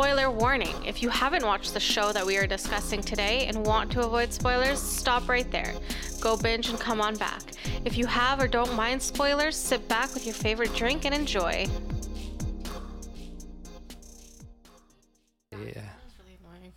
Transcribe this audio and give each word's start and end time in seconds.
Spoiler 0.00 0.30
warning 0.30 0.74
if 0.86 1.02
you 1.02 1.10
haven't 1.10 1.44
watched 1.44 1.74
the 1.74 1.78
show 1.78 2.10
that 2.10 2.24
we 2.24 2.38
are 2.38 2.46
discussing 2.46 3.02
today 3.02 3.44
and 3.48 3.66
want 3.66 3.92
to 3.92 4.00
avoid 4.00 4.32
spoilers, 4.32 4.80
stop 4.80 5.28
right 5.28 5.50
there. 5.50 5.74
Go 6.22 6.38
binge 6.38 6.70
and 6.70 6.80
come 6.80 7.02
on 7.02 7.16
back. 7.16 7.42
If 7.84 7.98
you 7.98 8.06
have 8.06 8.40
or 8.40 8.48
don't 8.48 8.74
mind 8.74 9.02
spoilers, 9.02 9.56
sit 9.56 9.86
back 9.88 10.14
with 10.14 10.24
your 10.24 10.34
favorite 10.34 10.74
drink 10.74 11.04
and 11.04 11.14
enjoy. 11.14 11.66
Yeah, 15.52 15.90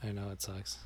I 0.03 0.11
know 0.11 0.29
it 0.31 0.41
sucks. 0.41 0.79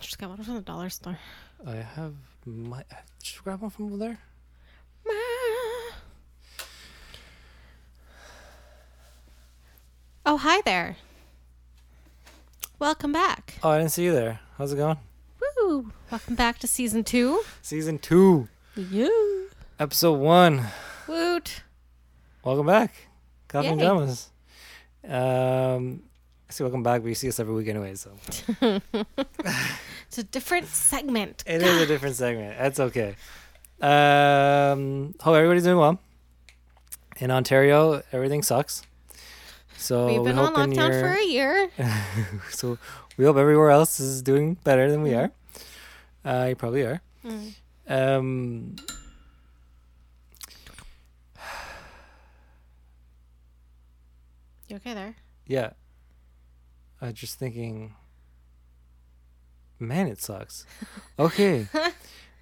Just 0.00 0.20
got 0.20 0.28
one 0.28 0.44
from 0.44 0.54
the 0.54 0.60
dollar 0.60 0.90
store. 0.90 1.18
I 1.66 1.74
have 1.74 2.14
my. 2.46 2.84
Just 3.20 3.42
grab 3.42 3.62
one 3.62 3.70
from 3.70 3.86
over 3.86 3.96
there. 3.96 4.18
Oh, 10.24 10.36
hi 10.36 10.60
there. 10.60 10.96
Welcome 12.84 13.12
back. 13.12 13.54
Oh, 13.62 13.70
I 13.70 13.78
didn't 13.78 13.92
see 13.92 14.04
you 14.04 14.12
there. 14.12 14.40
How's 14.58 14.70
it 14.74 14.76
going? 14.76 14.98
Woo! 15.40 15.90
Welcome 16.10 16.34
back 16.34 16.58
to 16.58 16.66
season 16.66 17.02
two. 17.02 17.40
Season 17.62 17.98
two, 17.98 18.46
Yeah. 18.76 19.08
episode 19.80 20.18
one. 20.20 20.66
Woot. 21.08 21.62
Welcome 22.44 22.66
back, 22.66 22.92
Coffee 23.48 23.68
and 23.68 23.80
Yay. 23.80 23.86
Um, 25.10 26.02
I 26.46 26.52
say 26.52 26.62
welcome 26.62 26.82
back, 26.82 27.00
but 27.00 27.08
you 27.08 27.14
see 27.14 27.26
us 27.28 27.40
every 27.40 27.54
week 27.54 27.68
anyway, 27.68 27.94
so 27.94 28.10
It's 30.06 30.18
a 30.18 30.22
different 30.24 30.66
segment. 30.66 31.42
it 31.46 31.62
is 31.62 31.80
a 31.80 31.86
different 31.86 32.16
segment. 32.16 32.58
That's 32.58 32.80
okay. 32.80 33.16
Um, 33.80 35.14
hope 35.20 35.36
everybody's 35.36 35.64
doing 35.64 35.78
well. 35.78 35.98
In 37.16 37.30
Ontario, 37.30 38.02
everything 38.12 38.42
sucks. 38.42 38.82
So 39.84 40.06
We've 40.06 40.20
we 40.20 40.28
been 40.28 40.38
on 40.38 40.54
lockdown 40.54 40.76
your- 40.76 41.00
for 41.00 41.12
a 41.12 41.24
year. 41.26 41.68
so 42.50 42.78
we 43.18 43.26
hope 43.26 43.36
everywhere 43.36 43.68
else 43.68 44.00
is 44.00 44.22
doing 44.22 44.54
better 44.64 44.90
than 44.90 45.02
we 45.02 45.10
Mhm. 45.10 45.30
are. 46.24 46.32
Uh, 46.42 46.46
you 46.48 46.56
probably 46.56 46.82
are. 46.84 47.02
Mm. 47.22 47.52
Um, 47.86 48.76
You 54.68 54.76
okay 54.76 54.94
there? 54.94 55.14
yeah. 55.46 55.70
I 57.00 57.06
was 57.06 57.14
just 57.14 57.38
thinking, 57.38 57.94
man, 59.78 60.06
it 60.06 60.20
sucks. 60.20 60.64
Okay. 61.18 61.66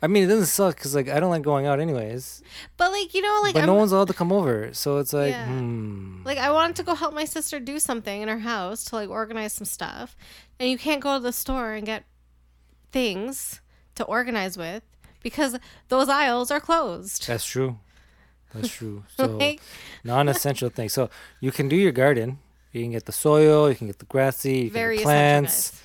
I 0.04 0.08
mean, 0.08 0.24
it 0.24 0.26
doesn't 0.26 0.46
suck 0.46 0.74
because 0.74 0.94
like 0.96 1.08
I 1.08 1.20
don't 1.20 1.30
like 1.30 1.42
going 1.42 1.66
out 1.66 1.78
anyways. 1.78 2.42
But 2.76 2.90
like 2.90 3.14
you 3.14 3.22
know, 3.22 3.40
like 3.42 3.54
but 3.54 3.60
I'm 3.62 3.66
no 3.66 3.74
one's 3.74 3.92
allowed 3.92 4.08
to 4.08 4.14
come 4.14 4.32
over, 4.32 4.74
so 4.74 4.98
it's 4.98 5.12
like, 5.12 5.30
Yeah. 5.30 5.46
hmm. 5.46 6.22
like 6.24 6.38
I 6.38 6.50
wanted 6.50 6.74
to 6.76 6.82
go 6.82 6.94
help 6.94 7.14
my 7.14 7.24
sister 7.24 7.60
do 7.60 7.78
something 7.78 8.20
in 8.20 8.28
her 8.28 8.40
house 8.40 8.82
to 8.86 8.96
like 8.96 9.08
organize 9.08 9.52
some 9.52 9.64
stuff, 9.64 10.16
and 10.58 10.68
you 10.68 10.76
can't 10.76 11.00
go 11.00 11.16
to 11.18 11.22
the 11.22 11.32
store 11.32 11.72
and 11.72 11.86
get 11.86 12.04
things 12.90 13.60
to 13.94 14.04
organize 14.04 14.58
with 14.58 14.82
because 15.22 15.56
those 15.88 16.08
aisles 16.08 16.50
are 16.50 16.60
closed. 16.60 17.26
That's 17.26 17.44
true. 17.46 17.78
That's 18.52 18.68
true. 18.76 19.04
So 19.16 19.26
Like, 19.26 19.60
non-essential 20.04 20.70
things. 20.70 20.92
So 20.92 21.10
you 21.40 21.52
can 21.52 21.68
do 21.68 21.76
your 21.76 21.92
garden. 21.92 22.38
You 22.72 22.82
can 22.82 22.92
get 22.92 23.06
the 23.06 23.12
soil. 23.12 23.68
You 23.68 23.76
can 23.76 23.86
get 23.86 23.98
the 23.98 24.06
grassy. 24.06 24.56
You 24.58 24.64
can 24.64 24.72
very 24.72 24.96
get 24.96 25.02
essential. 25.06 25.40
plants. 25.42 25.70
guys. 25.70 25.82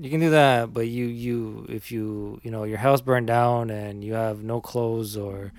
You 0.00 0.10
can 0.10 0.20
do 0.20 0.30
that, 0.30 0.72
but 0.72 0.86
you 0.86 1.06
you 1.06 1.66
if 1.68 1.90
you 1.90 2.40
you 2.44 2.50
know 2.52 2.62
your 2.64 2.78
house 2.78 3.00
burned 3.00 3.26
down 3.26 3.68
and 3.70 4.04
you 4.04 4.14
have 4.14 4.42
no 4.44 4.60
clothes 4.60 5.16
or 5.16 5.52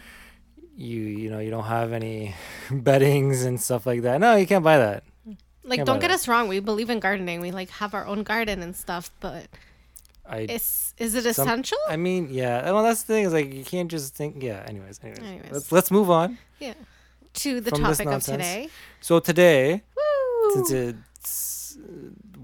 you 0.78 1.02
you 1.02 1.30
know 1.30 1.40
you 1.40 1.50
don't 1.52 1.66
have 1.66 1.92
any 1.92 2.36
beddings 2.72 3.44
and 3.44 3.60
stuff 3.60 3.86
like 3.86 4.02
that. 4.04 4.20
No, 4.22 4.36
you 4.38 4.48
can't 4.48 4.64
buy 4.64 4.78
that. 4.78 5.04
Like, 5.66 5.80
Can't 5.80 5.88
don't 5.88 6.00
get 6.00 6.08
that. 6.08 6.16
us 6.16 6.28
wrong. 6.28 6.48
We 6.48 6.60
believe 6.62 6.90
in 6.90 7.00
gardening. 7.00 7.42
We 7.42 7.52
like 7.52 7.70
have 7.70 7.94
our 7.94 8.06
own 8.08 8.24
garden 8.24 8.64
and 8.64 8.76
stuff. 8.76 9.12
But 9.20 9.48
I 10.26 10.48
it's 10.50 10.94
is 10.98 11.14
it 11.16 11.24
Some- 11.36 11.48
essential? 11.48 11.78
I 11.90 11.98
mean, 11.98 12.30
yeah. 12.32 12.72
Well, 12.72 12.82
that's 12.82 13.04
the 13.04 13.14
thing 13.14 13.26
is 13.26 13.34
like 13.34 13.54
you 13.54 13.66
can't 13.66 13.92
just 13.92 14.16
think. 14.16 14.42
Yeah. 14.42 14.64
Anyways, 14.66 15.00
anyways. 15.04 15.20
Anyways. 15.20 15.52
Let's 15.52 15.72
let's 15.72 15.92
move 15.92 16.10
on. 16.10 16.38
yeah. 16.60 16.74
To 17.34 17.60
the 17.62 17.72
topic 17.72 18.08
of 18.08 18.24
today. 18.24 18.70
So 19.02 19.20
today, 19.20 19.84
Woo! 19.96 20.54
since 20.56 20.72
it's 20.72 21.78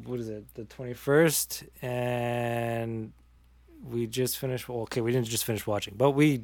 what 0.06 0.20
is 0.20 0.30
it, 0.30 0.44
the 0.56 0.64
twenty 0.66 0.94
first, 0.94 1.64
and 1.82 3.12
we 3.84 4.08
just 4.08 4.38
finished. 4.38 4.68
Well, 4.70 4.80
okay, 4.82 5.02
we 5.02 5.12
didn't 5.12 5.28
just 5.28 5.44
finish 5.46 5.66
watching, 5.68 5.96
but 5.98 6.12
we 6.12 6.44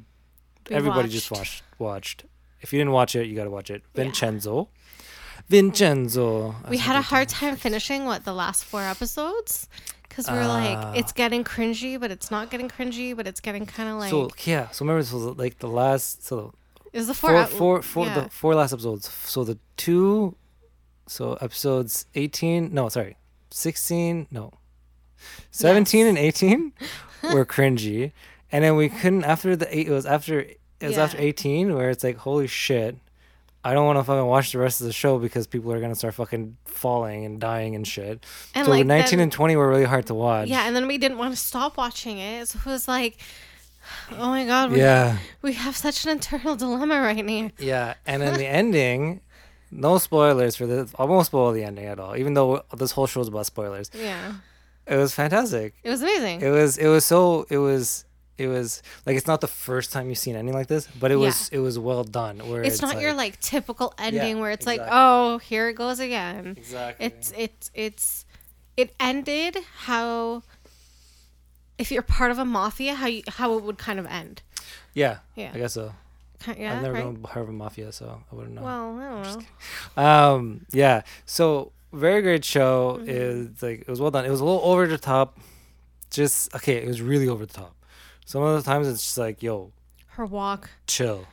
We 0.69 0.75
everybody 0.75 1.09
just 1.09 1.31
watched. 1.31 1.63
watched 1.79 2.23
watched. 2.23 2.25
If 2.61 2.71
you 2.73 2.79
didn't 2.79 2.91
watch 2.93 3.15
it, 3.15 3.25
you 3.27 3.35
got 3.35 3.45
to 3.45 3.49
watch 3.49 3.69
it. 3.71 3.81
Yeah. 3.95 4.03
Vincenzo. 4.03 4.69
Vincenzo. 5.49 6.55
we 6.69 6.77
had 6.77 6.95
a 6.95 7.01
hard 7.01 7.27
time 7.27 7.55
finishing 7.55 8.05
what 8.05 8.23
the 8.25 8.33
last 8.33 8.63
four 8.63 8.81
episodes 8.83 9.67
because 10.07 10.27
we're 10.29 10.43
Ah. 10.43 10.47
like 10.91 10.97
it's 10.99 11.11
getting 11.11 11.43
cringy 11.43 11.99
but 11.99 12.11
it's 12.11 12.29
not 12.31 12.49
getting 12.51 12.69
cringy 12.69 13.15
but 13.15 13.27
it's 13.27 13.39
getting 13.39 13.65
kind 13.65 13.89
of 13.89 13.95
like 13.97 14.11
so 14.11 14.29
yeah, 14.45 14.69
so 14.69 14.85
remember 14.85 15.01
this 15.01 15.11
was 15.11 15.37
like 15.37 15.57
the 15.59 15.67
last 15.67 16.23
so 16.25 16.53
it 16.93 16.97
was 16.97 17.07
the 17.07 17.13
four 17.13 17.31
four 17.45 17.47
four 17.47 17.81
four 17.81 18.05
yeah. 18.05 18.19
the 18.21 18.29
four 18.29 18.55
last 18.55 18.71
episodes. 18.71 19.09
So 19.09 19.43
the 19.43 19.57
two 19.77 20.35
so 21.07 21.33
episodes 21.41 22.05
18 22.15 22.73
no 22.73 22.87
sorry 22.89 23.17
16 23.51 24.27
no 24.31 24.51
17 25.51 25.99
Yes. 25.99 26.09
and 26.09 26.17
18 26.17 26.73
were 27.33 27.45
cringy 27.45 28.11
and 28.51 28.63
then 28.63 28.75
we 28.75 28.89
couldn't 28.89 29.23
after 29.23 29.55
the 29.55 29.67
eight 29.77 29.87
it 29.87 29.91
was 29.91 30.05
after 30.05 30.39
it 30.39 30.57
was 30.81 30.95
Yeah. 30.97 31.03
after 31.03 31.17
18 31.19 31.75
where 31.75 31.89
it's 31.89 32.03
like 32.03 32.17
holy 32.17 32.47
shit 32.47 32.97
I 33.63 33.73
don't 33.75 33.85
want 33.85 33.99
to 33.99 34.03
fucking 34.03 34.25
watch 34.25 34.51
the 34.53 34.57
rest 34.57 34.81
of 34.81 34.87
the 34.87 34.93
show 34.93 35.19
because 35.19 35.45
people 35.45 35.71
are 35.71 35.79
gonna 35.79 35.93
start 35.93 36.15
fucking 36.15 36.57
falling 36.65 37.25
and 37.25 37.39
dying 37.39 37.75
and 37.75 37.87
shit. 37.87 38.25
and 38.55 38.65
so 38.65 38.71
like 38.71 38.87
19 38.87 39.11
then- 39.11 39.23
and 39.25 39.31
20 39.31 39.55
were 39.55 39.69
really 39.69 39.85
hard 39.85 40.07
to 40.07 40.15
watch. 40.15 40.47
yeah 40.47 40.65
and 40.65 40.75
then 40.75 40.87
we 40.87 40.97
didn't 40.97 41.19
want 41.19 41.31
to 41.33 41.39
stop 41.39 41.77
watching 41.77 42.17
it 42.17 42.47
so 42.47 42.57
it 42.59 42.65
was 42.65 42.87
like 42.87 43.17
oh 44.13 44.29
my 44.29 44.45
god 44.45 44.71
we, 44.71 44.79
Yeah. 44.79 45.17
we 45.43 45.53
have 45.53 45.75
such 45.77 46.05
an 46.05 46.11
internal 46.11 46.55
dilemma 46.63 46.99
right 47.01 47.23
now 47.23 47.49
Yeah, 47.59 47.93
and 48.07 48.21
then 48.21 48.33
the 48.35 48.47
ending, 48.47 49.21
no 49.71 49.97
spoilers 49.97 50.55
for 50.55 50.67
this. 50.67 50.93
I 50.99 51.05
won't 51.05 51.25
spoil 51.25 51.51
the 51.53 51.63
ending 51.63 51.85
at 51.85 51.99
all, 51.99 52.15
even 52.17 52.33
though 52.33 52.63
this 52.77 52.91
whole 52.91 53.07
show 53.07 53.21
is 53.21 53.27
about 53.29 53.45
spoilers. 53.45 53.89
yeah 53.95 54.33
It 54.85 54.97
was 54.97 55.13
fantastic. 55.13 55.73
it 55.83 55.89
was 55.89 56.01
amazing 56.01 56.41
It 56.41 56.49
was. 56.49 56.77
It 56.77 56.87
was 56.87 57.05
so. 57.05 57.45
It 57.49 57.57
was. 57.57 58.05
It 58.37 58.47
was 58.47 58.81
like 59.05 59.15
it's 59.17 59.27
not 59.27 59.39
the 59.41 59.47
first 59.47 59.91
time 59.93 60.09
you've 60.09 60.17
seen 60.17 60.35
anything 60.35 60.57
like 60.57 60.67
this, 60.67 60.87
but 60.99 61.11
it 61.11 61.15
Yeah. 61.19 61.25
was. 61.27 61.49
It 61.49 61.59
was 61.59 61.77
well 61.77 62.03
done. 62.03 62.39
Where 62.49 62.63
it's, 62.63 62.75
it's, 62.75 62.81
not 62.81 62.99
your 62.99 63.13
like 63.13 63.39
typical 63.39 63.93
ending 63.99 64.39
where 64.39 64.51
it's 64.51 64.65
exactly. 64.65 64.85
like 64.85 64.89
oh 64.91 65.37
here 65.37 65.69
it 65.69 65.73
goes 65.75 65.99
again 65.99 66.55
exactly. 66.57 67.05
it's 67.05 67.33
it's 67.37 67.71
it's 67.75 68.25
it 68.77 68.95
ended 68.99 69.57
how 69.85 70.41
if 71.77 71.91
you're 71.91 72.01
part 72.01 72.31
of 72.31 72.39
a 72.39 72.45
mafia 72.45 72.95
how 72.95 73.07
you, 73.07 73.21
how 73.27 73.57
it 73.57 73.63
would 73.63 73.77
kind 73.77 73.99
of 73.99 74.05
end 74.07 74.41
yeah. 74.93 75.17
yeah 75.35 75.51
I 75.53 75.57
guess 75.59 75.73
so. 75.73 75.93
Yeah 76.57 76.75
I've 76.75 76.81
never 76.81 76.93
right? 76.93 77.35
of 77.35 77.49
a 77.49 77.51
mafia, 77.51 77.91
so 77.91 78.21
I 78.31 78.35
wouldn't 78.35 78.55
know. 78.55 78.61
well 78.63 78.99
i 78.99 79.09
don't 79.33 79.45
know 79.97 80.01
Um, 80.03 80.65
yeah. 80.71 81.01
So 81.25 81.71
very 81.93 82.21
great 82.21 82.45
show. 82.45 82.97
Mm-hmm. 82.99 83.09
Is 83.09 83.61
like 83.63 83.81
it 83.81 83.87
was 83.87 83.99
well 84.01 84.11
done. 84.11 84.25
It 84.25 84.29
was 84.31 84.39
a 84.41 84.45
little 84.45 84.61
over 84.63 84.87
the 84.87 84.97
top. 84.97 85.39
Just 86.09 86.53
okay. 86.55 86.75
It 86.77 86.87
was 86.87 87.01
really 87.01 87.27
over 87.27 87.45
the 87.45 87.53
top. 87.53 87.75
Some 88.25 88.41
of 88.43 88.63
the 88.63 88.69
times 88.69 88.87
it's 88.87 89.03
just 89.03 89.17
like, 89.17 89.43
yo, 89.43 89.71
her 90.09 90.25
walk 90.25 90.69
chill. 90.87 91.25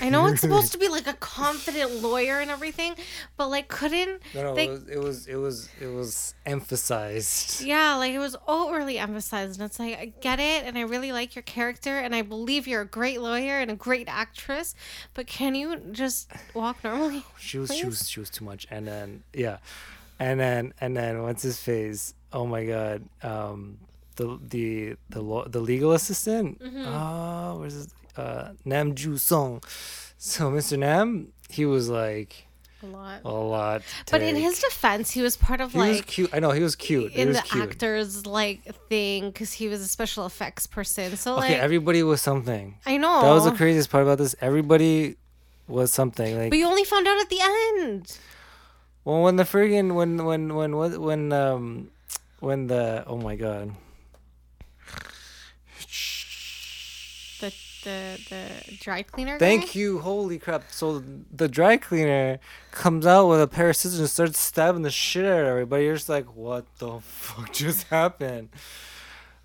I 0.00 0.08
know 0.08 0.26
it's 0.26 0.40
supposed 0.40 0.72
to 0.76 0.78
be 0.78 0.88
like 0.88 1.06
a 1.06 1.12
confident 1.14 2.02
lawyer 2.02 2.38
and 2.40 2.50
everything 2.50 2.94
but 3.36 3.48
like 3.48 3.68
couldn't 3.68 4.20
No, 4.34 4.42
no, 4.42 4.54
They- 4.54 4.66
it, 4.66 4.70
was, 4.70 4.88
it 4.88 4.96
was 4.98 5.26
it 5.28 5.36
was 5.36 5.68
it 5.80 5.86
was 5.86 6.34
emphasized. 6.44 7.62
yeah 7.62 7.96
like 7.96 8.12
it 8.12 8.18
was 8.18 8.36
overly 8.46 8.98
emphasized 8.98 9.58
and 9.60 9.66
it's 9.68 9.78
like 9.78 9.98
i 9.98 10.12
get 10.20 10.38
it 10.40 10.64
and 10.64 10.76
i 10.76 10.82
really 10.82 11.12
like 11.12 11.34
your 11.34 11.42
character 11.42 11.98
and 11.98 12.14
i 12.14 12.22
believe 12.22 12.66
you're 12.66 12.82
a 12.82 12.86
great 12.86 13.20
lawyer 13.20 13.58
and 13.58 13.70
a 13.70 13.74
great 13.76 14.08
actress 14.08 14.74
but 15.14 15.26
can 15.26 15.54
you 15.54 15.76
just 15.92 16.30
walk 16.54 16.82
normally 16.84 17.24
She 17.38 17.58
was 17.58 17.74
she 17.74 17.86
was 17.86 18.08
she 18.08 18.20
was 18.20 18.30
too 18.30 18.44
much. 18.44 18.66
And 18.70 18.86
then 18.86 19.22
yeah, 19.32 19.58
and 20.18 20.38
then 20.40 20.72
and 20.80 20.96
then 20.96 21.22
what's 21.22 21.42
his 21.42 21.58
face? 21.60 22.12
Oh 22.32 22.44
my 22.46 22.64
god. 22.64 23.04
Um, 23.22 23.78
the 24.16 24.38
the 24.42 24.96
the 25.10 25.20
law, 25.22 25.46
the 25.46 25.60
legal 25.60 25.92
assistant. 25.92 26.58
Mm-hmm. 26.60 26.84
Oh, 26.86 27.58
where's 27.60 27.74
his 27.74 27.88
uh 28.16 28.52
Nam 28.64 28.94
Ju 28.94 29.16
Song? 29.18 29.62
So 30.18 30.50
Mr. 30.50 30.78
Nam, 30.78 31.28
he 31.48 31.66
was 31.66 31.88
like 31.88 32.46
a 32.82 32.86
lot 32.86 33.20
a 33.24 33.30
lot. 33.30 33.82
but 34.10 34.20
in 34.22 34.36
his 34.36 34.60
defense 34.60 35.10
he 35.10 35.22
was 35.22 35.36
part 35.36 35.60
of 35.60 35.74
like. 35.74 35.84
he 35.86 35.90
was 35.92 36.00
cute. 36.02 36.30
I 36.32 36.40
know 36.40 36.50
he 36.50 36.62
was 36.62 36.76
cute. 36.76 37.12
In 37.12 37.28
was 37.28 37.38
the 37.38 37.42
cute. 37.42 37.62
actors 37.64 38.26
like 38.26 38.62
thing 38.88 39.30
because 39.30 39.52
he 39.54 39.68
was 39.68 39.80
a 39.80 39.88
special 39.88 40.26
effects 40.26 40.66
person. 40.66 41.16
So 41.16 41.38
Okay, 41.38 41.54
like 41.54 41.62
everybody 41.62 42.02
was 42.02 42.20
something. 42.20 42.76
I 42.84 42.96
know 42.98 43.22
That 43.22 43.30
was 43.32 43.44
the 43.44 43.52
craziest 43.52 43.90
part 43.90 44.02
about 44.02 44.18
this. 44.18 44.34
Everybody 44.40 45.16
was 45.68 45.92
something 45.92 46.38
like 46.38 46.50
but 46.50 46.58
you 46.58 46.66
only 46.66 46.84
found 46.84 47.08
out 47.08 47.18
at 47.18 47.28
the 47.28 47.40
end. 47.40 48.18
Well, 49.04 49.22
when 49.22 49.36
the 49.36 49.44
friggin' 49.44 49.94
when 49.94 50.24
when 50.24 50.54
when 50.54 51.00
when 51.00 51.32
um 51.32 51.90
when 52.40 52.66
the 52.66 53.04
oh 53.06 53.16
my 53.16 53.36
god 53.36 53.74
The 57.86 58.18
the 58.30 58.76
dry 58.80 59.02
cleaner. 59.02 59.38
Thank 59.38 59.66
guy? 59.66 59.70
you. 59.78 60.00
Holy 60.00 60.40
crap. 60.40 60.64
So 60.72 61.04
the 61.32 61.46
dry 61.46 61.76
cleaner 61.76 62.40
comes 62.72 63.06
out 63.06 63.28
with 63.28 63.40
a 63.40 63.46
pair 63.46 63.70
of 63.70 63.76
scissors 63.76 64.00
and 64.00 64.10
starts 64.10 64.40
stabbing 64.40 64.82
the 64.82 64.90
shit 64.90 65.24
out 65.24 65.42
of 65.42 65.46
everybody. 65.46 65.84
You're 65.84 65.94
just 65.94 66.08
like, 66.08 66.26
what 66.34 66.64
the 66.78 66.98
fuck 67.00 67.52
just 67.64 67.84
happened? 67.84 68.48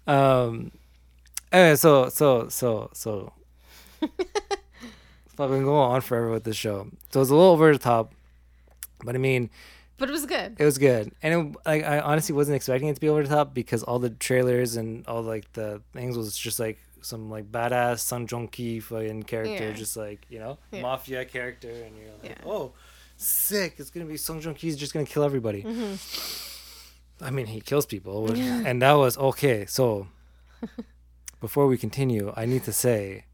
Um 0.08 0.72
anyway, 1.52 1.76
so 1.76 2.10
so 2.10 2.50
so 2.50 2.90
so 2.94 3.32
fucking 5.36 5.64
go 5.64 5.76
on 5.76 6.02
forever 6.02 6.32
with 6.32 6.44
this 6.44 6.56
show. 6.58 6.88
So 7.12 7.22
it's 7.22 7.30
a 7.30 7.36
little 7.36 7.52
over 7.52 7.72
the 7.72 7.78
top. 7.80 8.12
But 9.04 9.14
I 9.16 9.20
mean, 9.20 9.52
But 9.98 10.10
it 10.10 10.14
was 10.14 10.26
good. 10.26 10.56
it 10.60 10.66
was 10.66 10.78
good, 10.80 11.12
and 11.22 11.34
it, 11.56 11.56
like 11.66 11.84
I 11.84 12.00
honestly 12.00 12.34
wasn't 12.34 12.56
expecting 12.56 12.88
it 12.90 12.96
to 12.96 13.02
be 13.02 13.10
over 13.10 13.24
the 13.24 13.30
top 13.30 13.54
because 13.54 13.84
all 13.84 14.00
the 14.00 14.10
trailers 14.10 14.76
and 14.76 15.06
all 15.08 15.22
like 15.22 15.52
the 15.54 15.82
things 15.94 16.18
was 16.18 16.36
just 16.38 16.60
like 16.60 16.80
some 17.02 17.30
like 17.30 17.52
badass 17.52 18.00
Song 18.00 18.28
Joong 18.28 18.50
Ki 18.52 18.80
fucking 18.80 19.24
character, 19.24 19.68
Yeah. 19.70 19.74
just 19.74 19.98
like 19.98 20.26
you 20.30 20.40
know 20.40 20.58
Yeah. 20.72 20.82
mafia 20.82 21.26
character, 21.26 21.70
and 21.70 21.98
you're 21.98 22.12
like, 22.22 22.38
Yeah. 22.38 22.46
oh, 22.46 22.74
sick! 23.18 23.76
It's 23.78 23.90
gonna 23.90 24.06
be 24.06 24.18
Song 24.18 24.42
Joong 24.42 24.56
Ki's 24.56 24.78
just 24.78 24.94
gonna 24.94 25.06
kill 25.06 25.24
everybody. 25.24 25.64
Mm-hmm. 25.64 27.24
I 27.24 27.30
mean, 27.30 27.46
he 27.48 27.62
kills 27.62 27.86
people, 27.86 28.24
which- 28.24 28.38
and 28.68 28.82
that 28.82 28.94
was 28.94 29.18
okay. 29.18 29.66
So 29.68 30.08
before 31.40 31.68
we 31.68 31.78
continue, 31.78 32.34
I 32.36 32.46
need 32.46 32.64
to 32.66 32.74
say 32.74 33.26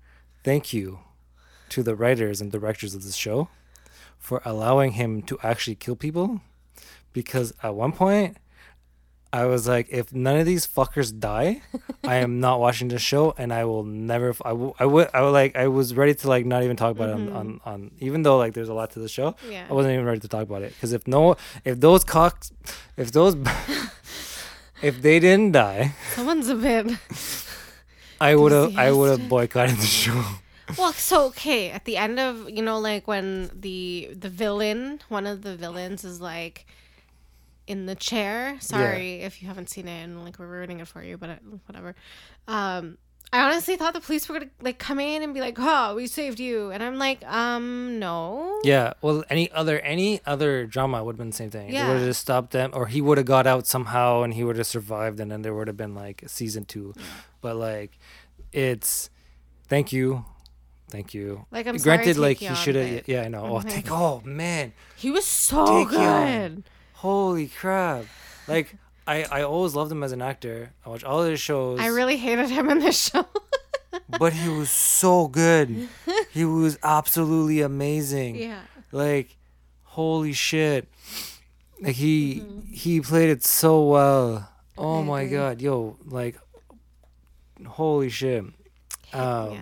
thank 0.44 0.74
you 0.74 1.00
to 1.69 1.84
the 1.84 1.96
writers 1.96 2.40
and 2.42 2.52
directors 2.52 2.96
of 2.96 3.04
this 3.04 3.16
show 3.16 3.50
for 4.18 4.42
allowing 4.46 4.94
him 4.94 5.22
to 5.24 5.38
actually 5.44 5.75
kill 5.75 5.96
people 5.96 6.42
because 7.14 7.54
at 7.64 7.75
one 7.75 7.92
point 7.92 8.38
I 9.31 9.45
was 9.45 9.68
like 9.68 9.88
if 9.89 10.13
none 10.13 10.38
of 10.38 10.45
these 10.45 10.65
fuckers 10.68 11.18
die 11.18 11.62
I 12.03 12.15
am 12.15 12.39
not 12.39 12.59
watching 12.59 12.88
this 12.88 13.01
show 13.01 13.33
and 13.38 13.53
I 13.53 13.65
will 13.65 13.83
never 13.83 14.33
I 14.44 14.53
will 14.53 14.75
I 14.79 14.85
would 14.85 15.09
I 15.13 15.21
would 15.21 15.31
like 15.31 15.56
I 15.56 15.68
was 15.68 15.95
ready 15.95 16.15
to 16.15 16.29
like 16.29 16.45
not 16.45 16.63
even 16.63 16.77
talk 16.77 16.91
about 16.91 17.09
it 17.09 17.13
on, 17.13 17.27
mm-hmm. 17.27 17.38
on 17.38 17.62
on 17.65 17.91
even 18.00 18.24
though 18.24 18.38
like 18.38 18.53
there's 18.53 18.69
a 18.69 18.74
lot 18.74 18.91
to 18.91 19.00
the 19.00 19.09
show 19.09 19.35
Yeah. 19.50 19.65
I 19.69 19.74
wasn't 19.74 19.94
even 19.94 20.06
ready 20.06 20.19
to 20.19 20.27
talk 20.27 20.44
about 20.44 20.62
it 20.62 20.74
because 20.74 20.94
if 20.94 21.07
no 21.07 21.35
if 21.65 21.79
those 21.79 22.03
cocks 22.03 22.51
if 22.95 23.12
those 23.12 23.35
if 24.81 25.01
they 25.01 25.19
didn't 25.19 25.51
die 25.51 25.94
Someone's 26.13 26.50
a 26.50 26.56
bit. 26.56 26.97
I 28.21 28.35
would 28.35 28.51
have 28.51 28.77
I 28.77 28.91
would 28.91 29.19
have 29.19 29.30
boycotted 29.30 29.77
the 29.77 29.85
show 29.85 30.23
Well, 30.77 30.91
so 30.91 31.27
okay, 31.27 31.71
at 31.71 31.85
the 31.85 31.95
end 31.95 32.19
of 32.19 32.50
you 32.50 32.62
know, 32.62 32.77
like 32.77 33.07
when 33.07 33.50
the 33.53 34.09
the 34.12 34.27
villain, 34.27 35.00
one 35.07 35.25
of 35.25 35.41
the 35.41 35.56
villains 35.56 36.03
is 36.03 36.19
like 36.19 36.65
in 37.68 37.86
the 37.86 37.96
chair. 37.96 38.58
Sorry 38.60 39.22
if 39.22 39.42
you 39.42 39.48
haven't 39.48 39.69
seen 39.69 39.88
it, 39.88 40.04
and 40.04 40.24
like 40.24 40.40
we're 40.40 40.48
ruining 40.48 40.80
it 40.80 40.88
for 40.88 41.04
you, 41.04 41.18
but 41.18 41.30
uh, 41.30 41.36
whatever. 41.68 41.96
Um, 42.48 42.98
I 43.34 43.42
honestly 43.42 43.75
thought 43.75 43.94
the 43.94 44.00
police 44.00 44.30
were 44.30 44.40
gonna 44.40 44.52
like 44.62 44.80
come 44.80 45.02
in 45.02 45.22
and 45.22 45.34
be 45.34 45.42
like, 45.42 45.58
"Oh, 45.60 45.96
we 45.96 46.08
saved 46.08 46.40
you," 46.40 46.72
and 46.72 46.81
I'm 46.81 46.98
like, 46.98 47.25
um, 47.28 48.00
no. 48.00 48.60
Yeah, 48.64 48.94
well, 49.02 49.25
any 49.30 49.52
other 49.52 49.80
any 49.81 50.22
other 50.25 50.66
drama 50.66 51.04
would 51.04 51.14
have 51.14 51.18
been 51.18 51.31
the 51.31 51.36
same 51.36 51.50
thing. 51.50 51.68
It 51.68 51.74
Yeah. 51.74 51.90
would 51.90 51.98
have 51.98 52.06
just 52.06 52.22
stopped 52.22 52.52
them, 52.52 52.72
or 52.74 52.88
he 52.88 53.02
would 53.02 53.18
have 53.18 53.28
got 53.28 53.46
out 53.46 53.68
somehow, 53.68 54.24
and 54.24 54.34
he 54.34 54.46
would 54.46 54.56
have 54.58 54.66
survived, 54.68 55.19
and 55.19 55.30
then 55.30 55.42
there 55.42 55.54
would 55.54 55.68
have 55.68 55.75
been 55.75 55.94
like 55.94 56.24
season 56.28 56.64
two. 56.64 56.94
But 57.42 57.58
like, 57.58 58.00
it's 58.54 59.10
thank 59.68 59.92
you, 59.92 60.24
thank 60.90 61.14
you. 61.14 61.46
Like, 61.52 61.68
I'm 61.68 61.78
sorry, 61.78 61.98
Granted, 61.98 62.18
like 62.18 62.38
he 62.38 62.56
should 62.56 62.75
have. 62.75 63.08
Yeah, 63.10 63.24
I 63.24 63.28
know. 63.28 63.44
Oh, 63.46 63.54
like- 63.56 63.92
Oh 63.92 64.22
man, 64.24 64.72
He 64.96 65.12
was 65.12 65.25
so 65.25 65.84
good. 65.84 66.64
Holy 66.97 67.47
crap! 67.47 68.05
Like 68.47 68.75
I 69.05 69.23
I 69.23 69.41
always 69.44 69.75
loved 69.75 69.91
him 69.91 70.03
as 70.03 70.11
an 70.11 70.21
actor. 70.21 70.71
I 70.85 70.89
watch 70.89 71.03
all 71.03 71.23
his 71.23 71.39
shows. 71.39 71.79
I 71.79 71.88
really 71.88 72.17
hated 72.17 72.49
him 72.49 72.69
in 72.69 72.79
this 72.79 73.09
show. 73.09 73.25
but 74.19 74.33
he 74.33 74.49
was 74.49 74.69
so 74.69 75.27
good. 75.27 75.88
he 76.31 76.45
was 76.45 76.77
absolutely 76.83 77.61
amazing. 77.61 78.35
yeah. 78.35 78.61
like 78.91 79.35
holy 79.97 80.31
shit 80.33 80.88
like 81.81 81.95
he 81.95 82.44
he 82.71 83.01
played 83.01 83.29
it 83.29 83.44
so 83.44 83.83
well 83.83 84.47
oh 84.77 85.01
my 85.01 85.25
god 85.25 85.59
yo 85.59 85.97
like 86.05 86.38
holy 87.65 88.07
shit 88.07 88.44
um 88.44 88.53
yeah. 89.13 89.57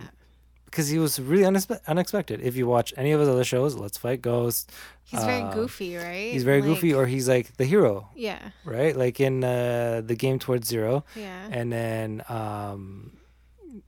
because 0.65 0.89
he 0.89 0.99
was 0.99 1.21
really 1.21 1.43
unespe- 1.43 1.79
unexpected 1.87 2.41
if 2.41 2.57
you 2.57 2.67
watch 2.67 2.93
any 2.97 3.13
of 3.13 3.19
his 3.21 3.29
other 3.29 3.45
shows 3.45 3.75
let's 3.75 3.97
fight 3.97 4.21
ghost 4.21 4.69
He's 5.05 5.23
very 5.23 5.41
uh, 5.43 5.53
goofy, 5.53 5.95
right? 5.97 6.31
he's 6.33 6.43
very 6.43 6.61
Like, 6.61 6.69
goofy 6.69 6.93
or 6.93 7.05
he's 7.05 7.29
like 7.29 7.55
the 7.57 7.65
hero 7.65 8.09
Yeah. 8.15 8.41
right 8.65 8.95
like 8.97 9.19
in 9.19 9.43
uh 9.43 10.01
the 10.03 10.15
game 10.15 10.39
towards 10.39 10.67
zero 10.67 11.05
Yeah. 11.15 11.47
and 11.51 11.71
then 11.71 12.23
um 12.27 13.17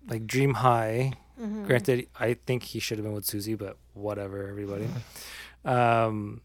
like 0.08 0.26
dream 0.28 0.54
high 0.56 1.14
Mhm. 1.40 1.66
Granted, 1.68 2.08
I 2.20 2.34
think 2.48 2.64
he 2.64 2.80
should 2.80 2.98
have 2.98 3.06
been 3.06 3.14
with 3.14 3.26
Suzy, 3.26 3.54
but 3.54 3.78
whatever, 3.94 4.48
everybody. 4.50 4.88
um, 5.66 6.42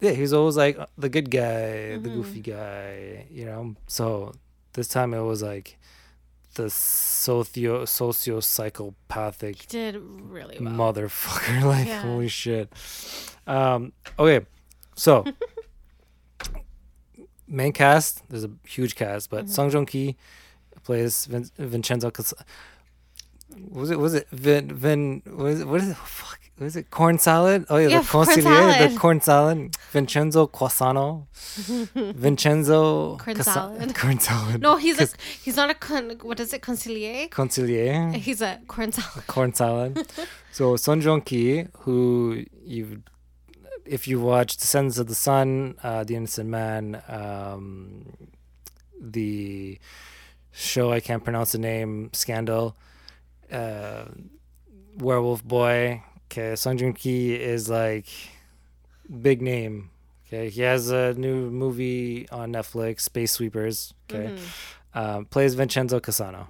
yeah, 0.00 0.12
he's 0.12 0.32
always 0.32 0.56
like 0.56 0.78
the 0.96 1.08
good 1.08 1.30
guy, 1.32 1.96
the 1.98 2.08
Mhm. 2.10 2.14
goofy 2.14 2.40
guy, 2.40 3.26
you 3.30 3.44
know. 3.44 3.74
So 3.88 4.32
this 4.74 4.86
time 4.88 5.14
it 5.14 5.20
was 5.22 5.42
like 5.42 5.78
the 6.54 6.70
socio 6.70 7.84
socio 7.84 8.40
psychopathic 8.40 9.62
He 9.62 9.66
did 9.66 9.96
really 9.96 10.58
well. 10.60 10.72
motherfucker. 10.72 11.62
Like 11.64 11.86
Yeah. 11.88 12.02
holy 12.02 12.28
shit. 12.28 12.72
Um, 13.46 13.92
okay, 14.18 14.46
so 14.96 15.24
main 17.48 17.72
cast. 17.72 18.22
There's 18.28 18.44
a 18.44 18.50
huge 18.66 18.94
cast, 18.94 19.30
but 19.30 19.46
Mhm. 19.46 19.50
Song 19.50 19.70
Joong 19.70 19.86
Ki 19.86 20.16
plays 20.82 21.26
Vin- 21.26 21.50
Vincenzo. 21.58 22.10
Cas- 22.10 22.34
was 23.68 23.90
it? 23.90 23.98
Was 23.98 24.14
it 24.14 24.28
Vin? 24.30 24.74
Vin? 24.74 25.22
Was 25.26 25.60
it? 25.60 25.68
What 25.68 25.80
is 25.80 25.88
it? 25.90 25.96
Fuck. 25.96 26.40
Was 26.58 26.76
it 26.76 26.88
corn 26.90 27.18
salad? 27.18 27.66
Oh 27.68 27.78
yeah, 27.78 27.88
Yeah, 27.88 28.00
the 28.02 28.08
corn 28.08 28.26
consigliere, 28.28 28.42
salad. 28.72 28.90
the 28.92 28.96
corn 28.98 29.20
salad. 29.20 29.76
Vincenzo 29.92 30.46
Cassano. 30.46 31.26
Vincenzo 32.16 33.16
Corn 33.16 33.36
Casa- 33.36 33.50
salad. 33.52 33.94
Corn 34.02 34.20
salad. 34.20 34.60
No, 34.62 34.76
he's 34.76 35.00
a 35.00 35.08
he's 35.42 35.56
not 35.56 35.70
a 35.70 35.74
con, 35.74 36.16
what 36.22 36.38
is 36.38 36.52
it 36.52 36.62
concilier? 36.62 37.28
consigliere. 37.30 38.14
He's 38.14 38.40
a 38.40 38.60
corn 38.68 38.92
salad. 38.92 39.26
corn 39.26 39.52
salad. 39.52 40.06
so 40.52 40.76
Song 40.76 41.00
Joong 41.00 41.24
Ki, 41.24 41.66
who 41.80 42.44
you, 42.62 43.02
if 43.84 44.06
you 44.06 44.20
watch 44.20 44.56
Descendants 44.56 44.98
of 44.98 45.08
the 45.08 45.14
Sun, 45.14 45.74
uh, 45.82 46.04
The 46.04 46.14
Innocent 46.14 46.48
Man, 46.48 47.02
um, 47.08 48.06
the 49.00 49.78
show 50.52 50.92
I 50.92 51.00
can't 51.00 51.22
pronounce 51.24 51.50
the 51.52 51.58
name, 51.58 52.10
Scandal, 52.12 52.76
uh, 53.50 54.04
Werewolf 54.98 55.42
Boy. 55.44 56.02
Okay, 56.30 56.56
Song 56.56 56.76
Joong 56.78 56.94
Ki 56.96 57.34
is 57.34 57.68
like 57.68 58.06
big 59.22 59.40
name. 59.42 59.90
Okay, 60.26 60.48
he 60.50 60.62
has 60.62 60.90
a 60.90 61.14
new 61.14 61.50
movie 61.50 62.28
on 62.30 62.52
Netflix, 62.52 63.00
Space 63.02 63.32
Sweepers. 63.32 63.94
Okay 64.10 64.32
Mhm. 64.34 64.38
um, 65.00 65.24
plays 65.26 65.54
Vincenzo 65.54 66.00
Cassano. 66.00 66.46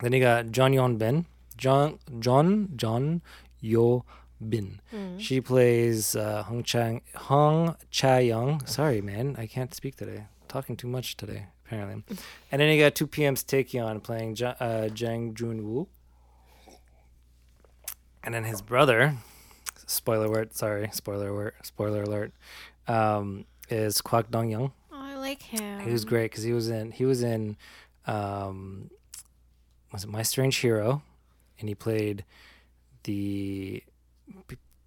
Then 0.00 0.12
you 0.12 0.20
got 0.20 0.46
Jeon 0.46 0.74
Yeo 0.74 0.88
Been. 0.94 1.26
John 1.56 1.98
John 2.18 2.70
John 2.76 3.22
Yo 3.60 4.04
Bin. 4.46 4.80
Mm. 4.92 5.20
She 5.20 5.40
plays 5.40 6.16
uh, 6.16 6.42
Hong 6.42 6.62
Chang 6.64 7.00
Hong 7.14 7.76
Cha 7.90 8.16
Young. 8.18 8.64
Sorry, 8.66 9.00
man, 9.00 9.36
I 9.38 9.46
can't 9.46 9.72
speak 9.74 9.96
today. 9.96 10.24
talking 10.48 10.76
too 10.76 10.86
much 10.88 11.16
today, 11.16 11.46
apparently. 11.66 12.04
And 12.52 12.60
then 12.60 12.68
you 12.72 12.78
got 12.80 12.94
2 12.94 13.06
PM's 13.08 13.42
Taecyeon 13.42 14.02
playing 14.04 14.36
ja- 14.36 14.54
uh, 14.60 14.88
Jang 14.88 15.34
Jun 15.34 15.64
Woo. 15.64 15.88
And 18.24 18.34
then 18.34 18.44
his 18.44 18.62
brother, 18.62 19.14
spoiler 19.86 20.26
alert, 20.26 20.56
sorry, 20.56 20.88
spoiler 20.92 21.28
alert, 21.28 21.54
spoiler 21.62 22.02
alert, 22.02 22.32
um, 22.88 23.44
is 23.68 24.00
Kwak 24.00 24.30
Dong 24.30 24.50
Yeon. 24.50 24.72
Oh, 24.92 24.96
I 25.02 25.14
like 25.16 25.42
him. 25.42 25.80
He 25.80 25.90
was 25.92 26.04
great 26.04 26.30
because 26.30 26.42
he 26.44 26.52
was 26.52 26.68
in 26.70 26.90
he 26.92 27.04
was 27.04 27.22
in 27.22 27.56
um 28.06 28.90
was 29.92 30.04
it 30.04 30.10
My 30.10 30.22
Strange 30.22 30.56
Hero, 30.56 31.02
and 31.60 31.68
he 31.68 31.74
played 31.74 32.24
the 33.04 33.82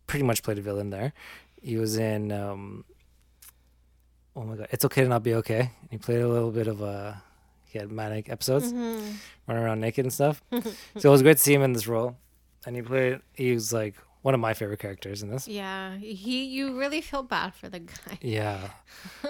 pretty 0.08 0.24
much 0.26 0.42
played 0.44 0.58
a 0.58 0.62
villain 0.62 0.90
there. 0.90 1.14
He 1.62 1.78
was 1.78 1.98
in 1.98 2.32
um 2.32 2.86
oh 4.36 4.44
my 4.44 4.56
god, 4.56 4.68
it's 4.72 4.86
okay 4.86 5.04
to 5.04 5.10
not 5.10 5.24
be 5.24 5.36
okay. 5.36 5.60
And 5.82 5.90
he 5.92 5.98
played 5.98 6.22
a 6.22 6.28
little 6.28 6.52
bit 6.52 6.68
of 6.68 6.82
a 6.82 7.22
he 7.66 7.78
had 7.78 7.92
manic 7.92 8.30
episodes, 8.30 8.72
Mhm. 8.74 9.16
running 9.48 9.64
around 9.64 9.82
naked 9.82 10.06
and 10.06 10.14
stuff. 10.14 10.42
so 10.52 11.10
it 11.10 11.12
was 11.12 11.22
great 11.22 11.38
to 11.38 11.44
see 11.44 11.54
him 11.54 11.62
in 11.62 11.74
this 11.74 11.86
role, 11.88 12.16
and 12.68 12.76
he 12.76 12.82
played 12.84 13.22
he 13.34 13.54
was 13.54 13.72
like 13.72 13.96
one 14.22 14.34
of 14.34 14.40
my 14.42 14.54
favorite 14.54 14.80
characters 14.80 15.24
in 15.24 15.30
this. 15.30 15.48
Yeah, 15.48 15.96
he. 15.98 16.44
You 16.46 16.78
really 16.78 17.00
feel 17.02 17.24
bad 17.24 17.56
for 17.56 17.70
the 17.70 17.80
guy. 17.80 18.18
Yeah. 18.22 18.70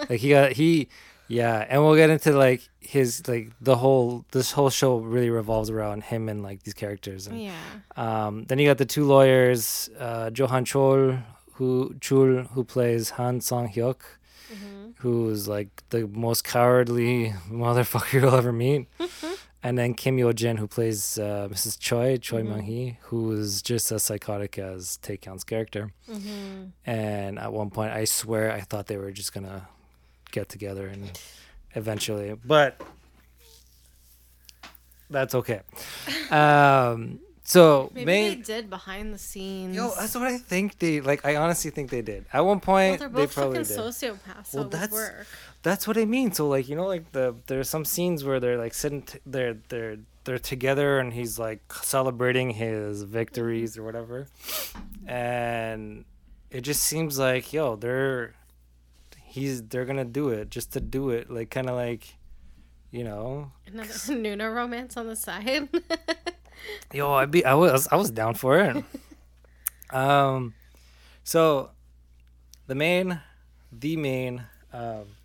like 0.09 0.19
he 0.19 0.29
got 0.29 0.53
he 0.53 0.89
yeah, 1.29 1.65
and 1.69 1.83
we'll 1.83 1.95
get 1.95 2.09
into 2.09 2.31
like 2.31 2.61
his 2.79 3.27
like 3.27 3.51
the 3.61 3.75
whole 3.75 4.25
this 4.31 4.53
whole 4.53 4.69
show 4.71 4.97
really 4.97 5.29
revolves 5.29 5.69
around 5.69 6.03
him 6.05 6.29
and 6.29 6.41
like 6.41 6.63
these 6.63 6.73
characters 6.73 7.27
and 7.27 7.39
Yeah. 7.41 7.53
um 7.95 8.45
then 8.45 8.59
you 8.59 8.67
got 8.67 8.77
the 8.79 8.85
two 8.85 9.05
lawyers, 9.05 9.89
uh 9.99 10.31
Johan 10.33 10.65
Chol 10.65 11.21
who 11.55 11.93
Chul 11.99 12.47
who 12.53 12.63
plays 12.63 13.11
Han 13.11 13.41
Song 13.41 13.67
Hyuk, 13.69 14.01
hmm 14.49 14.75
who's 15.01 15.47
like 15.47 15.69
the 15.89 16.07
most 16.07 16.43
cowardly 16.43 17.33
motherfucker 17.51 18.13
you'll 18.21 18.33
ever 18.33 18.53
meet. 18.53 18.87
and 19.63 19.77
then 19.77 19.93
Kim 19.93 20.17
Yeo 20.17 20.31
Jin, 20.33 20.57
who 20.57 20.67
plays 20.67 21.17
uh, 21.19 21.47
Mrs. 21.51 21.79
Choi 21.79 22.17
Choi 22.17 22.43
Mhm. 22.43 22.47
Myung 22.53 22.63
Hee, 22.63 22.97
who 23.03 23.31
is 23.33 23.61
just 23.61 23.91
as 23.91 24.03
psychotic 24.03 24.57
as 24.59 24.99
Taecyeon's 25.01 25.43
character. 25.43 25.91
Mm-hmm. 26.09 26.65
And 26.85 27.39
at 27.39 27.51
one 27.51 27.69
point, 27.69 27.91
I 27.91 28.05
swear 28.05 28.51
I 28.51 28.61
thought 28.61 28.87
they 28.87 28.97
were 28.97 29.11
just 29.11 29.33
gonna 29.33 29.67
get 30.31 30.49
together 30.49 30.87
and 30.87 31.19
eventually, 31.75 32.33
but 32.45 32.81
that's 35.09 35.35
okay. 35.35 35.61
Um, 36.31 37.19
so 37.45 37.89
Maybe 37.93 38.05
May- 38.05 38.29
they 38.35 38.41
did 38.41 38.69
behind 38.69 39.13
the 39.13 39.17
scenes. 39.17 39.73
Yo, 39.77 39.93
that's 39.97 40.13
what 40.13 40.25
I 40.27 40.37
think 40.37 40.77
they 40.79 40.99
like. 40.99 41.25
I 41.25 41.37
honestly 41.37 41.71
think 41.71 41.89
they 41.89 42.01
did. 42.01 42.25
At 42.33 42.41
one 42.41 42.57
well, 42.57 42.59
point, 42.59 42.99
they're 42.99 43.07
they 43.07 43.21
both 43.21 43.33
probably 43.33 43.63
fucking 43.63 43.77
did. 43.77 43.81
sociopaths, 43.93 44.53
Well, 44.53 44.65
that's- 44.65 44.91
work. 44.91 45.25
That's 45.67 45.85
what 45.85 45.97
I 45.97 46.05
mean. 46.05 46.31
So 46.31 46.47
like 46.47 46.69
you 46.69 46.77
know, 46.77 46.87
like 46.87 47.11
the 47.11 47.35
there's 47.47 47.69
some 47.69 47.83
scenes 47.83 48.23
where 48.23 48.39
they're 48.39 48.57
like 48.57 48.73
sitting, 48.73 49.01
t- 49.01 49.19
they're 49.25 49.55
they're 49.67 49.97
they're 50.23 50.39
together, 50.39 50.97
and 50.97 51.11
he's 51.11 51.37
like 51.37 51.73
celebrating 51.73 52.51
his 52.51 53.03
victories 53.03 53.77
or 53.77 53.83
whatever, 53.83 54.27
and 55.05 56.05
it 56.51 56.61
just 56.61 56.83
seems 56.83 57.19
like 57.19 57.51
yo, 57.51 57.75
they're 57.75 58.33
he's 59.21 59.61
they're 59.63 59.83
gonna 59.83 60.05
do 60.05 60.29
it 60.29 60.49
just 60.49 60.71
to 60.71 60.79
do 60.79 61.09
it, 61.09 61.29
like 61.29 61.49
kind 61.49 61.67
of 61.67 61.75
like, 61.75 62.15
you 62.89 63.03
know, 63.03 63.51
Another 63.65 63.89
Nuna 64.23 64.55
romance 64.55 64.95
on 64.95 65.07
the 65.07 65.17
side. 65.17 65.67
Yo, 66.93 67.11
I 67.11 67.25
be 67.25 67.43
I 67.43 67.55
was 67.55 67.89
I 67.91 67.97
was 67.97 68.09
down 68.09 68.35
for 68.35 68.57
it. 68.57 68.85
um, 69.93 70.53
so 71.25 71.71
the 72.67 72.75
main, 72.75 73.19
the 73.69 73.97
main 73.97 74.45
um 74.71 75.16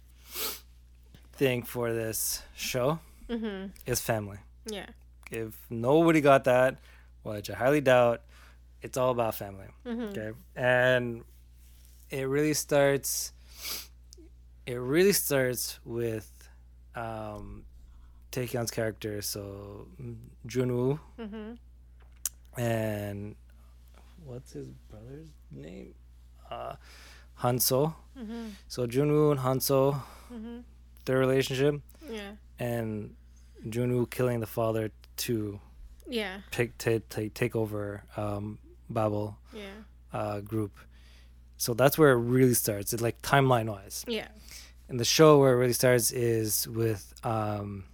thing 1.42 1.64
for 1.64 1.92
this 1.92 2.40
show 2.54 3.00
mm-hmm. 3.28 3.66
is 3.84 4.00
family. 4.00 4.38
Yeah. 4.64 4.86
If 5.28 5.58
nobody 5.70 6.20
got 6.20 6.44
that, 6.44 6.78
which 7.24 7.50
I 7.50 7.54
highly 7.54 7.80
doubt, 7.80 8.20
it's 8.80 8.96
all 8.96 9.10
about 9.10 9.34
family. 9.34 9.66
Mm-hmm. 9.84 10.08
Okay, 10.10 10.30
and 10.54 11.24
it 12.10 12.28
really 12.28 12.54
starts. 12.54 13.32
It 14.66 14.78
really 14.78 15.12
starts 15.12 15.80
with 15.84 16.30
um, 16.94 17.64
Taecyeon's 18.30 18.70
character, 18.70 19.20
so 19.20 19.88
Junwoo 20.46 21.00
Mm-hmm. 21.18 22.60
and 22.60 23.34
what's 24.24 24.52
his 24.52 24.68
brother's 24.88 25.30
name? 25.50 25.94
Uh, 26.48 26.76
Hanseo. 27.40 27.94
Mm-hmm. 28.16 28.46
So 28.68 28.86
Junwoo 28.86 29.32
and 29.32 29.40
Hanseo, 29.40 30.02
Mm-hmm. 30.32 30.58
Their 31.04 31.18
relationship, 31.18 31.80
Yeah. 32.10 32.32
and 32.58 33.14
Junwoo 33.66 34.10
killing 34.10 34.40
the 34.40 34.46
father 34.46 34.90
to 35.18 35.60
Yeah. 36.08 36.40
take 36.50 36.76
to, 36.78 37.00
to 37.00 37.28
take 37.30 37.54
over 37.56 38.04
um, 38.16 38.58
Babel 38.90 39.38
Yeah. 39.52 39.62
uh, 40.12 40.40
group. 40.40 40.72
So 41.56 41.74
that's 41.74 41.96
where 41.96 42.10
it 42.12 42.16
really 42.20 42.54
starts. 42.54 42.92
It 42.92 43.00
like 43.00 43.22
timeline 43.22 43.66
wise. 43.70 44.04
Yeah. 44.08 44.28
And 44.88 44.98
the 44.98 45.04
show 45.04 45.38
where 45.38 45.52
it 45.54 45.56
really 45.56 45.72
starts 45.72 46.10
is 46.12 46.66
with 46.68 47.14
um, 47.24 47.84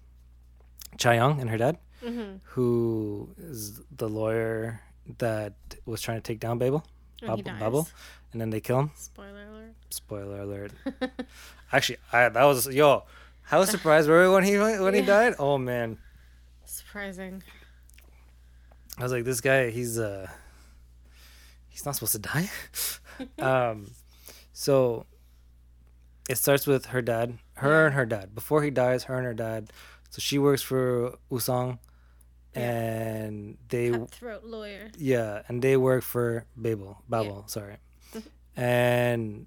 Cha 0.97 1.13
Young 1.13 1.41
and 1.41 1.51
her 1.51 1.59
dad, 1.59 1.79
Mm-hmm. 2.03 2.37
who 2.45 3.35
is 3.39 3.81
the 3.91 4.09
lawyer 4.09 4.81
that 5.19 5.55
was 5.85 6.01
trying 6.01 6.19
to 6.19 6.23
take 6.23 6.39
down 6.41 6.59
Babel. 6.59 6.85
Bubble- 7.21 7.43
dies. 7.43 7.61
Bubble? 7.61 7.89
And 8.33 8.41
then 8.41 8.51
they 8.51 8.61
kill 8.61 8.79
him. 8.81 8.91
Spoiler 8.95 9.45
alert. 9.51 9.75
Spoiler 9.91 10.41
alert. 10.43 10.73
Actually, 11.73 11.99
I 12.13 12.29
that 12.29 12.45
was 12.45 12.67
yo. 12.69 13.05
How 13.43 13.65
surprised 13.65 14.09
were 14.09 14.23
we 14.29 14.35
when 14.35 14.45
he 14.45 14.59
when 14.59 14.93
he 14.95 15.01
Yeah. 15.01 15.07
died? 15.07 15.35
Oh 15.39 15.57
man, 15.59 15.99
Surprising. 16.65 17.43
I 18.99 19.03
was 19.03 19.13
like, 19.13 19.25
this 19.25 19.41
guy, 19.41 19.71
he's 19.71 19.99
uh, 19.99 20.27
he's 21.69 21.87
not 21.87 21.95
supposed 21.95 22.13
to 22.13 22.19
die. 22.19 22.51
um, 23.39 23.93
so 24.53 25.07
it 26.29 26.37
starts 26.37 26.67
with 26.67 26.87
her 26.87 27.01
dad, 27.01 27.39
her 27.55 27.87
and 27.87 27.95
her 27.95 28.05
dad. 28.05 28.35
Before 28.35 28.63
he 28.63 28.71
dies, 28.71 29.05
her 29.05 29.17
and 29.17 29.25
her 29.25 29.35
dad. 29.35 29.73
So 30.11 30.21
she 30.21 30.39
works 30.39 30.63
for 30.63 31.17
Wusang, 31.31 31.79
Yeah. 32.55 32.61
and 32.73 33.59
they 33.69 33.91
Cutthroat 33.91 34.45
lawyer. 34.45 34.91
yeah, 34.99 35.43
and 35.49 35.63
they 35.63 35.77
work 35.77 36.03
for 36.03 36.45
Babel. 36.57 37.03
Babel, 37.09 37.45
sorry, 37.47 37.77
and 38.63 39.47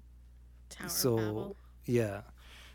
Tower 0.70 0.88
So- 0.88 1.18
of 1.18 1.24
Babel. 1.24 1.56
yeah, 1.86 2.20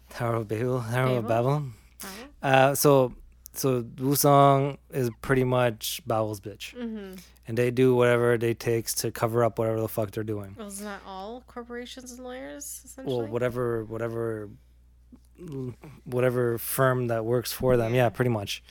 Tower 0.09 0.35
of 0.35 0.47
Babel, 0.47 0.81
Tower 0.81 1.17
of 1.17 1.27
Babel? 1.27 1.59
Babel. 1.59 1.71
Babel? 1.99 2.33
Uh, 2.43 2.75
so 2.75 3.13
so 3.53 3.81
Wusang 3.81 4.77
is 4.91 5.09
pretty 5.23 5.43
much 5.43 6.01
Babel's 6.05 6.39
bitch, 6.39 6.75
Mm-hmm. 6.75 7.15
and 7.47 7.57
they 7.57 7.71
do 7.71 7.95
whatever 7.95 8.37
they 8.37 8.53
takes 8.53 8.93
to 9.01 9.11
cover 9.11 9.43
up 9.43 9.57
whatever 9.57 9.81
the 9.81 9.87
fuck 9.87 10.11
they're 10.11 10.23
doing. 10.23 10.53
Well, 10.57 10.67
isn't 10.67 10.85
that 10.85 11.01
all 11.07 11.41
corporations 11.47 12.11
and 12.11 12.23
lawyers, 12.23 12.81
essentially? 12.85 13.17
Well, 13.17 13.25
whatever 13.27 13.83
whatever 13.85 14.49
whatever 16.05 16.57
firm 16.57 17.07
that 17.07 17.25
works 17.25 17.51
for 17.51 17.77
them, 17.77 17.93
yeah, 17.93 18.03
Yeah. 18.05 18.09
pretty 18.09 18.29
much. 18.29 18.63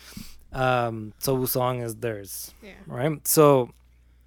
Um, 0.53 1.13
so 1.19 1.37
Wusang 1.37 1.83
is 1.85 1.97
theirs, 1.97 2.55
Yeah. 2.63 2.73
right? 2.87 3.27
So 3.27 3.71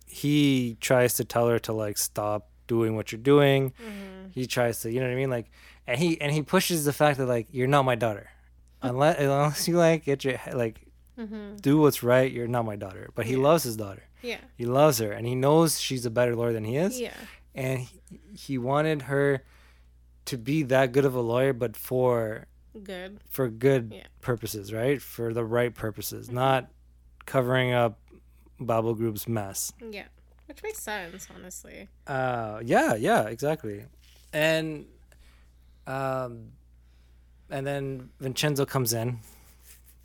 he 0.06 0.78
tries 0.80 1.14
to 1.16 1.24
tell 1.26 1.48
her 1.48 1.60
to 1.60 1.74
like 1.74 1.98
stop 1.98 2.50
doing 2.70 2.96
what 2.96 3.12
you're 3.12 3.20
doing. 3.34 3.72
Mm-hmm. 3.72 4.30
He 4.32 4.46
tries 4.48 4.80
to, 4.82 4.92
you 4.92 5.00
know 5.02 5.08
what 5.08 5.12
I 5.12 5.16
mean, 5.24 5.30
like, 5.30 5.48
and 5.86 6.00
he 6.00 6.22
and 6.22 6.32
he 6.32 6.42
pushes 6.42 6.86
the 6.86 6.94
fact 6.94 7.18
that 7.18 7.26
like 7.26 7.48
you're 7.52 7.68
not 7.76 7.84
my 7.84 7.96
daughter, 7.96 8.30
unless 8.82 9.20
unless 9.26 9.68
you 9.68 9.76
like 9.76 10.06
get 10.06 10.24
your 10.24 10.40
like 10.54 10.80
Mm-hmm. 11.20 11.58
do 11.58 11.78
what's 11.82 12.02
right. 12.02 12.32
You're 12.32 12.48
not 12.48 12.64
my 12.64 12.78
daughter, 12.78 13.10
but 13.14 13.26
he 13.26 13.34
Yeah. 13.34 13.40
loves 13.50 13.64
his 13.66 13.76
daughter. 13.76 14.04
Yeah. 14.22 14.38
He 14.56 14.66
loves 14.66 15.00
her, 15.00 15.12
and 15.12 15.28
he 15.28 15.36
knows 15.36 15.78
she's 15.82 16.06
a 16.06 16.10
better 16.10 16.34
lawyer 16.34 16.54
than 16.54 16.64
he 16.64 16.78
is. 16.78 16.98
Yeah. 16.98 17.12
And 17.54 17.80
he, 17.82 18.00
he 18.38 18.58
wanted 18.58 19.02
her 19.12 19.44
to 20.32 20.38
be 20.38 20.64
that 20.64 20.94
good 20.94 21.04
of 21.04 21.16
a 21.16 21.20
lawyer, 21.20 21.52
but 21.52 21.76
for 21.76 22.48
Good. 22.82 23.20
for 23.30 23.50
good 23.50 23.92
Yeah. 23.94 24.08
purposes, 24.22 24.72
right? 24.72 25.02
For 25.02 25.34
the 25.34 25.44
right 25.44 25.74
purposes, 25.76 26.32
not 26.32 26.72
covering 27.26 27.74
up 27.74 28.00
Babel 28.58 28.94
Group's 28.96 29.28
mess. 29.28 29.74
Yeah. 29.92 30.08
Which 30.50 30.64
makes 30.64 30.80
sense, 30.80 31.28
honestly. 31.34 31.88
Uh, 32.08 32.60
yeah, 32.66 32.96
yeah, 32.96 33.28
exactly. 33.28 33.86
And 34.34 34.88
um, 35.86 36.54
and 37.52 37.68
then 37.68 38.10
Vincenzo 38.20 38.66
comes 38.66 38.92
in. 38.94 39.20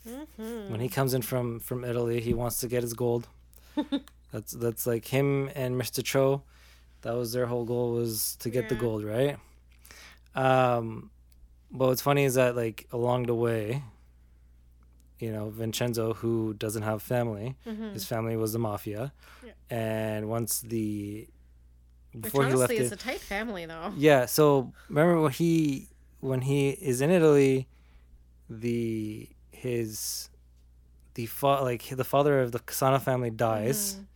Mm-hmm. 0.07 0.71
When 0.71 0.81
he 0.81 0.91
comes 0.91 1.15
in 1.15 1.23
from 1.23 1.61
from 1.61 1.83
Italy, 1.83 2.21
he 2.21 2.35
wants 2.35 2.61
to 2.61 2.69
get 2.69 2.83
his 2.83 2.93
gold. 2.93 3.27
that's 4.33 4.53
that's 4.53 4.87
like 4.87 5.07
him 5.07 5.51
and 5.55 5.81
Mr. 5.81 6.05
Cho. 6.05 6.43
That 7.01 7.15
was 7.15 7.33
their 7.33 7.47
whole 7.47 7.65
goal 7.65 7.93
was 7.93 8.37
to 8.41 8.51
get 8.51 8.69
the 8.69 8.75
gold, 8.75 9.03
right? 9.03 9.39
Um, 10.35 11.11
but 11.71 11.89
what's 11.89 12.03
funny 12.03 12.25
is 12.25 12.35
that 12.35 12.55
like 12.55 12.87
along 12.93 13.25
the 13.25 13.35
way, 13.35 13.83
you 15.19 15.31
know, 15.33 15.49
Vincenzo, 15.51 16.15
who 16.15 16.55
doesn't 16.55 16.83
have 16.83 17.03
family, 17.03 17.57
Mm-hmm. 17.67 17.93
his 17.93 18.05
family 18.05 18.37
was 18.37 18.53
the 18.53 18.59
mafia, 18.59 19.13
Yeah. 19.45 19.53
and 19.71 20.29
once 20.29 20.61
the 20.61 21.29
Which 22.13 22.23
before 22.25 22.45
he 22.47 22.53
left 22.53 22.71
honestly 22.73 22.77
it, 22.79 22.83
is 22.83 22.93
a 22.93 22.97
tight 22.97 23.21
family, 23.21 23.65
though. 23.67 23.93
yeah. 23.97 24.27
So 24.27 24.73
remember 24.89 25.21
when 25.21 25.33
he 25.33 25.89
when 26.21 26.41
he 26.43 26.71
is 26.71 27.01
in 27.01 27.11
Italy, 27.11 27.69
the 28.49 29.29
his 29.51 30.31
the 31.15 31.27
fa- 31.27 31.61
like 31.63 31.85
the 31.89 32.05
father 32.05 32.41
of 32.41 32.53
the 32.53 32.59
Cassano 32.61 33.01
family 33.01 33.31
dies, 33.31 33.95
Mhm. 33.95 34.07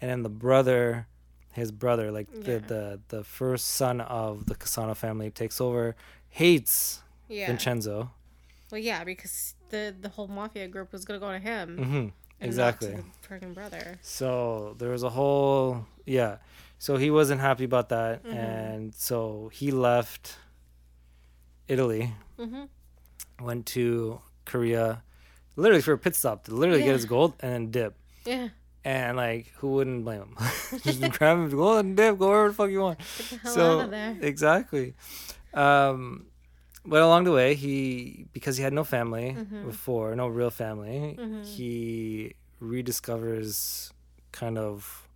and 0.00 0.10
then 0.10 0.22
the 0.22 0.28
brother, 0.28 1.06
his 1.52 1.70
brother, 1.72 2.10
like 2.10 2.28
Yeah. 2.32 2.40
the 2.42 2.58
the 2.72 3.00
the 3.08 3.24
first 3.24 3.66
son 3.68 4.00
of 4.00 4.46
the 4.46 4.54
Cassano 4.54 4.96
family 4.96 5.30
takes 5.30 5.60
over, 5.60 5.94
hates 6.28 7.02
Yeah. 7.28 7.46
Vincenzo. 7.46 8.10
Well, 8.70 8.80
yeah, 8.80 9.04
because 9.04 9.54
the 9.72 9.92
the 10.00 10.08
whole 10.08 10.28
mafia 10.28 10.68
group 10.68 10.92
was 10.92 11.04
gonna 11.04 11.18
go 11.18 11.32
to 11.32 11.38
him. 11.40 11.66
hmm 11.78 12.06
Exactly. 12.40 12.94
freaking 13.28 13.54
brother. 13.54 13.98
So 14.02 14.74
there 14.78 14.90
was 14.90 15.02
a 15.02 15.10
whole 15.10 15.86
yeah. 16.06 16.36
So 16.78 16.96
he 16.96 17.10
wasn't 17.10 17.40
happy 17.40 17.64
about 17.64 17.88
that, 17.90 18.22
Mhm. 18.24 18.34
and 18.34 18.94
so 18.94 19.50
he 19.58 19.70
left 19.70 20.36
Italy 21.68 22.12
Mm-hmm. 22.38 22.64
went 23.44 23.66
to 23.66 24.20
Korea, 24.44 25.02
literally 25.56 25.82
for 25.82 25.92
a 25.92 25.98
pit 25.98 26.14
stop 26.16 26.44
to 26.44 26.54
literally 26.54 26.80
Yeah. 26.80 26.86
get 26.90 26.96
his 27.02 27.04
gold 27.06 27.34
and 27.40 27.52
then 27.52 27.70
dip. 27.70 27.94
Yeah. 28.24 28.48
And 28.84 29.16
like, 29.16 29.46
who 29.58 29.68
wouldn't 29.78 30.02
blame 30.04 30.22
him? 30.22 30.36
Just 30.82 31.00
grab 31.18 31.38
his 31.44 31.54
gold 31.54 31.84
and 31.84 31.96
dip, 31.96 32.18
go 32.18 32.28
wherever 32.30 32.48
the 32.48 32.54
fuck 32.54 32.70
you 32.70 32.80
want. 32.80 32.98
Get 32.98 33.26
the 33.30 33.36
hell 33.38 33.54
so 33.54 33.78
out 33.78 33.84
of 33.86 33.90
there. 33.90 34.16
exactly. 34.20 34.94
Um, 35.54 36.26
but 36.84 37.00
along 37.02 37.24
the 37.24 37.32
way, 37.32 37.54
he 37.54 38.26
because 38.32 38.56
he 38.56 38.62
had 38.62 38.72
no 38.72 38.84
family 38.84 39.36
Mhm. 39.38 39.64
before, 39.66 40.14
no 40.16 40.26
real 40.28 40.50
family, 40.50 41.16
Mhm. 41.18 41.44
he 41.46 42.34
rediscovers 42.60 43.90
kind 44.32 44.56
of 44.58 45.06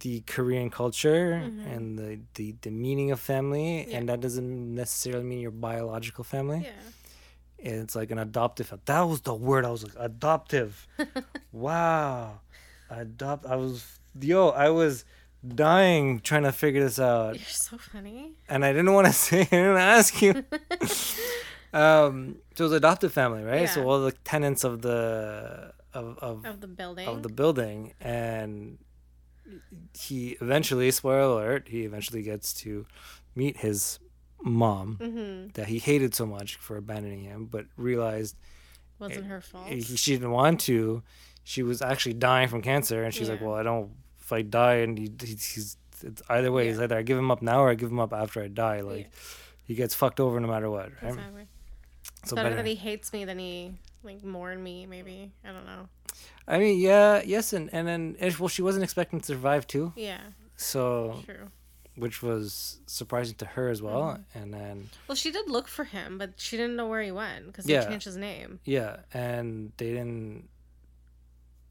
the 0.00 0.20
Korean 0.26 0.70
culture 0.70 1.40
Mhm. 1.44 1.66
and 1.76 1.98
the, 1.98 2.18
the 2.34 2.54
the 2.62 2.70
meaning 2.70 3.10
of 3.12 3.20
family, 3.20 3.86
Yeah. 3.88 3.98
and 3.98 4.08
that 4.08 4.20
doesn't 4.20 4.74
necessarily 4.74 5.24
mean 5.24 5.40
your 5.40 5.52
biological 5.52 6.24
family 6.24 6.62
Yeah. 6.64 6.72
it's 7.58 7.94
like 7.94 8.10
an 8.10 8.18
adoptive. 8.18 8.72
That 8.86 9.02
was 9.02 9.20
the 9.22 9.34
word 9.34 9.64
I 9.64 9.70
was 9.70 9.82
like 9.84 9.94
adoptive. 9.98 10.86
wow, 11.52 12.40
adopt. 12.90 13.46
I 13.46 13.56
was 13.56 13.98
yo. 14.20 14.48
I 14.50 14.70
was 14.70 15.04
dying 15.46 16.20
trying 16.20 16.42
to 16.44 16.52
figure 16.52 16.82
this 16.82 16.98
out, 16.98 17.34
You're 17.36 17.44
so 17.46 17.78
funny. 17.78 18.32
and 18.48 18.64
I 18.64 18.72
didn't 18.72 18.92
want 18.92 19.06
to 19.06 19.12
say. 19.26 19.40
I 19.42 19.44
didn't 19.44 19.76
ask 19.78 20.20
you. 20.22 20.44
um, 21.72 22.36
so 22.54 22.64
it 22.64 22.68
was 22.68 22.72
adoptive 22.72 23.12
family, 23.12 23.42
right? 23.42 23.62
Yeah. 23.62 23.66
So 23.66 23.88
all 23.88 24.00
the 24.00 24.12
tenants 24.12 24.64
of 24.64 24.82
the 24.82 25.72
of 25.92 26.18
of 26.18 26.44
Of 26.44 26.60
the 26.60 26.66
building. 26.68 27.08
of 27.08 27.22
the 27.22 27.28
building 27.28 27.92
and 28.00 28.78
he 29.96 30.36
eventually 30.40 30.90
spoiler 30.90 31.20
alert 31.20 31.68
he 31.68 31.82
eventually 31.84 32.20
gets 32.22 32.52
to 32.52 32.84
meet 33.36 33.58
his 33.58 34.00
mom 34.42 34.98
mm-hmm. 35.00 35.48
that 35.54 35.68
he 35.68 35.78
hated 35.78 36.14
so 36.16 36.26
much 36.26 36.56
for 36.56 36.76
abandoning 36.76 37.20
him 37.20 37.46
but 37.46 37.64
realized 37.76 38.36
Wasn't 38.98 39.26
her 39.26 39.40
fault. 39.40 39.68
he, 39.68 39.80
she 39.80 40.12
didn't 40.14 40.32
want 40.32 40.60
to 40.62 41.02
she 41.44 41.62
was 41.62 41.80
actually 41.80 42.14
dying 42.14 42.48
from 42.48 42.60
cancer 42.60 43.04
and 43.04 43.14
she's 43.14 43.30
like 43.30 43.40
well 43.40 43.54
i 43.54 43.62
don't 43.62 43.92
if 44.26 44.32
i 44.32 44.42
die 44.42 44.76
and 44.84 44.98
he, 44.98 45.06
he, 45.22 45.28
he's 45.34 45.76
it's 46.02 46.22
either 46.28 46.50
way 46.52 46.64
Yeah. 46.70 46.82
either 46.82 46.98
i 46.98 47.02
give 47.02 47.18
him 47.18 47.30
up 47.30 47.40
now 47.42 47.60
or 47.64 47.70
i 47.70 47.74
give 47.74 47.90
him 47.90 48.00
up 48.06 48.12
after 48.12 48.42
i 48.42 48.48
die 48.48 48.80
like 48.80 49.06
Yeah. 49.06 49.18
he 49.68 49.74
gets 49.82 49.94
fucked 49.94 50.20
over 50.20 50.38
no 50.40 50.48
matter 50.48 50.68
what 50.68 50.90
right 51.02 51.12
Exactly. 51.14 51.46
It's 52.22 52.30
so 52.30 52.36
better 52.36 52.50
better- 52.50 52.62
that 52.62 52.68
he 52.68 52.74
hates 52.74 53.12
me 53.12 53.24
than 53.24 53.38
he 53.38 53.54
like 54.02 54.22
mourn 54.22 54.62
me. 54.62 54.86
Maybe 54.86 55.32
I 55.44 55.48
don't 55.54 55.66
know. 55.72 55.88
i 56.46 56.58
mean 56.58 56.78
yeah 56.80 57.22
yes 57.24 57.52
and 57.52 57.66
and 57.72 57.86
then 57.88 58.02
and, 58.20 58.34
well 58.38 58.48
she 58.56 58.62
wasn't 58.62 58.84
expecting 58.84 59.18
to 59.20 59.26
survive 59.26 59.66
too 59.66 59.92
Yeah, 59.96 60.20
so 60.56 61.22
true. 61.24 61.50
which 61.96 62.22
was 62.22 62.78
surprising 62.86 63.36
to 63.42 63.46
her 63.54 63.68
as 63.74 63.80
well. 63.82 64.02
Mm-hmm. 64.02 64.38
And 64.38 64.48
then 64.54 64.76
Well, 65.08 65.16
she 65.16 65.30
did 65.36 65.48
look 65.56 65.66
for 65.76 65.84
him, 65.84 66.18
but 66.18 66.30
she 66.36 66.56
didn't 66.56 66.76
know 66.76 66.88
where 66.92 67.02
he 67.02 67.10
went 67.24 67.46
because 67.46 67.66
Yeah. 67.66 67.82
he 67.82 67.88
changed 67.90 68.04
his 68.06 68.16
name. 68.16 68.60
yeah, 68.64 68.92
and 69.14 69.72
they 69.78 69.90
didn't 69.96 70.48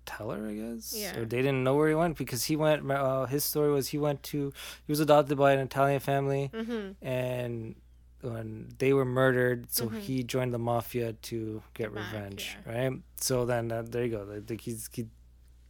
tell 0.05 0.29
her, 0.31 0.47
I 0.47 0.53
guess. 0.53 0.93
Yeah. 0.95 1.17
Or 1.17 1.25
they 1.25 1.37
didn't 1.37 1.63
know 1.63 1.75
where 1.75 1.89
he 1.89 1.95
went 1.95 2.17
because 2.17 2.45
he 2.45 2.55
went. 2.55 2.89
Uh, 2.89 3.25
his 3.25 3.43
story 3.43 3.71
was 3.71 3.89
he 3.89 3.97
went 3.97 4.23
to 4.23 4.51
he 4.85 4.91
was 4.91 4.99
adopted 4.99 5.37
by 5.37 5.53
an 5.53 5.59
Italian 5.59 5.99
family, 5.99 6.49
Mm-hmm. 6.53 7.05
and 7.05 7.75
when 8.21 8.69
they 8.79 8.91
were 8.93 9.05
murdered, 9.05 9.71
so 9.71 9.87
Mhm. 9.87 9.99
he 9.99 10.23
joined 10.23 10.53
the 10.53 10.57
mafia 10.57 11.13
to 11.13 11.61
get 11.75 11.93
back, 11.93 12.11
revenge, 12.13 12.57
right? 12.65 12.93
So 13.17 13.45
then 13.45 13.71
uh, 13.71 13.83
there 13.87 14.05
you 14.05 14.11
go. 14.17 14.41
Like, 14.49 14.61
he's 14.61 14.89
he, 14.91 15.05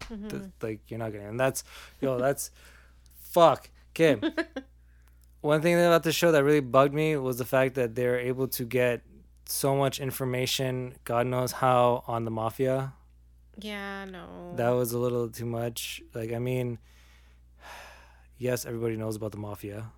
Mm-hmm. 0.01 0.27
th- 0.27 0.43
like 0.61 0.79
you're 0.87 0.99
not 0.99 1.11
getting, 1.11 1.27
and 1.27 1.39
that's 1.39 1.63
yo, 2.01 2.17
that's 2.19 2.51
fuck. 3.19 3.69
Okay. 3.91 4.15
One 5.41 5.61
thing 5.61 5.75
about 5.75 6.03
the 6.03 6.11
show 6.11 6.31
that 6.31 6.43
really 6.43 6.59
bugged 6.59 6.93
me 6.93 7.15
was 7.17 7.37
the 7.37 7.45
fact 7.45 7.75
that 7.75 7.93
they're 7.95 8.19
able 8.19 8.47
to 8.49 8.65
get 8.65 9.01
so 9.47 9.75
much 9.75 9.99
information, 9.99 10.95
God 11.03 11.27
knows 11.27 11.51
how, 11.51 12.03
on 12.07 12.25
the 12.25 12.31
mafia. 12.31 12.93
Yeah, 13.57 14.05
no. 14.05 14.53
That 14.55 14.69
was 14.71 14.91
a 14.93 14.97
little 14.99 15.29
too 15.29 15.45
much. 15.45 16.01
Like, 16.13 16.31
I 16.33 16.39
mean, 16.39 16.77
yes, 18.37 18.65
everybody 18.65 18.95
knows 18.97 19.15
about 19.15 19.31
the 19.31 19.37
mafia, 19.37 19.91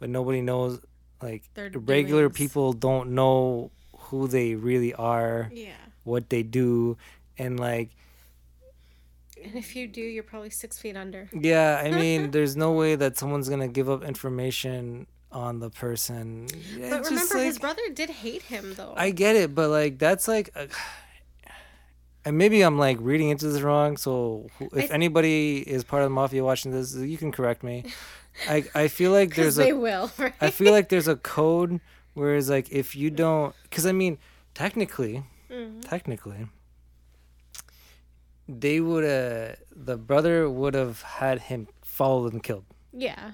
but 0.00 0.08
nobody 0.10 0.40
knows. 0.40 0.80
Like, 1.20 1.44
Their 1.54 1.70
regular 1.70 2.22
doings. 2.22 2.36
people 2.36 2.72
don't 2.72 3.10
know 3.10 3.70
who 3.96 4.26
they 4.26 4.54
really 4.56 4.92
are, 4.94 5.50
Yeah, 5.54 5.70
what 6.04 6.28
they 6.30 6.42
do, 6.42 6.96
and 7.38 7.60
like, 7.60 7.90
and 9.42 9.54
if 9.56 9.74
you 9.76 9.86
do, 9.86 10.00
you're 10.00 10.22
probably 10.24 10.50
six 10.50 10.78
feet 10.78 10.96
under. 10.96 11.28
Yeah, 11.32 11.80
I 11.84 11.90
mean, 11.92 12.30
there's 12.32 12.56
no 12.56 12.72
way 12.72 12.96
that 12.96 13.16
someone's 13.16 13.48
gonna 13.48 13.68
give 13.68 13.88
up 13.88 14.02
information 14.02 15.06
on 15.30 15.60
the 15.60 15.70
person. 15.70 16.48
Yeah, 16.76 16.90
But 16.90 17.00
it's 17.00 17.10
remember, 17.10 17.38
his 17.38 17.58
brother 17.58 17.82
did 17.94 18.10
hate 18.10 18.42
him 18.42 18.74
though. 18.74 18.94
I 18.96 19.10
get 19.10 19.36
it, 19.36 19.54
but 19.54 19.70
like 19.70 19.98
that's 19.98 20.26
like, 20.26 20.50
and 22.24 22.38
maybe 22.38 22.62
I'm 22.62 22.78
like 22.78 22.98
reading 23.00 23.30
into 23.30 23.48
this 23.48 23.62
wrong. 23.62 23.96
So 23.96 24.48
if 24.60 24.72
th- 24.72 24.90
anybody 24.90 25.58
is 25.58 25.84
part 25.84 26.02
of 26.02 26.06
the 26.06 26.14
mafia 26.14 26.44
watching 26.44 26.72
this, 26.72 26.94
you 26.94 27.18
can 27.18 27.32
correct 27.32 27.62
me. 27.62 27.84
I 28.48 28.64
I 28.74 28.88
feel 28.88 29.10
like 29.12 29.34
there's 29.34 29.56
they 29.56 29.70
a 29.70 29.76
will. 29.76 30.10
Right? 30.18 30.34
I 30.40 30.50
feel 30.50 30.72
like 30.72 30.88
there's 30.88 31.08
a 31.08 31.16
code 31.16 31.80
whereas 32.14 32.48
like 32.48 32.70
if 32.72 32.94
you 32.96 33.10
don't, 33.10 33.54
because 33.64 33.84
I 33.86 33.92
mean, 33.92 34.18
technically, 34.54 35.24
Mhm. 35.50 35.82
technically 35.82 36.46
they 38.48 38.80
would 38.80 39.04
uh 39.04 39.54
the 39.74 39.96
brother 39.96 40.48
would 40.50 40.74
have 40.74 41.02
had 41.02 41.38
him 41.52 41.68
followed 41.82 42.32
and 42.32 42.42
killed 42.42 42.64
Yeah, 42.92 43.32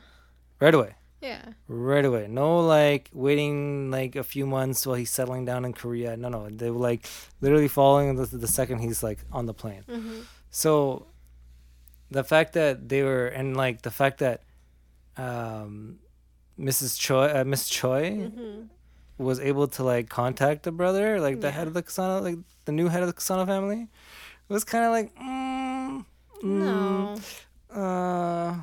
right 0.61 0.74
away 0.74 0.94
yeah. 1.20 1.42
right 1.68 2.04
away 2.04 2.26
no 2.28 2.61
like 2.61 3.11
waiting 3.12 3.90
like 3.90 4.14
a 4.16 4.22
few 4.24 4.46
months 4.46 4.87
while 4.87 4.96
he's 4.96 5.11
settling 5.11 5.44
down 5.44 5.64
in 5.64 5.72
korea 5.72 6.16
no 6.16 6.28
no 6.28 6.48
they 6.50 6.70
were 6.70 6.78
like 6.90 7.07
literally 7.40 7.68
following 7.68 8.14
the, 8.16 8.26
the 8.26 8.46
second 8.48 8.78
he's 8.78 9.02
like 9.02 9.18
on 9.33 9.46
the 9.46 9.54
plane 9.54 9.83
Mm-hmm. 9.88 10.20
so 10.50 11.07
the 12.11 12.24
fact 12.24 12.52
that 12.54 12.88
they 12.88 13.02
were 13.02 13.26
and 13.26 13.57
like 13.57 13.83
the 13.83 13.90
fact 13.90 14.18
that 14.18 14.42
um 15.16 15.98
mrs 16.59 16.98
choi 16.98 17.26
uh, 17.40 17.44
miss 17.44 17.68
choi 17.68 18.11
Mm-hmm. 18.11 18.62
was 19.18 19.40
able 19.40 19.66
to 19.66 19.83
like 19.83 20.09
contact 20.09 20.62
the 20.62 20.70
brother, 20.70 21.20
like 21.20 21.40
the 21.40 21.48
Yeah. 21.48 21.52
head 21.59 21.66
of 21.66 21.74
the 21.74 21.83
Cassano, 21.83 22.22
like 22.22 22.38
the 22.66 22.72
new 22.72 22.87
head 22.87 23.02
of 23.02 23.09
the 23.09 23.12
Cassano 23.20 23.44
family. 23.46 23.83
It 24.48 24.52
was 24.52 24.62
kind 24.62 24.85
of 24.87 24.92
like, 24.92 25.11
mm, 25.16 26.04
mm, 26.40 26.44
No. 26.44 27.14
uh, 27.83 28.61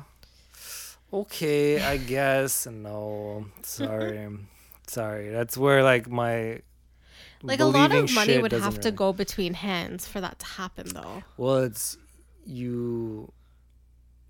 okay, 1.12 1.80
I 1.82 1.96
guess. 1.96 2.66
No, 2.66 3.46
sorry, 3.62 4.28
sorry. 4.86 5.28
That's 5.30 5.56
where 5.56 5.82
like 5.82 6.08
my 6.08 6.62
Like 7.42 7.60
a 7.60 7.64
lot 7.64 7.92
of 7.94 8.12
money 8.14 8.38
would 8.38 8.52
have 8.52 8.80
to 8.80 8.90
go 8.90 9.12
between 9.12 9.54
hands 9.54 10.06
for 10.06 10.20
that 10.20 10.38
to 10.40 10.46
happen, 10.46 10.88
though. 10.92 11.22
Well, 11.36 11.58
it's 11.58 11.96
you. 12.44 13.32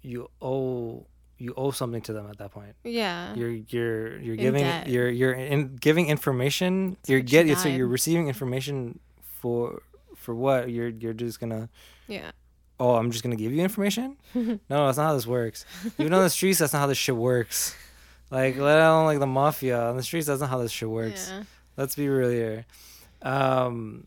You 0.03 0.31
owe 0.41 1.07
you 1.39 1.53
owe 1.57 1.71
something 1.71 2.01
to 2.03 2.13
them 2.13 2.29
at 2.31 2.39
that 2.39 2.51
point. 2.53 2.75
Yeah. 2.85 3.35
You're 3.35 3.51
you're 3.51 4.19
you're 4.19 4.35
In 4.37 4.41
giving 4.41 4.63
debt. 4.63 4.89
you're 4.89 5.11
you're 5.11 5.33
in 5.33 5.77
giving 5.77 6.07
information. 6.07 6.97
you're 7.07 7.19
what 7.19 7.25
you 7.25 7.29
getting 7.29 7.57
so 7.57 7.69
you're 7.69 7.89
receiving 7.89 8.29
information 8.29 9.01
for 9.23 9.83
for 10.15 10.35
what? 10.35 10.71
You're 10.71 10.89
you're 10.89 11.13
just 11.13 11.41
gonna 11.41 11.69
yeah. 12.07 12.31
Oh 12.79 12.95
I'm 12.97 13.11
just 13.11 13.23
gonna 13.25 13.37
give 13.37 13.53
you 13.53 13.63
information? 13.63 14.17
no, 14.35 14.59
that's 14.69 14.99
not 14.99 15.07
how 15.09 15.15
this 15.15 15.27
works. 15.27 15.65
Even 15.99 16.13
on 16.13 16.23
the 16.23 16.31
streets, 16.31 16.59
that's 16.59 16.73
not 16.73 16.81
how 16.81 16.87
this 16.87 16.99
shit 16.99 17.17
works. 17.17 17.75
Like 18.31 18.57
let 18.57 18.79
alone 18.79 19.07
like 19.07 19.19
the 19.21 19.27
mafia 19.27 19.81
on 19.81 19.97
the 19.97 20.03
streets, 20.03 20.27
that's 20.27 20.41
not 20.41 20.51
how 20.51 20.59
this 20.59 20.73
shit 20.73 20.89
works. 20.91 21.31
Yeah. 21.31 21.43
Let's 21.77 21.95
be 21.95 22.09
real 22.09 22.31
here. 22.31 22.67
Um, 23.23 24.07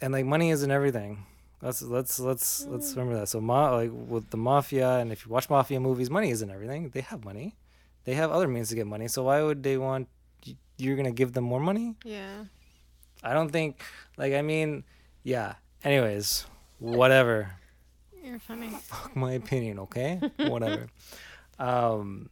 and 0.00 0.12
like 0.12 0.24
money 0.24 0.50
isn't 0.50 0.70
everything. 0.70 1.24
Let's 1.60 1.80
let's 1.82 2.18
let's 2.18 2.66
let's 2.66 2.92
Mm. 2.92 2.96
remember 2.96 3.20
that. 3.20 3.28
So 3.28 3.40
ma- 3.40 3.70
like 3.76 3.90
with 3.92 4.30
the 4.30 4.36
mafia, 4.36 4.98
and 4.98 5.12
if 5.12 5.24
you 5.24 5.30
watch 5.32 5.48
mafia 5.48 5.78
movies, 5.80 6.10
money 6.10 6.30
isn't 6.30 6.50
everything. 6.50 6.90
They 6.90 7.02
have 7.02 7.24
money. 7.24 7.54
They 8.04 8.14
have 8.14 8.30
other 8.32 8.48
means 8.48 8.68
to 8.70 8.74
get 8.74 8.86
money. 8.86 9.06
So 9.08 9.22
why 9.24 9.42
would 9.42 9.62
they 9.62 9.78
want 9.78 10.08
you're 10.76 10.96
gonna 10.96 11.12
give 11.12 11.32
them 11.34 11.44
more 11.44 11.60
money? 11.60 11.94
Yeah. 12.04 12.44
I 13.22 13.32
don't 13.34 13.50
think. 13.52 13.80
Like 14.16 14.32
I 14.34 14.42
mean, 14.42 14.82
yeah. 15.22 15.54
Anyways, 15.84 16.46
whatever. 16.80 17.52
You're 18.22 18.38
funny. 18.38 18.68
Fuck 18.68 19.16
my 19.16 19.32
opinion, 19.32 19.78
okay? 19.80 20.20
whatever. 20.38 20.86
Um. 21.58 22.30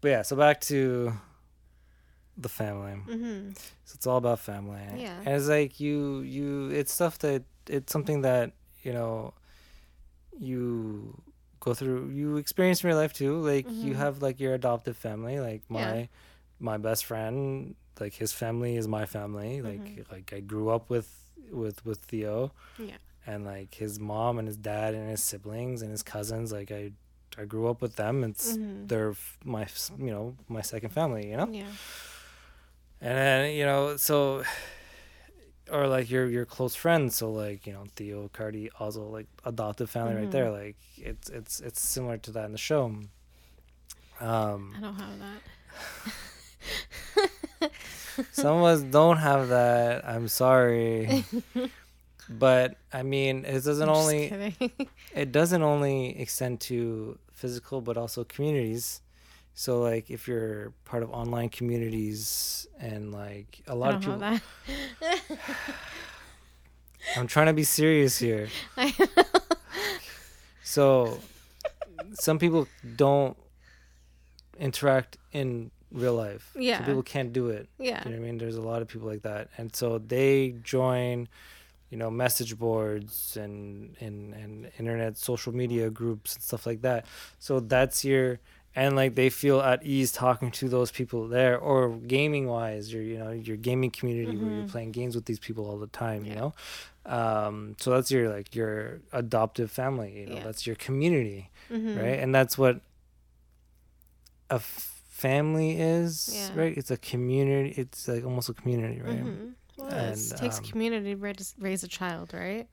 But 0.00 0.08
yeah, 0.08 0.22
so 0.22 0.36
back 0.36 0.60
to 0.62 1.12
the 2.36 2.48
family. 2.48 2.92
Mm-hmm. 3.06 3.50
So 3.84 3.92
it's 3.94 4.06
all 4.06 4.16
about 4.16 4.38
family. 4.40 4.80
Yeah. 4.96 5.18
And 5.24 5.28
it's 5.36 5.48
like 5.48 5.78
you 5.80 6.20
you 6.20 6.70
it's 6.70 6.92
stuff 6.92 7.18
that 7.18 7.42
it's 7.66 7.92
something 7.92 8.22
that, 8.22 8.52
you 8.82 8.92
know, 8.94 9.34
you 10.38 11.20
go 11.60 11.74
through 11.74 12.08
you 12.10 12.36
experience 12.38 12.82
in 12.82 12.88
your 12.88 12.96
life 12.98 13.12
too. 13.12 13.40
Like 13.40 13.66
you 13.68 13.92
Mhm. 13.92 13.96
have 13.96 14.22
like 14.22 14.40
your 14.40 14.54
adoptive 14.54 14.96
family, 14.96 15.38
like 15.40 15.62
my 15.68 15.80
Yeah. 15.98 16.06
my 16.58 16.78
best 16.78 17.04
friend, 17.04 17.74
like 18.00 18.14
his 18.14 18.32
family 18.32 18.76
is 18.76 18.88
my 18.88 19.04
family. 19.06 19.60
Like 19.60 19.80
Mhm. 19.80 20.10
like 20.10 20.32
I 20.32 20.40
grew 20.40 20.70
up 20.70 20.88
with 20.88 21.08
with 21.50 21.84
with 21.84 21.98
Theo. 22.00 22.52
Yeah. 22.78 22.96
And 23.30 23.44
like 23.44 23.70
his 23.74 23.94
mom 24.00 24.38
and 24.40 24.46
his 24.48 24.56
dad 24.56 24.94
and 24.94 25.08
his 25.14 25.22
siblings 25.22 25.82
and 25.82 25.90
his 25.90 26.02
cousins, 26.14 26.52
like 26.58 26.70
I 26.80 26.92
I 27.38 27.44
grew 27.52 27.66
up 27.72 27.80
with 27.84 27.94
them. 27.96 28.24
It's 28.24 28.56
Mhm. 28.56 28.88
they're 28.88 29.14
my 29.44 29.64
you 30.06 30.10
know, 30.14 30.34
my 30.48 30.62
second 30.62 30.90
family, 30.90 31.24
you 31.30 31.36
know? 31.40 31.48
Yeah. 31.60 31.72
and 33.08 33.16
then 33.18 33.40
you 33.58 33.64
know 33.70 33.96
so 33.96 34.42
or 35.74 35.86
like 35.96 36.10
your 36.10 36.26
your 36.36 36.44
close 36.44 36.74
friends 36.74 37.10
so 37.20 37.26
like 37.44 37.60
you 37.66 37.72
know 37.72 37.84
theo 37.96 38.28
cardi 38.38 38.68
also 38.80 39.02
like 39.16 39.28
adoptive 39.44 39.88
family 39.96 40.14
right 40.20 40.28
Mhm. 40.28 40.36
there 40.36 40.50
like 40.50 40.76
it's 41.10 41.28
it's 41.38 41.54
it's 41.60 41.80
similar 41.94 42.18
to 42.18 42.30
that 42.32 42.44
in 42.46 42.52
the 42.52 42.58
show 42.70 42.84
um 44.20 44.74
I 44.76 44.80
don't 44.84 44.96
have 45.04 45.16
that. 45.24 45.40
some 48.32 48.56
of 48.58 48.64
us 48.64 48.82
don't 48.82 49.16
have 49.18 49.48
that 49.48 50.04
i'm 50.12 50.28
sorry 50.28 51.24
but 52.38 52.76
i 52.92 53.02
mean 53.02 53.44
it 53.44 53.64
doesn't 53.64 53.88
only 53.88 54.54
it 55.14 55.32
doesn't 55.32 55.62
only 55.62 56.18
extend 56.20 56.60
to 56.60 57.18
physical 57.32 57.80
but 57.80 57.96
also 57.96 58.22
communities 58.24 59.02
So 59.54 59.80
like 59.82 60.10
if 60.10 60.28
you're 60.28 60.72
part 60.84 61.02
of 61.02 61.10
online 61.10 61.48
communities 61.50 62.66
and 62.78 63.12
like 63.12 63.60
a 63.66 63.74
lot 63.74 63.94
of 63.94 64.00
people. 64.00 64.38
I'm 67.16 67.26
trying 67.26 67.46
to 67.46 67.52
be 67.52 67.64
serious 67.64 68.18
here. 68.18 68.48
So 70.62 71.18
some 72.14 72.38
people 72.38 72.68
don't 72.96 73.36
interact 74.58 75.16
in 75.32 75.70
real 75.90 76.14
life. 76.14 76.52
Yeah. 76.54 76.76
Some 76.78 76.86
people 76.86 77.02
can't 77.02 77.32
do 77.32 77.48
it. 77.48 77.68
yeah. 77.78 78.02
You 78.04 78.10
know 78.12 78.16
what 78.18 78.22
I 78.22 78.26
mean? 78.26 78.38
There's 78.38 78.56
a 78.56 78.62
lot 78.62 78.80
of 78.82 78.88
people 78.88 79.08
like 79.08 79.22
that. 79.22 79.48
And 79.58 79.74
so 79.74 79.98
they 79.98 80.54
join, 80.62 81.28
you 81.90 81.96
know, 81.98 82.10
message 82.10 82.56
boards 82.58 83.36
and, 83.36 83.96
and, 84.00 84.32
and 84.34 84.70
internet 84.78 85.16
social 85.18 85.52
media 85.54 85.90
groups 85.90 86.34
and 86.34 86.42
stuff 86.42 86.64
like 86.66 86.82
that. 86.82 87.04
So 87.38 87.60
that's 87.60 88.04
your 88.04 88.38
and 88.76 88.94
like 88.94 89.16
they 89.16 89.28
feel 89.30 89.60
at 89.60 89.84
ease 89.84 90.12
talking 90.12 90.52
to 90.52 90.68
those 90.68 90.92
people 90.92 91.26
there 91.26 91.58
or 91.58 91.96
gaming 91.96 92.46
wise 92.46 92.92
your 92.92 93.02
you 93.02 93.18
know 93.18 93.30
your 93.32 93.56
gaming 93.56 93.90
community 93.90 94.36
where 94.36 94.52
you're 94.52 94.62
Mhm. 94.62 94.68
playing 94.70 94.92
games 94.92 95.16
with 95.16 95.24
these 95.24 95.40
people 95.40 95.66
all 95.68 95.76
the 95.76 95.88
time 95.88 96.24
you 96.24 96.36
know 96.36 96.54
um 97.04 97.74
so 97.80 97.90
that's 97.90 98.12
your 98.12 98.28
like 98.32 98.54
your 98.54 99.00
adoptive 99.12 99.72
family 99.72 100.20
you 100.20 100.26
know 100.26 100.36
Yeah. 100.36 100.44
that's 100.44 100.68
your 100.68 100.76
community 100.76 101.50
Mhm. 101.68 101.96
right 101.98 102.18
and 102.20 102.32
that's 102.32 102.56
what 102.56 102.80
a 104.50 104.54
f- 104.54 105.02
family 105.08 105.80
is 105.80 106.30
Yeah. 106.32 106.60
right 106.60 106.76
it's 106.78 106.90
a 106.90 106.96
community 106.96 107.70
it's 107.76 108.06
like 108.08 108.24
almost 108.24 108.48
a 108.48 108.54
community 108.54 109.00
right 109.00 109.24
Mhm. 109.24 109.54
Well, 109.76 109.88
And, 109.90 110.16
it 110.18 110.36
takes 110.36 110.58
um, 110.58 110.64
a 110.64 110.68
community 110.68 111.14
to 111.14 111.20
raise, 111.20 111.54
raise 111.58 111.82
a 111.84 111.88
child, 111.88 112.32
right? 112.34 112.66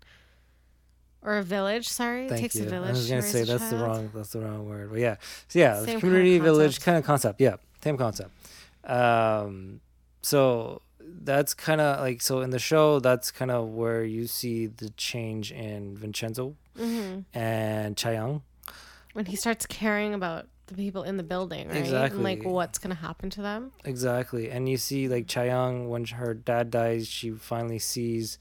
Or 1.21 1.37
a 1.37 1.43
village. 1.43 1.87
Sorry, 1.89 2.27
Thank 2.29 2.39
it 2.39 2.41
takes 2.43 2.55
you. 2.55 2.63
a 2.65 2.69
village. 2.69 2.89
I 2.89 2.91
was 2.93 3.09
gonna 3.09 3.21
raise 3.21 3.31
say 3.31 3.43
that's 3.43 3.69
the 3.69 3.77
wrong 3.77 4.11
that's 4.13 4.31
the 4.31 4.39
wrong 4.41 4.67
word, 4.67 4.89
but 4.91 4.99
yeah, 4.99 5.15
so 5.47 5.59
yeah, 5.59 5.75
Same 5.77 5.85
kind 5.85 5.95
of 5.95 6.01
community 6.01 6.39
village 6.39 6.79
kind 6.79 6.97
of 6.97 7.03
concept. 7.03 7.41
Yeah, 7.41 7.55
same 7.83 7.97
concept. 7.97 8.31
Um, 8.83 9.81
so 10.21 10.81
that's 11.01 11.53
kind 11.53 11.81
of 11.81 11.99
like 12.01 12.21
so 12.21 12.41
in 12.41 12.51
the 12.51 12.59
show. 12.59 12.99
That's 12.99 13.31
kind 13.31 13.51
of 13.51 13.69
where 13.69 14.03
you 14.03 14.27
see 14.27 14.67
the 14.67 14.89
change 14.91 15.51
in 15.51 15.97
Vincenzo 15.97 16.55
Mhm. 16.77 17.25
and 17.33 17.97
Cha 17.97 18.09
Young. 18.11 18.43
When 19.13 19.25
he 19.25 19.35
starts 19.35 19.65
caring 19.65 20.13
about 20.13 20.47
the 20.67 20.75
people 20.75 21.03
in 21.03 21.17
the 21.17 21.23
building, 21.23 21.67
right? 21.69 21.77
And 21.87 22.23
like 22.23 22.43
what's 22.43 22.77
gonna 22.79 22.95
happen 22.95 23.29
to 23.31 23.41
them. 23.41 23.71
Exactly, 23.85 24.49
and 24.51 24.67
you 24.69 24.77
see 24.77 25.07
like 25.07 25.27
Cha 25.27 25.43
Young 25.43 25.89
when 25.89 26.05
her 26.05 26.33
dad 26.33 26.71
dies, 26.71 27.07
she 27.07 27.31
finally 27.31 27.79
sees 27.79 28.37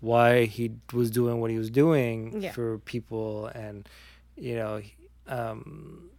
why 0.00 0.44
he 0.44 0.72
was 0.92 1.10
doing 1.10 1.40
what 1.40 1.50
he 1.50 1.58
was 1.58 1.70
doing 1.70 2.40
Yeah. 2.42 2.52
for 2.52 2.78
people, 2.78 3.46
and 3.46 3.88
you 4.36 4.54
know, 4.56 4.80
um, 5.26 6.10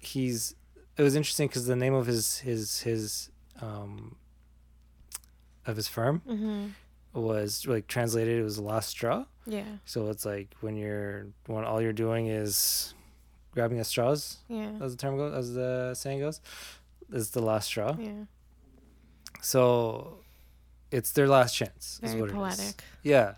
he's. 0.00 0.54
It 0.96 1.02
was 1.02 1.14
interesting 1.14 1.48
because 1.48 1.66
the 1.66 1.76
name 1.76 1.94
of 1.94 2.06
his 2.06 2.38
his 2.38 2.80
his 2.80 3.30
um 3.60 4.16
of 5.66 5.76
his 5.76 5.88
firm 5.88 6.22
Mm-hmm. 6.28 7.20
was 7.20 7.66
like 7.66 7.86
translated. 7.86 8.38
It 8.38 8.42
was 8.42 8.58
last 8.58 8.88
straw. 8.90 9.24
Yeah. 9.46 9.64
So 9.84 10.08
it's 10.08 10.24
like 10.26 10.54
when 10.60 10.76
you're 10.76 11.28
when 11.46 11.64
all 11.64 11.80
you're 11.80 11.92
doing 11.92 12.26
is 12.26 12.94
grabbing 13.52 13.78
at 13.80 13.86
straws, 13.86 14.38
Yeah. 14.48 14.72
as 14.80 14.92
the 14.96 14.98
term 14.98 15.16
goes, 15.16 15.34
as 15.34 15.54
the 15.54 15.94
saying 15.94 16.20
goes, 16.20 16.40
is 17.12 17.30
the 17.30 17.42
last 17.42 17.66
straw. 17.66 17.96
Yeah. 17.98 18.24
So 19.42 20.18
it's 20.90 21.12
their 21.12 21.28
last 21.28 21.54
chance. 21.56 22.00
is 22.02 22.12
Very 22.14 22.32
what 22.32 22.50
It 22.50 22.52
is. 22.52 22.58
poetic. 22.58 22.84
Yeah, 23.02 23.34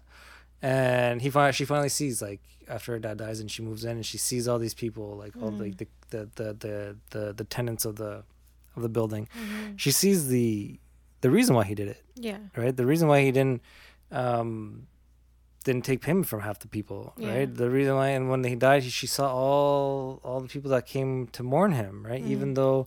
and 0.61 1.20
he 1.22 1.31
finally 1.31 1.53
she 1.53 1.64
finally 1.64 1.88
sees 1.88 2.20
like 2.22 2.40
after 2.68 2.92
her 2.92 2.98
dad 2.98 3.18
dies 3.18 3.40
and 3.40 3.51
she 3.51 3.62
moves 3.62 3.85
in 3.85 3.92
and 3.96 4.07
she 4.07 4.18
sees 4.18 4.48
all 4.48 4.59
these 4.59 4.75
people 4.75 5.16
like 5.16 5.35
all 5.37 5.51
Mm. 5.53 5.61
like 5.61 5.77
the 5.79 5.87
the, 6.11 6.29
the 6.35 6.55
the 6.55 6.96
the 7.11 7.33
the 7.33 7.44
tenants 7.44 7.85
of 7.85 7.96
the 7.96 8.25
of 8.77 8.83
the 8.83 8.88
building. 8.88 9.29
Mhm. 9.37 9.79
She 9.79 9.90
sees 9.90 10.29
the 10.29 10.79
the 11.20 11.31
reason 11.31 11.55
why 11.55 11.64
he 11.64 11.75
did 11.75 11.88
it. 11.88 12.03
Yeah. 12.16 12.38
Right, 12.57 12.77
the 12.77 12.87
reason 12.87 13.09
why 13.09 13.22
he 13.22 13.31
didn't 13.33 13.62
um 14.11 14.87
didn't 15.62 15.85
take 15.85 16.01
payment 16.01 16.27
from 16.27 16.40
half 16.40 16.59
the 16.59 16.68
people. 16.68 17.12
Yeah. 17.16 17.29
Right, 17.35 17.55
the 17.55 17.70
reason 17.70 17.94
why 17.96 18.09
and 18.09 18.29
when 18.31 18.42
he 18.44 18.55
died, 18.57 18.85
she 18.85 19.07
saw 19.07 19.33
all 19.35 20.20
all 20.25 20.40
the 20.40 20.48
people 20.48 20.70
that 20.70 20.87
came 20.87 21.27
to 21.37 21.42
mourn 21.42 21.72
him. 21.72 22.05
Right, 22.07 22.22
Mhm. 22.22 22.31
even 22.35 22.55
though 22.55 22.87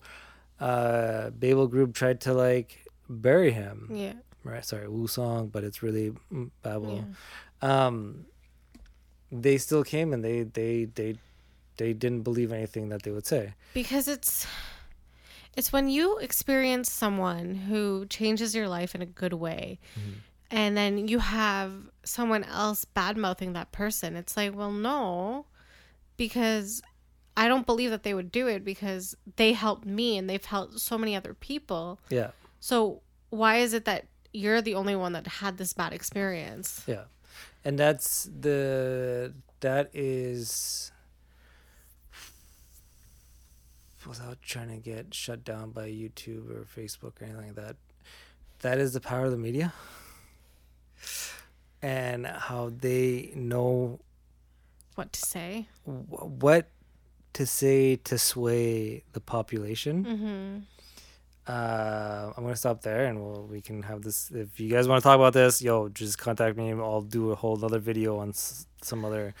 uh 0.60 1.30
Babel 1.30 1.66
Group 1.68 1.94
tried 1.94 2.20
to 2.22 2.32
like 2.32 2.86
bury 3.08 3.52
him 3.52 3.88
Yeah. 3.92 4.14
right 4.42 4.64
sorry 4.64 4.86
Wusang 4.88 5.52
but 5.52 5.62
it's 5.64 5.82
really 5.82 6.12
mm, 6.32 6.50
Babel 6.62 7.04
Yeah. 7.04 7.86
um 7.86 8.24
they 9.30 9.58
still 9.58 9.84
came 9.84 10.12
and 10.14 10.24
they 10.24 10.44
they 10.44 10.86
they 10.86 11.18
they 11.76 11.92
didn't 11.92 12.22
believe 12.22 12.52
anything 12.52 12.88
that 12.88 13.02
they 13.02 13.10
would 13.12 13.26
say 13.26 13.52
because 13.74 14.08
it's 14.08 14.46
it's 15.56 15.72
when 15.72 15.88
you 15.88 16.18
experience 16.18 16.90
someone 16.90 17.54
who 17.68 18.06
changes 18.06 18.54
your 18.54 18.68
life 18.68 18.94
in 18.94 19.02
a 19.02 19.06
good 19.06 19.32
way 19.34 19.78
Mhm. 19.94 20.14
and 20.50 20.76
then 20.76 21.06
you 21.08 21.18
have 21.18 21.72
someone 22.06 22.44
else 22.44 22.84
bad 22.84 23.16
mouthing 23.16 23.52
that 23.52 23.72
person 23.72 24.16
it's 24.16 24.36
like 24.36 24.54
well 24.54 24.72
no 24.72 25.44
because 26.16 26.82
i 27.36 27.48
don't 27.48 27.66
believe 27.66 27.90
that 27.90 28.02
they 28.02 28.14
would 28.14 28.32
do 28.32 28.46
it 28.46 28.64
because 28.64 29.16
they 29.36 29.52
helped 29.52 29.84
me 29.84 30.16
and 30.16 30.28
they've 30.28 30.44
helped 30.44 30.80
so 30.80 30.96
many 30.96 31.14
other 31.14 31.34
people. 31.34 32.00
Yeah. 32.08 32.30
So 32.60 33.02
why 33.30 33.56
is 33.58 33.72
it 33.72 33.84
that 33.84 34.06
you're 34.32 34.62
the 34.62 34.74
only 34.74 34.96
one 34.96 35.12
that 35.12 35.26
had 35.26 35.58
this 35.58 35.72
bad 35.72 35.92
experience? 35.92 36.82
Yeah. 36.86 37.04
And 37.64 37.78
that's 37.78 38.28
the 38.40 39.34
that 39.60 39.90
is 39.94 40.92
without 44.06 44.40
trying 44.40 44.68
to 44.68 44.76
get 44.76 45.12
shut 45.12 45.44
down 45.44 45.70
by 45.70 45.88
YouTube 45.88 46.48
or 46.50 46.64
Facebook 46.64 47.20
or 47.20 47.24
anything 47.24 47.46
like 47.46 47.54
that 47.56 47.76
that 48.60 48.78
is 48.78 48.92
the 48.92 49.00
power 49.00 49.24
of 49.24 49.32
the 49.32 49.36
media 49.36 49.72
and 51.82 52.26
how 52.26 52.70
they 52.80 53.32
know 53.34 54.00
what 54.94 55.12
to 55.12 55.20
say 55.20 55.68
wh- 55.84 56.40
what 56.42 56.68
to 57.34 57.44
say 57.46 57.96
to 57.96 58.16
sway 58.18 59.02
the 59.12 59.20
population. 59.20 60.04
mm-hmm. 60.04 60.58
Uh, 61.48 62.32
I'm 62.36 62.42
gonna 62.42 62.56
stop 62.56 62.82
there, 62.82 63.04
and 63.06 63.20
we'll 63.20 63.46
we 63.46 63.60
can 63.60 63.82
have 63.84 64.02
this. 64.02 64.32
If 64.32 64.58
you 64.58 64.68
guys 64.68 64.88
want 64.88 65.00
to 65.00 65.04
talk 65.08 65.14
about 65.14 65.32
this, 65.32 65.62
yo, 65.62 65.88
just 65.88 66.18
contact 66.18 66.56
me. 66.56 66.72
I'll 66.72 67.02
do 67.02 67.30
a 67.30 67.36
whole 67.36 67.64
other 67.64 67.78
video 67.78 68.18
on 68.18 68.30
s- 68.30 68.66
some 68.82 69.04
other 69.04 69.32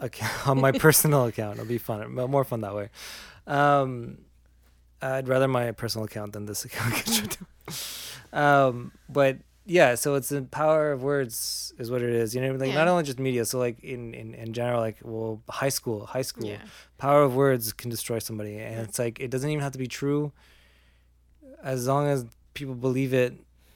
account 0.00 0.46
on 0.48 0.58
my 0.60 0.72
personal 0.72 1.26
account. 1.30 1.58
It'll 1.58 1.68
be 1.68 1.76
fun, 1.76 2.14
more 2.14 2.42
fun 2.44 2.62
that 2.62 2.74
way. 2.74 2.88
Um, 3.46 4.16
I'd 5.02 5.28
rather 5.28 5.46
my 5.46 5.72
personal 5.72 6.06
account 6.06 6.32
than 6.32 6.46
this 6.46 6.64
account 6.68 6.94
get 6.94 7.08
shut 7.08 7.38
down. 8.32 8.42
Um, 8.66 8.92
but 9.10 9.36
yeah, 9.66 9.94
so 9.94 10.14
it's 10.14 10.28
the 10.28 10.42
power 10.42 10.92
of 10.92 11.02
words 11.02 11.72
is 11.78 11.90
what 11.90 12.02
it 12.02 12.10
is. 12.10 12.34
You 12.34 12.40
know, 12.42 12.52
like 12.54 12.68
Yeah. 12.68 12.74
not 12.74 12.88
only 12.88 13.02
just 13.04 13.18
media. 13.18 13.44
So 13.44 13.58
like 13.58 13.78
in, 13.82 14.12
in 14.14 14.34
in 14.34 14.52
general, 14.52 14.80
like 14.80 14.98
well, 15.02 15.42
high 15.48 15.70
school, 15.70 16.06
high 16.06 16.22
school 16.22 16.48
yeah 16.48 16.58
power 16.98 17.22
of 17.22 17.34
words 17.34 17.72
can 17.72 17.90
destroy 17.90 18.18
somebody 18.18 18.56
and 18.58 18.76
Yeah. 18.76 18.82
it's 18.82 18.98
like 18.98 19.18
it 19.20 19.30
doesn't 19.30 19.50
even 19.50 19.62
have 19.62 19.72
to 19.72 19.78
be 19.78 19.88
true 19.88 20.32
as 21.62 21.86
long 21.86 22.06
as 22.08 22.24
people 22.54 22.74
believe 22.74 23.12
it 23.12 23.34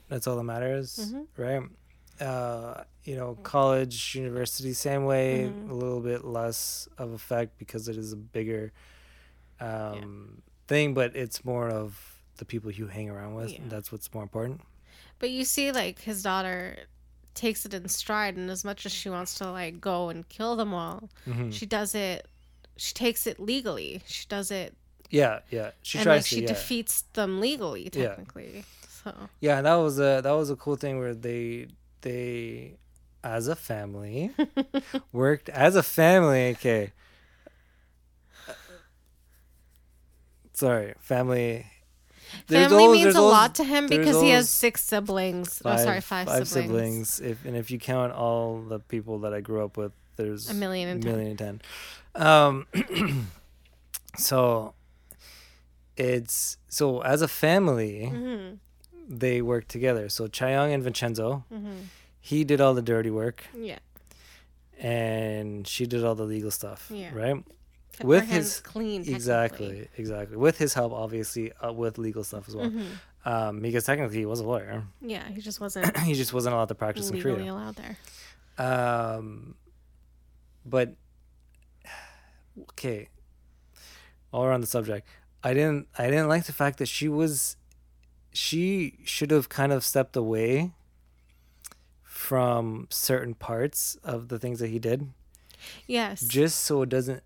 that's 0.09 0.27
all 0.27 0.37
that 0.37 0.45
matters 0.45 0.97
Mhm. 1.13 1.27
right 1.37 1.63
uh 2.21 2.85
you 3.05 3.17
know 3.17 3.37
college 3.43 4.15
university 4.15 4.73
same 4.73 5.05
way 5.05 5.51
Mhm. 5.53 5.71
a 5.71 5.75
little 5.75 6.01
bit 6.01 6.25
less 6.25 6.89
of 6.97 7.13
effect 7.13 7.59
because 7.59 7.89
it 7.89 7.97
is 7.97 8.13
a 8.13 8.17
bigger 8.17 8.73
um 9.61 10.43
thing 10.69 10.95
but 10.95 11.15
it's 11.17 11.45
more 11.45 11.69
of 11.69 12.21
the 12.37 12.45
people 12.45 12.71
you 12.71 12.87
hang 12.87 13.11
around 13.11 13.35
with 13.35 13.53
that's 13.69 13.91
what's 13.93 14.13
more 14.15 14.23
important 14.23 14.61
But 15.19 15.31
you 15.31 15.45
see, 15.45 15.73
like 15.73 16.01
his 16.01 16.23
daughter 16.23 16.77
takes 17.35 17.65
it 17.67 17.75
in 17.75 17.89
stride, 17.89 18.37
and 18.37 18.51
as 18.51 18.65
much 18.65 18.85
as 18.87 18.93
she 18.93 19.09
wants 19.11 19.35
to 19.37 19.51
like 19.51 19.81
go 19.81 20.09
and 20.09 20.29
kill 20.29 20.57
them 20.57 20.75
all, 20.75 21.11
Mhm. 21.27 21.53
she 21.53 21.67
does 21.67 21.95
it. 21.95 22.27
She 22.77 22.95
takes 22.95 23.27
it 23.27 23.41
legally. 23.41 24.03
She 24.07 24.27
does 24.29 24.51
it, 24.51 24.75
yeah 25.11 25.41
yeah 25.51 25.71
she 25.83 25.97
and 25.99 26.05
tries 26.05 26.19
like 26.23 26.27
she 26.27 26.43
yeah. 26.43 26.49
defeats 26.49 27.03
them 27.15 27.41
legally, 27.41 27.91
Yeah. 27.93 28.09
technically. 28.09 28.65
So 28.89 29.13
Yeah, 29.41 29.63
that 29.63 29.75
was 29.77 29.99
a 29.99 30.21
that 30.23 30.33
was 30.33 30.51
a 30.51 30.57
cool 30.57 30.77
thing 30.77 30.99
where 30.99 31.15
they 31.15 31.69
they 32.03 32.77
as 33.25 33.49
a 33.49 33.57
family 33.57 34.31
worked 35.13 35.49
as 35.49 35.77
a 35.77 35.83
family. 35.83 36.51
Okay. 36.51 36.93
Sorry, 40.53 40.95
family. 40.99 41.67
There's 42.47 42.69
family 42.69 42.85
those- 42.87 42.93
means 42.97 43.07
a 43.15 43.19
those 43.19 43.33
lot 43.33 43.55
to 43.57 43.65
him 43.65 43.87
because 43.89 44.21
he 44.23 44.31
has 44.31 44.49
six 44.51 44.83
siblings. 44.85 45.63
oh, 45.65 45.77
sorry, 45.77 46.01
five, 46.01 46.29
siblings. 46.29 46.49
siblings. 46.51 47.21
If 47.21 47.45
and 47.45 47.57
if 47.57 47.71
you 47.71 47.79
count 47.79 48.13
all 48.13 48.61
the 48.61 48.79
people 48.81 49.21
that 49.21 49.33
I 49.35 49.41
grew 49.41 49.65
up 49.65 49.77
with, 49.77 49.93
there's 50.17 50.49
A 50.51 50.55
million 50.55 50.89
and 50.89 51.03
ten. 51.03 51.13
million 51.13 51.31
and 51.31 51.39
ten. 51.39 51.63
Um, 52.15 52.67
so 54.17 54.75
it's 55.97 56.59
so 56.69 57.01
as 57.03 57.23
a 57.23 57.29
family, 57.29 58.11
Mm-hmm. 58.13 58.57
they 59.09 59.43
work 59.43 59.69
together. 59.69 60.09
So 60.09 60.27
Cha 60.29 60.49
Young 60.49 60.73
and 60.73 60.83
Vincenzo, 60.83 61.45
Mm-hmm. 61.53 61.73
he 62.21 62.45
did 62.45 62.61
all 62.61 62.75
the 62.75 62.83
dirty 62.83 63.11
work 63.11 63.45
Yeah. 63.55 63.79
and 64.79 65.67
she 65.67 65.87
did 65.87 66.05
all 66.05 66.15
the 66.15 66.25
legal 66.25 66.51
stuff 66.51 66.91
Yeah. 66.93 67.11
right 67.15 67.43
kept 67.99 68.07
With 68.09 68.29
his- 68.29 68.61
clean. 68.61 69.03
Exactly, 69.03 69.89
exactly. 69.97 70.37
With 70.37 70.59
his 70.59 70.73
help, 70.75 70.93
obviously, 70.93 71.53
uh, 71.55 71.73
with 71.73 71.99
legal 71.99 72.25
stuff 72.25 72.49
as 72.49 72.57
well. 72.57 72.71
Mm-hmm. 72.71 73.29
Um, 73.29 73.61
because 73.61 73.85
technically 73.85 74.19
he 74.19 74.27
was 74.27 74.41
a 74.41 74.45
lawyer. 74.45 74.85
Yeah, 75.03 75.29
he 75.29 75.41
just 75.43 75.61
wasn't 75.61 75.97
he 76.09 76.15
just 76.15 76.33
wasn't 76.33 76.55
allowed 76.55 76.69
to 76.69 76.75
practice 76.75 77.11
in 77.11 77.17
legally 77.17 77.35
Korea. 77.37 77.53
allowed 77.53 77.77
there. 77.77 77.97
Um, 78.59 79.55
but 80.65 80.95
okay, 82.71 83.09
all 84.33 84.45
around 84.45 84.61
the 84.63 84.67
subject, 84.67 85.07
I 85.45 85.53
didn't. 85.55 85.89
I 85.99 86.07
didn't 86.07 86.29
like 86.29 86.45
the 86.47 86.53
fact 86.53 86.79
that 86.79 86.87
she 86.87 87.09
was. 87.09 87.57
She 88.33 88.99
should 89.05 89.31
have 89.31 89.49
kind 89.49 89.73
of 89.73 89.85
stepped 89.85 90.17
away 90.17 90.73
from 92.03 92.87
certain 92.91 93.35
parts 93.35 93.97
of 94.05 94.29
the 94.29 94.39
things 94.39 94.59
that 94.61 94.69
he 94.69 94.79
did, 94.79 95.09
Yes. 95.87 96.21
just 96.23 96.61
so 96.61 96.83
it 96.83 96.89
doesn't 96.89 97.23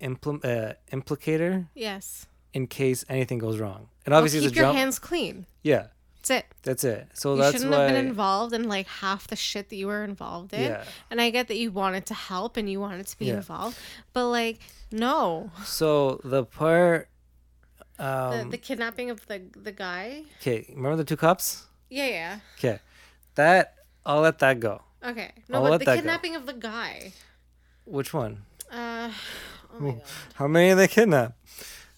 impl- 0.00 0.44
uh, 0.44 0.74
implicate 0.92 1.40
her 1.40 1.66
yes. 1.74 2.26
in 2.52 2.66
case 2.66 3.04
anything 3.08 3.38
goes 3.38 3.58
wrong. 3.58 3.88
And 4.04 4.12
Well, 4.12 4.18
obviously, 4.20 4.40
keep 4.40 4.50
the 4.50 4.56
your 4.56 4.64
drum. 4.66 4.76
hands 4.76 4.98
clean. 4.98 5.46
yeah, 5.62 5.88
That's 6.16 6.30
it. 6.30 6.46
that's 6.62 6.84
it. 6.84 7.08
So 7.14 7.34
you 7.34 7.40
that's 7.42 7.52
shouldn't 7.52 7.70
why. 7.72 7.78
have 7.84 7.90
been 7.92 8.06
involved 8.06 8.52
in 8.54 8.68
like 8.68 8.86
half 8.86 9.26
the 9.28 9.36
shit 9.36 9.68
that 9.70 9.76
you 9.76 9.86
were 9.86 10.04
involved 10.04 10.52
in. 10.52 10.62
Yeah. 10.62 10.84
And 11.10 11.20
I 11.20 11.30
get 11.30 11.48
that 11.48 11.56
you 11.56 11.70
wanted 11.70 12.06
to 12.06 12.14
help 12.14 12.56
and 12.56 12.70
you 12.70 12.80
wanted 12.80 13.06
to 13.06 13.18
be 13.18 13.26
Yeah. 13.26 13.34
involved, 13.36 13.76
but 14.12 14.28
like 14.28 14.60
no, 14.90 15.50
So 15.64 16.20
the 16.24 16.44
part. 16.44 17.08
the, 17.98 18.04
Um, 18.42 18.50
the 18.50 18.58
kidnapping 18.58 19.10
of 19.10 19.26
the 19.26 19.42
the 19.56 19.72
guy. 19.72 20.22
okay, 20.40 20.64
remember 20.70 20.96
the 20.96 21.04
two 21.04 21.16
cops? 21.16 21.66
Yeah, 21.90 22.06
yeah. 22.08 22.38
Okay, 22.58 22.78
that 23.34 23.74
I'll 24.06 24.20
let 24.20 24.38
that 24.38 24.60
go. 24.60 24.82
Okay. 25.04 25.32
No, 25.48 25.58
I'll 25.58 25.62
but 25.64 25.70
let 25.72 25.78
the 25.80 25.84
that 25.86 25.94
go. 25.94 26.00
kidnapping 26.00 26.34
of 26.36 26.46
the 26.46 26.52
guy. 26.54 27.12
Which 27.84 28.12
one? 28.14 28.44
Uh, 28.70 29.10
oh 29.74 29.80
my 29.80 29.90
god. 29.92 30.02
How 30.34 30.46
many 30.48 30.68
did 30.70 30.78
they 30.78 30.88
kidnap? 30.88 31.36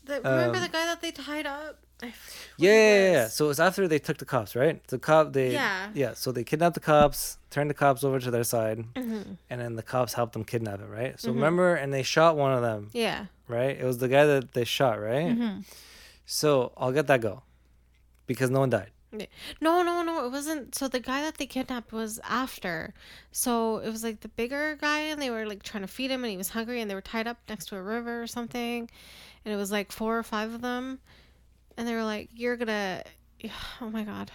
The, 0.05 0.15
remember 0.17 0.57
Um, 0.57 0.63
the 0.63 0.69
guy 0.69 0.85
that 0.87 1.01
they 1.01 1.13
tied 1.13 1.47
up? 1.47 1.79
Yeah, 2.03 2.09
Yeah, 2.57 2.71
it 2.71 2.75
yeah, 2.75 3.13
yeah, 3.13 3.29
yeah. 3.41 3.47
was. 3.47 3.61
After 3.61 3.87
they 3.87 3.99
took 3.99 4.17
the 4.19 4.25
cops, 4.25 4.57
right? 4.57 4.83
The 4.89 4.99
cop, 4.99 5.33
they 5.35 5.53
Yeah. 5.53 5.91
yeah. 5.95 6.15
So 6.15 6.33
they 6.33 6.45
kidnapped 6.45 6.75
the 6.75 6.81
cops, 6.81 7.37
turned 7.51 7.69
the 7.69 7.75
cops 7.75 8.03
over 8.05 8.19
to 8.19 8.31
their 8.31 8.43
side, 8.45 8.79
Mm-hmm. 8.95 9.33
and 9.51 9.61
then 9.61 9.77
the 9.77 9.83
cops 9.83 10.15
helped 10.15 10.33
them 10.33 10.45
kidnap 10.45 10.81
it, 10.81 10.87
right? 10.87 11.21
So 11.21 11.31
remember, 11.31 11.75
and 11.75 11.93
they 11.93 12.03
shot 12.03 12.37
one 12.37 12.53
of 12.53 12.63
them, 12.63 12.89
Yeah. 12.95 13.27
right? 13.49 13.77
It 13.79 13.85
was 13.85 13.99
the 13.99 14.09
guy 14.09 14.25
that 14.25 14.53
they 14.53 14.65
shot, 14.65 14.99
right? 15.01 15.29
Mm-hmm. 15.37 15.61
So 16.25 16.73
I'll 16.77 16.93
get 16.93 17.07
that 17.09 17.21
go, 17.21 17.43
because 18.27 18.49
no 18.51 18.61
one 18.61 18.71
died. 18.71 18.91
Yeah. 19.13 19.27
No, 19.61 19.83
no, 19.83 20.03
no. 20.03 20.25
It 20.25 20.31
wasn't. 20.31 20.75
So 20.75 20.87
the 20.89 21.01
guy 21.01 21.23
that 21.23 21.37
they 21.39 21.47
kidnapped 21.47 21.93
was 21.93 22.21
after. 22.25 22.95
So 23.33 23.79
it 23.79 23.91
was 23.91 24.05
like 24.05 24.21
the 24.21 24.29
bigger 24.29 24.77
guy, 24.77 25.01
and 25.01 25.21
they 25.21 25.31
were 25.31 25.47
like 25.47 25.63
trying 25.63 25.83
to 25.83 25.89
feed 25.89 26.11
him, 26.11 26.23
and 26.25 26.31
he 26.31 26.37
was 26.37 26.51
hungry, 26.51 26.81
and 26.81 26.91
they 26.91 26.95
were 26.95 27.01
tied 27.01 27.27
up 27.27 27.39
next 27.49 27.67
to 27.67 27.77
a 27.77 27.83
river 27.83 28.23
or 28.23 28.27
something. 28.27 28.89
And 29.45 29.55
it 29.55 29.57
was 29.57 29.73
like 29.73 29.91
four 29.93 30.19
or 30.19 30.23
five 30.23 30.53
of 30.55 30.61
them, 30.63 31.01
and 31.77 31.89
they 31.89 31.95
were 31.95 32.05
like, 32.05 32.31
"You're 32.35 32.57
gonna." 32.57 33.05
Oh 33.81 33.91
my 33.91 34.05
god. 34.05 34.31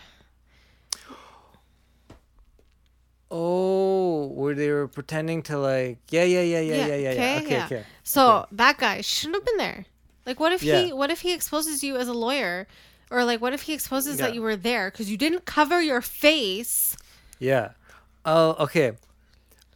Oh, 3.31 4.27
where 4.27 4.53
they 4.53 4.69
were 4.71 4.87
pretending 4.87 5.41
to 5.43 5.57
like, 5.57 5.99
yeah, 6.09 6.23
yeah, 6.23 6.41
yeah, 6.41 6.59
yeah, 6.59 6.75
Yeah, 6.75 6.87
yeah, 6.87 6.95
yeah, 6.95 7.11
yeah. 7.13 7.37
okay, 7.37 7.37
Okay, 7.37 7.55
yeah. 7.55 7.65
okay. 7.65 7.85
So 8.03 8.45
that 8.51 8.77
guy 8.77 9.01
shouldn't 9.01 9.35
have 9.37 9.45
been 9.45 9.57
there. 9.57 9.85
Like, 10.25 10.39
what 10.39 10.51
if 10.51 10.61
he? 10.61 10.91
What 10.93 11.11
if 11.11 11.21
he 11.21 11.33
exposes 11.33 11.83
you 11.83 11.97
as 11.97 12.07
a 12.07 12.13
lawyer, 12.13 12.67
or 13.11 13.23
like, 13.23 13.41
what 13.41 13.53
if 13.53 13.63
he 13.63 13.73
exposes 13.73 14.19
Yeah. 14.19 14.27
that 14.27 14.33
you 14.35 14.41
were 14.41 14.55
there 14.55 14.89
because 14.91 15.09
you 15.09 15.17
didn't 15.17 15.45
cover 15.45 15.81
your 15.81 16.01
face? 16.01 16.95
Yeah. 17.39 17.71
Oh, 18.25 18.55
okay. 18.65 18.93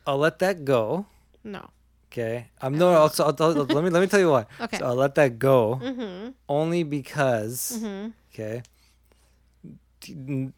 I'll 0.08 0.18
let 0.18 0.39
that 0.39 0.65
go. 0.65 1.06
No. 1.44 1.70
Okay. 2.12 2.48
I'm 2.62 2.78
no. 2.78 2.89
I'll, 2.94 3.13
I'll, 3.20 3.36
I'll, 3.39 3.54
let 3.54 3.84
me 3.84 3.89
let 3.92 4.02
me 4.02 4.08
tell 4.08 4.20
you 4.20 4.32
why. 4.32 4.46
Okay. 4.60 4.78
So 4.80 4.86
I'll 4.88 4.96
let 4.96 5.13
that 5.15 5.38
go 5.38 5.80
Mm-hmm. 5.82 6.30
only 6.50 6.84
because 6.84 7.78
Mm-hmm. 7.80 8.10
okay. 8.34 8.63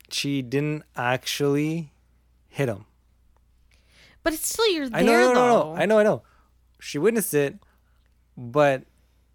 She 0.10 0.42
didn't 0.42 0.84
actually 0.96 1.92
hit 2.48 2.70
him. 2.70 2.86
But 4.24 4.34
it's 4.34 4.48
still 4.48 4.72
you're 4.72 4.88
there 4.90 5.00
I 5.00 5.04
know, 5.04 5.14
no, 5.14 5.34
no, 5.34 5.34
though. 5.34 5.74
no. 5.74 5.82
I 5.82 5.86
know, 5.86 6.00
I 6.00 6.04
know. 6.04 6.22
She 6.80 6.98
witnessed 7.00 7.34
it, 7.34 7.56
but 8.38 8.84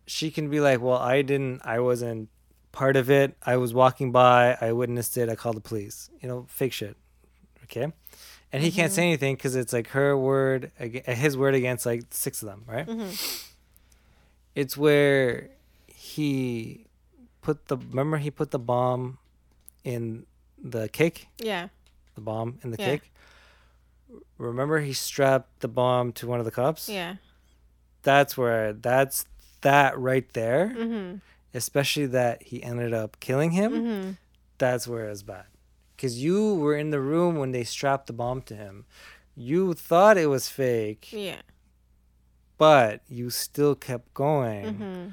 she 0.06 0.30
can 0.30 0.48
be 0.48 0.60
like, 0.60 0.80
"Well, 0.80 0.96
I 0.98 1.22
didn't. 1.22 1.60
I 1.64 1.80
wasn't 1.80 2.28
part 2.76 2.96
of 2.96 3.10
it. 3.10 3.36
I 3.44 3.56
was 3.56 3.72
walking 3.72 4.12
by. 4.12 4.56
I 4.60 4.72
witnessed 4.72 5.16
it. 5.16 5.28
I 5.28 5.34
called 5.34 5.56
the 5.56 5.60
police. 5.70 6.10
You 6.20 6.28
know, 6.28 6.46
fake 6.48 6.72
shit. 6.72 6.96
Okay." 7.64 7.92
And 8.52 8.62
he 8.62 8.70
can't 8.70 8.92
say 8.92 9.02
Mm-hmm. 9.02 9.08
anything 9.08 9.34
because 9.36 9.56
it's 9.56 9.72
like 9.72 9.88
her 9.88 10.16
word, 10.16 10.70
his 10.78 11.36
word 11.36 11.54
against 11.54 11.84
like 11.84 12.04
six 12.10 12.42
of 12.42 12.48
them, 12.48 12.62
right? 12.66 12.86
Mm-hmm. 12.86 13.10
It's 14.54 14.76
where 14.76 15.50
he 15.86 16.86
put 17.42 17.66
the. 17.68 17.76
Remember, 17.76 18.18
he 18.18 18.30
put 18.30 18.50
the 18.52 18.58
bomb 18.58 19.18
in 19.84 20.26
the 20.62 20.88
cake. 20.88 21.28
Yeah. 21.38 21.68
The 22.14 22.20
bomb 22.20 22.58
in 22.62 22.70
the 22.70 22.76
Yeah. 22.78 22.86
cake. 22.86 23.12
Remember, 24.38 24.80
he 24.80 24.92
strapped 24.92 25.60
the 25.60 25.68
bomb 25.68 26.12
to 26.12 26.26
one 26.26 26.38
of 26.38 26.44
the 26.44 26.50
cops 26.52 26.88
Yeah. 26.88 27.16
that's 28.02 28.36
where 28.36 28.72
that's 28.72 29.24
that 29.62 29.98
right 29.98 30.30
there 30.34 30.72
Mm-hmm. 30.76 31.16
Especially 31.54 32.06
that 32.06 32.42
he 32.44 32.62
ended 32.62 32.92
up 32.94 33.18
killing 33.20 33.50
him 33.52 33.72
Mm-hmm. 33.72 34.10
that's 34.58 34.86
where 34.88 35.08
it's 35.08 35.22
bad 35.22 35.44
because 35.96 36.22
you 36.22 36.54
were 36.54 36.76
in 36.76 36.90
the 36.90 37.00
room 37.00 37.36
when 37.36 37.52
they 37.52 37.64
strapped 37.64 38.06
the 38.06 38.12
bomb 38.12 38.42
to 38.42 38.54
him 38.54 38.84
you 39.36 39.74
thought 39.74 40.16
it 40.18 40.26
was 40.26 40.48
fake 40.48 41.08
Yeah. 41.12 41.40
but 42.58 43.00
you 43.08 43.30
still 43.30 43.74
kept 43.74 44.12
going 44.14 44.64
Mm-hmm. 44.66 45.08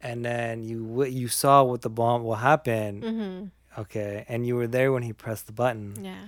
and 0.00 0.24
then 0.24 0.62
you 0.62 1.04
you 1.04 1.28
saw 1.28 1.62
what 1.62 1.82
the 1.82 1.90
bomb 1.90 2.24
will 2.24 2.36
happen 2.50 3.00
Mm-hmm. 3.02 3.80
okay 3.82 4.24
and 4.28 4.46
you 4.46 4.56
were 4.56 4.66
there 4.68 4.92
when 4.92 5.02
he 5.02 5.12
pressed 5.12 5.46
the 5.46 5.52
button 5.52 5.94
Yeah. 6.02 6.24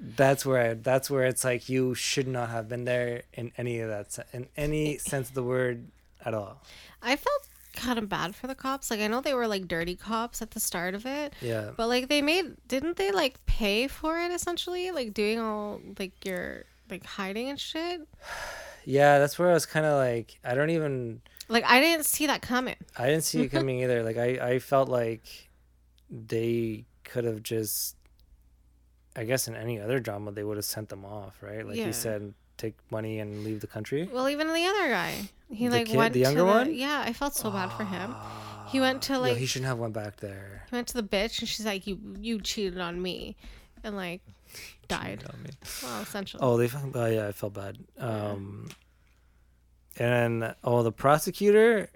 that's 0.00 0.44
where 0.46 0.74
that's 0.74 1.10
where 1.10 1.24
it's 1.24 1.44
like 1.44 1.68
you 1.68 1.94
should 1.94 2.26
not 2.28 2.50
have 2.50 2.68
been 2.68 2.84
there 2.84 3.22
in 3.34 3.52
any 3.56 3.80
of 3.80 3.88
that 3.90 4.26
in 4.32 4.48
any 4.56 4.96
sense 4.98 5.28
of 5.28 5.34
the 5.34 5.42
word 5.44 5.88
at 6.24 6.34
all 6.34 6.62
I 7.02 7.16
felt 7.16 7.48
kind 7.74 7.98
of 7.98 8.08
bad 8.08 8.34
for 8.34 8.46
the 8.46 8.54
cops. 8.54 8.90
Like 8.90 9.00
I 9.00 9.06
know 9.06 9.20
they 9.20 9.34
were 9.34 9.46
like 9.46 9.68
dirty 9.68 9.96
cops 9.96 10.40
at 10.42 10.50
the 10.52 10.60
start 10.60 10.94
of 10.94 11.06
it, 11.06 11.32
yeah 11.40 11.70
but 11.76 11.88
like 11.88 12.08
they 12.08 12.22
made 12.22 12.56
didn't 12.68 12.96
they 12.96 13.10
like 13.12 13.44
pay 13.46 13.86
for 13.88 14.18
it 14.18 14.32
essentially? 14.32 14.90
Like 14.90 15.14
doing 15.14 15.38
all 15.38 15.80
like 15.98 16.24
your 16.24 16.64
like 16.90 17.04
hiding 17.04 17.48
and 17.50 17.58
shit. 17.60 18.02
Yeah, 18.86 19.18
that's 19.18 19.38
where 19.38 19.50
I 19.50 19.52
was 19.52 19.66
kind 19.66 19.84
of 19.84 19.98
like, 19.98 20.38
I 20.42 20.54
don't 20.54 20.70
even, 20.70 21.20
Like 21.50 21.64
I 21.66 21.80
didn't 21.80 22.06
see 22.06 22.26
that 22.28 22.40
coming. 22.40 22.76
I 22.96 23.08
didn't 23.08 23.24
see 23.24 23.42
it 23.42 23.48
coming 23.52 23.80
either. 23.82 24.02
Like, 24.02 24.16
I, 24.16 24.52
I 24.54 24.58
felt 24.58 24.88
like 24.88 25.50
they 26.10 26.86
could 27.04 27.24
have 27.24 27.42
just, 27.42 27.96
I 29.14 29.24
guess 29.24 29.46
in 29.48 29.54
any 29.54 29.78
other 29.78 30.00
drama, 30.00 30.32
they 30.32 30.42
would 30.44 30.56
have 30.56 30.64
sent 30.64 30.88
them 30.88 31.04
off, 31.04 31.36
right? 31.42 31.64
Like 31.64 31.76
Yeah. 31.76 31.88
you 31.88 31.92
said, 31.92 32.32
take 32.56 32.74
money 32.90 33.18
and 33.20 33.44
leave 33.44 33.60
the 33.60 33.66
country. 33.66 34.08
Well, 34.10 34.30
even 34.30 34.48
the 34.52 34.64
other 34.64 34.88
guy, 34.88 35.28
he 35.52 35.66
The 35.68 35.76
like 35.76 35.86
kid- 35.88 35.96
went 35.96 36.14
the 36.14 36.20
younger 36.20 36.40
to 36.40 36.44
the, 36.44 36.50
one? 36.50 36.74
Yeah, 36.74 37.02
I 37.04 37.12
felt 37.12 37.34
so 37.34 37.50
bad 37.50 37.70
for 37.72 37.84
him. 37.84 38.14
He 38.68 38.80
went 38.80 39.02
to 39.02 39.14
Yo, 39.14 39.20
like 39.20 39.36
he 39.36 39.46
shouldn't 39.46 39.66
have 39.68 39.78
went 39.78 39.92
back 39.94 40.16
there. 40.18 40.64
he 40.70 40.76
went 40.76 40.86
to 40.88 40.94
the 40.94 41.02
bitch 41.02 41.40
and 41.40 41.48
she's 41.48 41.66
like, 41.66 41.86
"You 41.86 41.98
you 42.20 42.40
cheated 42.40 42.78
on 42.80 43.02
me," 43.02 43.36
and 43.82 43.96
like 43.96 44.22
died. 44.88 45.24
Well, 45.82 46.02
essentially. 46.02 46.40
Oh, 46.42 46.56
they 46.56 46.68
fucking, 46.68 46.92
oh 46.94 47.06
yeah, 47.06 47.26
I 47.28 47.32
felt 47.32 47.54
bad. 47.54 47.78
Um, 47.98 48.68
and 49.96 50.40
then, 50.42 50.54
oh, 50.64 50.82
the 50.82 50.92
prosecutor, 50.92 51.90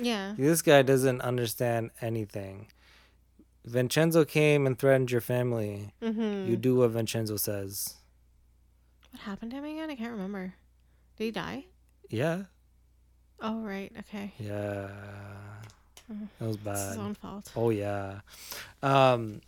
Yeah. 0.00 0.34
this 0.36 0.62
guy 0.62 0.82
doesn't 0.82 1.20
understand 1.20 1.90
anything. 2.00 2.68
Vincenzo 3.64 4.24
came 4.24 4.66
and 4.66 4.78
threatened 4.78 5.10
your 5.10 5.20
family. 5.20 5.94
Mm-hmm. 6.02 6.50
You 6.50 6.56
do 6.56 6.76
what 6.76 6.90
Vincenzo 6.90 7.36
says. 7.36 7.94
What 9.10 9.22
happened 9.22 9.52
to 9.52 9.58
him 9.58 9.64
again? 9.64 9.90
I 9.90 9.94
can't 9.96 10.12
remember. 10.12 10.54
Did 11.16 11.24
he 11.24 11.30
die? 11.30 11.64
Yeah. 12.10 12.42
Oh 13.46 13.60
right. 13.60 13.92
Okay. 14.00 14.32
Yeah. 14.38 14.88
That 16.08 16.28
It 16.40 16.44
was 16.44 16.56
It's 16.56 16.88
his 16.88 16.96
own 16.98 17.14
fault. 17.14 17.52
Oh 17.54 17.68
yeah. 17.68 18.20
Um 18.82 19.42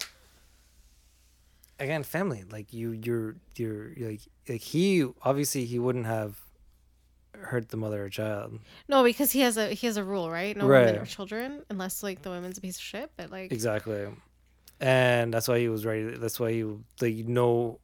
again, 1.80 2.02
family. 2.02 2.44
Like 2.50 2.74
you 2.74 2.90
you're 2.90 3.36
you're 3.56 3.92
like 3.98 4.20
like 4.48 4.60
he 4.60 5.06
obviously 5.22 5.64
he 5.64 5.78
wouldn't 5.78 6.06
have 6.06 6.38
hurt 7.34 7.70
the 7.70 7.78
mother 7.78 8.04
or 8.04 8.10
child. 8.10 8.58
No, 8.86 9.02
because 9.02 9.32
he 9.32 9.40
has 9.40 9.56
a 9.56 9.70
he 9.70 9.86
has 9.86 9.96
a 9.96 10.04
rule, 10.04 10.30
right? 10.30 10.54
No 10.54 10.66
women 10.66 10.96
or 10.96 11.06
children, 11.06 11.62
unless 11.70 12.02
like 12.02 12.20
the 12.20 12.28
woman's 12.28 12.58
a 12.58 12.60
piece 12.60 12.76
of 12.76 12.82
shit. 12.82 13.10
But 13.16 13.30
like, 13.30 13.50
Exactly. 13.50 14.08
And 14.78 15.32
that's 15.32 15.48
why 15.48 15.58
he 15.58 15.70
was 15.70 15.86
ready. 15.86 16.16
That's 16.18 16.38
why 16.38 16.52
he 16.52 16.64
like 17.00 17.16
know 17.26 17.80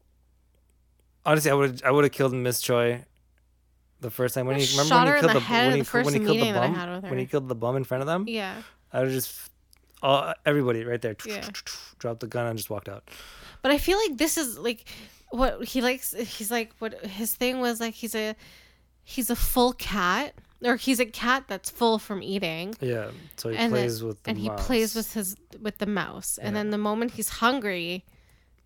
honestly 1.25 1.51
I 1.51 1.55
would 1.55 1.83
I 1.85 1.91
would 1.91 2.05
have 2.05 2.13
killed 2.13 2.35
Miss 2.35 2.61
Choi 2.61 3.07
the 4.03 4.11
first 4.11 4.35
time 4.35 4.47
when 4.47 4.59
he 4.61 4.67
remember 4.77 4.95
when 4.95 5.15
he 5.15 5.21
killed 5.21 5.31
the 5.35 5.41
the, 5.41 5.45
when 5.47 5.75
he, 5.75 5.83
the 5.83 6.03
when 6.03 6.15
he 6.15 6.21
killed 6.21 6.29
the 6.29 6.35
meeting 6.35 6.53
that 6.55 6.63
I 6.63 7.01
bum 7.01 7.11
when 7.11 7.19
he 7.19 7.27
killed 7.27 7.49
the 7.49 7.55
bum 7.55 7.77
in 7.77 7.85
front 7.85 8.03
of 8.03 8.07
them 8.07 8.25
yeah. 8.29 8.63
I 8.93 9.01
would 9.01 9.11
just 9.11 9.51
all 10.03 10.35
everybody 10.45 10.85
right 10.85 11.01
there 11.01 11.17
Yeah. 11.25 11.49
dropped 11.99 12.21
the 12.21 12.27
gun 12.27 12.47
and 12.47 12.59
just 12.59 12.69
walked 12.71 12.89
out. 12.89 13.05
But 13.63 13.71
I 13.73 13.79
feel 13.79 13.97
like 13.99 14.19
this 14.19 14.37
is 14.37 14.59
like 14.59 14.85
what 15.31 15.65
he 15.65 15.81
likes. 15.81 16.13
He's 16.13 16.51
like 16.51 16.73
what 16.81 16.93
his 17.07 17.35
thing 17.35 17.61
was 17.61 17.81
like. 17.81 17.95
He's 17.95 18.15
a 18.15 18.35
he's 19.05 19.31
a 19.31 19.37
full 19.37 19.73
cat, 19.73 20.35
or 20.65 20.77
he's 20.77 20.99
a 21.01 21.07
cat 21.07 21.45
that's 21.47 21.71
full 21.71 21.99
from 22.01 22.23
eating. 22.23 22.75
Yeah. 22.81 23.11
So 23.37 23.49
he 23.51 23.57
and 23.57 23.73
then- 23.73 23.83
plays 23.83 24.03
with 24.03 24.23
the 24.25 24.31
and 24.31 24.39
he 24.39 24.51
plays 24.51 24.95
with 24.97 25.15
his 25.15 25.37
with 25.61 25.79
the 25.79 25.87
mouse 25.87 26.39
and 26.39 26.55
Yeah. 26.57 26.63
then 26.63 26.71
the 26.71 26.79
moment 26.79 27.13
he's 27.13 27.29
hungry 27.29 28.05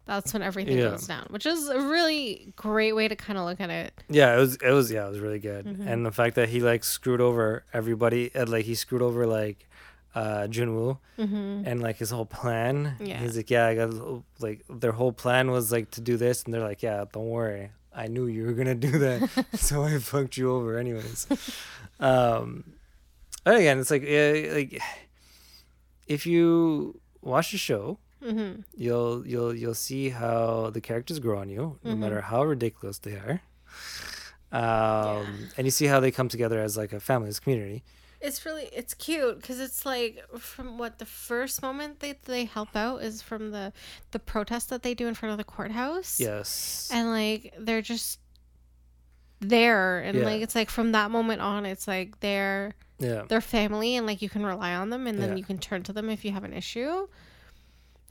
that's 0.07 0.33
when 0.33 0.43
everything 0.43 0.79
Yeah. 0.79 0.91
goes 0.91 1.07
down 1.07 1.27
which 1.31 1.47
is 1.47 1.69
a 1.69 1.81
really 1.81 2.53
great 2.57 2.95
way 2.95 3.09
to 3.09 3.17
kind 3.17 3.39
of 3.39 3.45
look 3.45 3.61
at 3.61 3.71
it 3.71 3.93
Yeah, 4.09 4.35
it 4.37 4.39
was 4.39 4.57
it 4.57 4.71
was 4.71 4.91
yeah, 4.91 5.07
it 5.07 5.11
was 5.11 5.19
really 5.21 5.39
good. 5.41 5.67
Mm-hmm. 5.67 5.89
And 5.89 6.07
the 6.07 6.13
fact 6.13 6.37
that 6.37 6.49
he 6.49 6.61
like 6.61 6.85
screwed 6.85 7.21
over 7.21 7.65
everybody, 7.73 8.31
and, 8.35 8.49
like 8.49 8.65
he 8.65 8.75
screwed 8.75 9.03
over 9.03 9.27
like 9.27 9.69
uh 10.15 10.47
Junwoo 10.49 10.99
and 11.19 11.83
like 11.83 11.97
his 11.99 12.11
whole 12.11 12.25
plan. 12.27 12.77
Mm-hmm. 12.97 13.07
Yeah. 13.07 13.19
He's 13.19 13.37
like, 13.37 13.51
yeah, 13.51 13.67
I 13.67 13.75
got 13.75 13.93
like 14.39 14.65
their 14.71 14.93
whole 14.93 15.13
plan 15.13 15.51
was 15.51 15.71
like 15.73 15.91
to 15.93 16.01
do 16.01 16.17
this, 16.17 16.45
and 16.45 16.55
they're 16.55 16.63
like, 16.63 16.83
yeah, 16.83 17.05
don't 17.13 17.29
worry, 17.29 17.71
I 17.95 18.07
knew 18.07 18.27
you 18.27 18.47
were 18.47 18.53
gonna 18.55 18.75
do 18.75 18.93
that, 18.99 19.29
so 19.55 19.83
I 19.83 19.99
fucked 19.99 20.37
you 20.39 20.51
over 20.53 20.79
anyways. 20.79 21.27
um, 22.01 22.65
and 23.45 23.57
again, 23.57 23.79
it's 23.81 23.91
like 23.91 24.05
yeah, 24.05 24.53
like 24.55 24.81
if 26.07 26.27
you 26.27 27.01
watch 27.21 27.51
the 27.53 27.59
show. 27.59 27.99
Mm-hmm. 28.23 28.61
You'll 28.77 29.27
you'll 29.27 29.55
you'll 29.55 29.75
see 29.75 30.11
how 30.11 30.71
the 30.71 30.81
characters 30.81 31.19
grow 31.19 31.39
on 31.39 31.49
you, 31.49 31.79
no 31.83 31.91
Mm-hmm. 31.91 32.01
matter 32.01 32.21
how 32.23 32.45
ridiculous 32.45 32.99
they 32.99 33.13
are. 33.15 33.41
Um, 34.53 35.49
and 35.57 35.67
you 35.67 35.71
see 35.71 35.87
how 35.87 36.01
they 36.01 36.11
come 36.11 36.29
together 36.29 36.61
as 36.61 36.77
like 36.77 36.93
a 36.93 37.01
family, 37.01 37.29
as 37.29 37.39
a 37.39 37.41
community. 37.41 37.83
it's 38.21 38.47
really 38.47 38.69
it's 38.73 38.95
cute 38.95 39.37
because 39.41 39.61
it's 39.61 39.85
like 39.85 40.23
from 40.39 40.79
what 40.79 40.99
the 40.99 41.05
first 41.05 41.61
moment 41.63 42.01
they, 42.01 42.15
they 42.25 42.45
help 42.47 42.75
out 42.75 43.03
is 43.03 43.21
from 43.23 43.51
the 43.51 43.73
the 44.13 44.19
protest 44.19 44.71
that 44.71 44.83
they 44.83 44.95
do 44.95 45.07
in 45.09 45.15
front 45.15 45.33
of 45.33 45.37
the 45.39 45.45
courthouse 45.45 46.19
Yes. 46.19 46.89
and 46.93 47.11
like 47.11 47.53
they're 47.59 47.83
just 47.83 48.21
there 49.41 49.99
and 50.01 50.17
Yeah. 50.19 50.25
like 50.25 50.41
it's 50.43 50.55
like 50.55 50.71
from 50.71 50.93
that 50.93 51.11
moment 51.11 51.43
on 51.43 51.67
it's 51.67 51.87
like 51.87 52.21
they're 52.21 52.73
yeah. 52.99 53.23
their 53.29 53.43
family 53.43 53.97
and 53.97 54.07
like 54.07 54.23
you 54.23 54.31
can 54.31 54.47
rely 54.47 54.75
on 54.75 54.89
them 54.91 55.07
and 55.07 55.19
then 55.21 55.31
Yeah. 55.31 55.37
you 55.37 55.45
can 55.45 55.59
turn 55.59 55.83
to 55.83 55.93
them 55.93 56.09
if 56.09 56.25
you 56.25 56.31
have 56.33 56.45
an 56.45 56.55
issue 56.55 57.07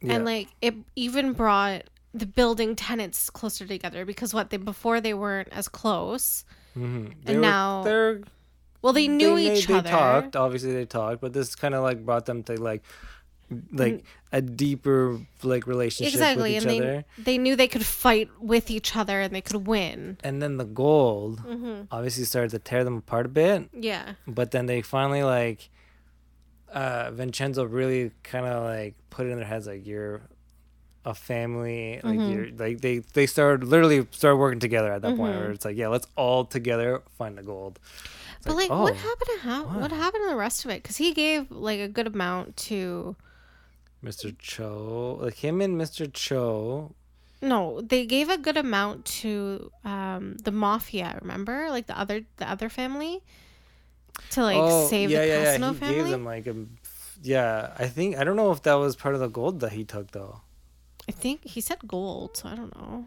Yeah. 0.01 0.13
and 0.15 0.25
like 0.25 0.47
it 0.61 0.75
even 0.95 1.33
brought 1.33 1.83
the 2.13 2.25
building 2.25 2.75
tenants 2.75 3.29
closer 3.29 3.65
together 3.65 4.05
because 4.05 4.33
what 4.33 4.49
they 4.49 4.57
before 4.57 5.01
they 5.01 5.13
weren't 5.13 5.49
as 5.51 5.67
close 5.67 6.45
hmm 6.73 7.07
and 7.25 7.41
now- 7.41 7.83
they're 7.83 8.21
well 8.81 8.93
they 8.93 9.07
knew 9.07 9.35
they, 9.35 9.57
each 9.57 9.67
they 9.67 9.73
other 9.75 9.89
They 9.89 9.95
talked. 9.95 10.35
Obviously, 10.35 10.73
they 10.73 10.85
talked, 10.85 11.19
but 11.21 11.33
this 11.33 11.55
kind 11.55 11.73
of 11.73 11.81
like 11.83 12.05
brought 12.05 12.25
them 12.27 12.43
to 12.43 12.61
like 12.61 12.83
like 13.71 14.03
a 14.31 14.41
deeper 14.41 15.19
like 15.43 15.67
relationship 15.67 16.13
exactly 16.13 16.53
with 16.55 16.63
and 16.63 16.71
each 16.71 16.79
they 16.79 16.79
other. 16.89 17.05
they 17.17 17.37
knew 17.37 17.55
they 17.55 17.67
could 17.67 17.85
fight 17.85 18.29
with 18.39 18.71
each 18.71 18.95
other 18.95 19.21
and 19.21 19.33
they 19.35 19.41
could 19.41 19.67
win 19.67 20.17
And 20.23 20.41
then 20.41 20.57
the 20.57 20.65
gold 20.65 21.41
hmm 21.41 21.81
obviously 21.91 22.23
started 22.25 22.49
to 22.51 22.59
tear 22.59 22.83
them 22.83 22.97
apart 22.97 23.25
a 23.27 23.29
bit. 23.29 23.69
yeah 23.71 24.13
but 24.27 24.49
then 24.51 24.65
they 24.65 24.81
finally 24.81 25.21
like 25.23 25.69
uh 26.75 27.09
vincenzo 27.11 27.63
really 27.63 28.11
kind 28.23 28.45
of 28.45 28.63
like 28.63 28.93
put 29.09 29.25
it 29.25 29.29
in 29.31 29.37
their 29.37 29.47
heads 29.47 29.65
like 29.65 29.85
you're 29.87 30.21
a 31.05 31.13
family 31.13 31.99
like 32.03 32.19
Mhm. 32.19 32.29
you're 32.31 32.47
like 32.57 32.81
they 32.81 32.99
they 33.13 33.25
started 33.25 33.65
literally 33.67 34.05
started 34.11 34.37
working 34.37 34.59
together 34.59 34.91
at 34.91 35.01
that 35.03 35.15
point 35.15 35.33
Mhm. 35.33 35.37
where 35.39 35.51
it's 35.51 35.63
like 35.65 35.77
yeah 35.77 35.87
let's 35.87 36.07
all 36.15 36.43
together 36.45 37.01
find 37.17 37.37
the 37.37 37.43
gold 37.43 37.79
It's 38.37 38.45
but 38.47 38.55
like, 38.55 38.71
oh, 38.71 38.81
what 38.81 38.95
happened 38.95 39.29
to 39.35 39.39
how 39.47 39.63
what? 39.65 39.81
what? 39.81 39.91
happened 39.91 40.23
to 40.25 40.29
the 40.29 40.35
rest 40.35 40.65
of 40.65 40.71
it 40.71 40.83
because 40.83 40.97
he 40.97 41.13
gave 41.13 41.49
like 41.51 41.79
a 41.79 41.87
good 41.87 42.07
amount 42.07 42.57
to 42.69 43.15
mr 44.03 44.35
cho 44.37 45.17
like 45.21 45.35
him 45.35 45.61
and 45.61 45.79
mr 45.79 46.11
cho 46.11 46.93
no 47.41 47.81
they 47.81 48.05
gave 48.05 48.27
a 48.29 48.37
good 48.37 48.57
amount 48.57 49.05
to 49.05 49.71
um 49.83 50.35
the 50.43 50.51
mafia 50.51 51.17
remember 51.21 51.69
like 51.69 51.85
the 51.87 51.97
other 51.97 52.21
the 52.37 52.49
other 52.49 52.67
family 52.69 53.21
to 54.31 54.41
like 54.43 54.57
oh 54.57 54.87
save 54.87 55.09
yeah 55.11 55.21
the 55.21 55.27
yeah 55.27 55.45
Cassano 55.57 55.59
yeah 55.59 55.71
he 55.73 55.77
family 55.79 55.95
gave 55.95 56.07
them 56.09 56.25
like 56.25 56.47
a 56.47 56.55
yeah 57.23 57.73
i 57.77 57.87
think 57.87 58.17
i 58.17 58.23
don't 58.23 58.35
know 58.35 58.51
if 58.51 58.61
that 58.63 58.75
was 58.75 58.95
part 58.95 59.15
of 59.15 59.21
the 59.21 59.27
gold 59.29 59.59
that 59.61 59.71
he 59.73 59.83
took 59.83 60.11
though 60.11 60.41
I 61.07 61.11
think 61.11 61.45
he 61.45 61.61
said 61.61 61.77
gold, 61.87 62.35
so 62.35 62.49
I 62.49 62.55
don't 62.55 62.75
know. 62.75 63.05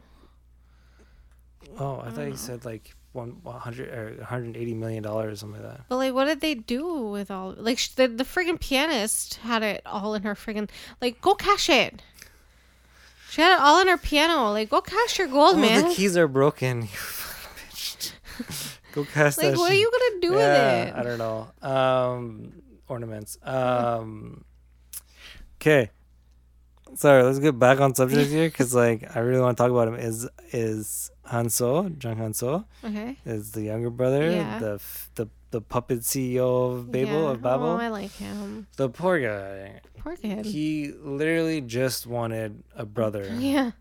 oh 1.80 2.00
i 2.04 2.10
thought 2.10 2.28
he 2.28 2.36
said 2.36 2.64
like 2.64 2.94
100 3.12 3.88
or 3.88 4.14
180 4.18 4.74
million 4.74 5.02
dollars 5.02 5.32
or 5.32 5.36
something 5.36 5.60
like 5.62 5.72
that 5.72 5.84
But 5.88 5.96
like, 5.96 6.14
what 6.14 6.26
did 6.26 6.40
they 6.40 6.54
do 6.54 6.86
with 7.08 7.30
all? 7.30 7.54
Like, 7.56 7.78
the 7.96 8.06
the 8.06 8.24
friggin' 8.24 8.60
pianist 8.60 9.34
had 9.36 9.62
it 9.64 9.82
all 9.84 10.14
in 10.14 10.22
her 10.22 10.34
friggin' 10.36 10.68
like. 11.00 11.20
Go 11.20 11.34
cash 11.34 11.68
it. 11.68 12.02
She 13.30 13.40
had 13.42 13.54
it 13.54 13.60
all 13.60 13.80
in 13.80 13.88
her 13.88 13.98
piano. 13.98 14.52
Like, 14.52 14.70
go 14.70 14.80
cash 14.80 15.18
your 15.18 15.26
gold, 15.28 15.56
oh, 15.56 15.58
man. 15.60 15.88
the 15.88 15.94
keys 15.94 16.16
are 16.16 16.28
broken 16.28 16.82
you 16.82 16.88
bitch. 16.88 18.12
go 19.04 19.04
cast 19.12 19.38
like, 19.38 19.52
that 19.52 19.58
what 19.58 19.70
are 19.72 19.74
you 19.74 19.90
gonna 19.90 20.20
do 20.20 20.32
yeah, 20.38 20.84
with 20.84 20.88
it? 20.88 20.94
I 20.98 21.02
don't 21.02 21.18
know. 21.18 21.48
Um, 21.62 22.52
ornaments. 22.88 23.38
Um, 23.42 24.44
okay. 25.60 25.90
Sorry, 26.94 27.22
let's 27.22 27.38
get 27.38 27.58
back 27.58 27.80
on 27.80 27.94
subject 27.94 28.30
here 28.36 28.48
because 28.48 28.74
like 28.74 29.14
I 29.14 29.20
really 29.20 29.40
want 29.42 29.56
to 29.56 29.62
talk 29.62 29.70
about 29.70 29.88
him. 29.88 29.94
Is 29.94 30.28
is 30.52 31.10
Hanseo 31.26 32.02
Jung 32.02 32.16
Hanseo 32.16 32.64
Okay. 32.84 33.16
is 33.26 33.52
the 33.52 33.62
younger 33.62 33.90
brother, 33.90 34.30
Yeah. 34.30 34.58
the 34.58 34.74
f- 34.74 35.10
the 35.14 35.26
the 35.50 35.60
puppet 35.60 36.00
CEO 36.00 36.72
of 36.72 36.90
Babel 36.90 37.22
Yeah. 37.24 37.30
of 37.30 37.42
Babel. 37.42 37.66
Oh, 37.70 37.76
I 37.76 37.88
like 37.88 38.12
him. 38.12 38.66
the 38.76 38.88
poor 38.88 39.18
guy. 39.20 39.80
Poor 39.98 40.16
kid. 40.16 40.44
He 40.46 40.92
literally 40.92 41.60
just 41.60 42.06
wanted 42.06 42.62
a 42.74 42.84
brother. 42.86 43.28
yeah. 43.38 43.72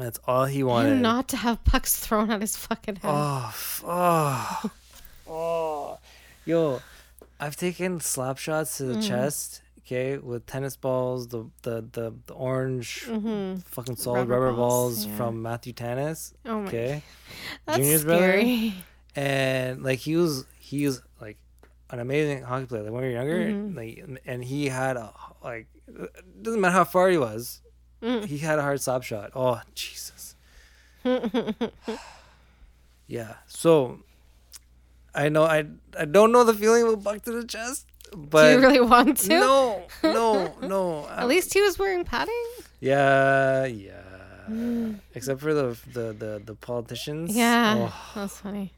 That's 0.00 0.18
all 0.26 0.44
he 0.46 0.62
wanted. 0.62 0.92
And 0.94 1.02
not 1.02 1.28
to 1.28 1.36
have 1.36 1.62
pucks 1.64 1.96
thrown 1.98 2.30
at 2.30 2.40
his 2.40 2.56
fucking 2.56 2.96
head. 2.96 3.10
Oh, 3.12 3.54
oh, 3.84 4.70
oh, 5.28 5.98
yo! 6.44 6.80
I've 7.40 7.56
taken 7.56 8.00
slap 8.00 8.38
shots 8.38 8.78
to 8.78 8.84
the 8.84 8.94
Mm. 8.94 9.06
chest, 9.08 9.62
okay, 9.80 10.16
with 10.18 10.46
tennis 10.46 10.76
balls, 10.76 11.28
the 11.28 11.44
the 11.62 11.82
the, 11.92 12.14
the 12.26 12.34
orange 12.34 13.04
Mhm. 13.06 13.62
fucking 13.64 13.96
solid 13.96 14.28
Rubber 14.28 14.40
rubber, 14.46 14.56
balls, 14.56 14.94
balls, 15.04 15.06
yeah. 15.06 15.16
from 15.16 15.42
Matthew 15.42 15.72
Tanis, 15.72 16.32
Oh 16.46 16.60
my. 16.60 16.66
okay, 16.68 17.02
That's 17.66 17.78
Junior's 17.78 18.04
brother? 18.04 18.72
and 19.14 19.82
like 19.82 19.98
he 20.00 20.16
was 20.16 20.44
he 20.58 20.86
was 20.86 21.02
like 21.20 21.38
an 21.90 22.00
amazing 22.00 22.42
hockey 22.42 22.66
player. 22.66 22.82
Like 22.82 22.92
when 22.92 23.02
we 23.02 23.08
were 23.08 23.14
younger, 23.14 23.38
Mhm. 23.52 23.76
like 23.76 24.20
and 24.26 24.42
he 24.44 24.68
had 24.68 24.96
a 24.96 25.12
like 25.42 25.66
it 25.88 26.42
doesn't 26.42 26.60
matter 26.60 26.72
how 26.72 26.84
far 26.84 27.08
he 27.10 27.18
was, 27.18 27.60
Mm. 28.06 28.24
he 28.24 28.38
had 28.38 28.58
a 28.58 28.62
hard 28.62 28.80
slap 28.80 29.02
shot. 29.02 29.32
Oh 29.34 29.60
Jesus. 29.74 30.36
Yeah. 33.06 33.34
So 33.46 34.00
I 35.14 35.28
know 35.28 35.44
I 35.44 35.64
I 35.98 36.04
don't 36.04 36.32
know 36.32 36.44
the 36.44 36.54
feeling 36.54 36.82
of 36.86 36.88
a 36.92 36.96
buck 36.96 37.22
to 37.22 37.32
the 37.32 37.44
chest, 37.46 37.86
but 38.14 38.48
Do 38.48 38.52
you 38.54 38.60
really 38.60 38.80
want 38.80 39.18
to? 39.18 39.28
no, 39.28 39.82
no, 40.02 40.54
no. 40.62 41.06
At 41.08 41.28
least 41.28 41.54
he 41.54 41.60
was 41.60 41.78
wearing 41.78 42.04
padding. 42.04 42.44
Yeah, 42.80 43.64
yeah. 43.66 44.02
Except 45.14 45.40
for 45.40 45.54
the 45.54 45.76
the 45.92 46.12
the, 46.12 46.42
the 46.44 46.54
politicians. 46.54 47.34
Yeah, 47.36 47.88
Oh, 47.90 48.12
that's 48.14 48.38
funny. 48.38 48.72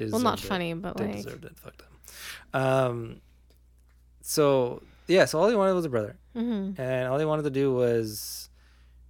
Well, 0.00 0.20
not 0.20 0.42
it. 0.42 0.46
funny, 0.46 0.74
but 0.74 0.96
They 0.96 1.06
like, 1.06 1.16
deserved 1.16 1.44
it. 1.44 1.56
Fuck 1.58 1.74
them. 1.78 1.88
Um. 2.62 3.20
So 4.22 4.82
yeah, 5.06 5.24
so 5.24 5.38
all 5.40 5.48
he 5.48 5.54
wanted 5.56 5.74
was 5.74 5.84
a 5.84 5.88
brother, 5.88 6.16
hmm 6.34 6.70
and 6.78 7.08
all 7.08 7.18
he 7.18 7.24
wanted 7.24 7.42
to 7.44 7.50
do 7.50 7.72
was 7.72 8.45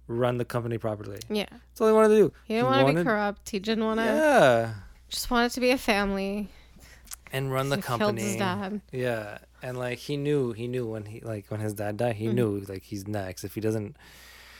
run 0.07 0.37
the 0.37 0.45
company 0.45 0.77
properly. 0.77 1.19
yeah, 1.29 1.45
That's 1.51 1.81
all 1.81 1.87
he 1.87 1.93
wanted 1.93 2.09
to 2.09 2.15
do. 2.17 2.33
he 2.45 2.53
didn't 2.55 2.69
want 2.69 2.87
to 2.87 2.93
be 2.93 3.03
corrupt. 3.03 3.49
He 3.49 3.59
didn't 3.59 3.83
want 3.83 3.99
to. 3.99 4.05
Yeah. 4.05 4.73
Just 5.09 5.29
wanted 5.31 5.51
to 5.51 5.59
be 5.59 5.71
a 5.71 5.77
family. 5.77 6.49
And 7.31 7.51
run 7.51 7.69
the 7.69 7.77
company. 7.77 8.19
Killed 8.21 8.27
his 8.29 8.37
dad. 8.37 8.81
Yeah, 8.91 9.39
and 9.61 9.77
like 9.77 9.97
he 9.99 10.15
knew, 10.17 10.53
he 10.53 10.67
knew 10.67 10.85
when 10.87 11.05
he 11.05 11.19
like 11.19 11.51
when 11.51 11.59
his 11.59 11.73
dad 11.73 11.97
died, 11.97 12.15
he 12.15 12.27
Mhm. 12.27 12.33
knew 12.35 12.59
like 12.69 12.83
he's 12.83 13.05
next. 13.07 13.43
If 13.43 13.53
he 13.55 13.59
doesn't, 13.61 13.97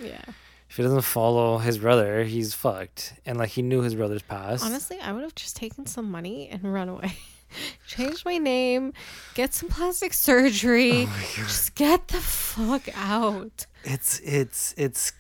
Yeah. 0.01 0.21
if 0.69 0.75
he 0.75 0.83
doesn't 0.83 1.01
follow 1.03 1.60
his 1.60 1.77
brother, 1.77 2.23
he's 2.25 2.53
fucked. 2.53 3.13
And 3.25 3.38
like 3.38 3.49
he 3.51 3.62
knew 3.62 3.81
his 3.83 3.95
brother's 3.95 4.21
past. 4.21 4.65
Honestly, 4.65 4.99
I 4.99 5.13
would 5.13 5.23
have 5.23 5.33
just 5.36 5.55
taken 5.55 5.86
some 5.86 6.12
money 6.12 6.49
and 6.49 6.62
run 6.73 6.89
away. 6.89 7.17
Change 7.88 8.23
my 8.25 8.38
name, 8.38 8.93
get 9.36 9.53
some 9.53 9.69
plastic 9.69 10.13
surgery. 10.13 11.05
Oh 11.07 11.31
just 11.36 11.75
get 11.75 12.07
the 12.10 12.19
fuck 12.19 12.88
out. 12.95 13.65
It's 13.84 14.19
it's 14.19 14.74
it's 14.78 15.11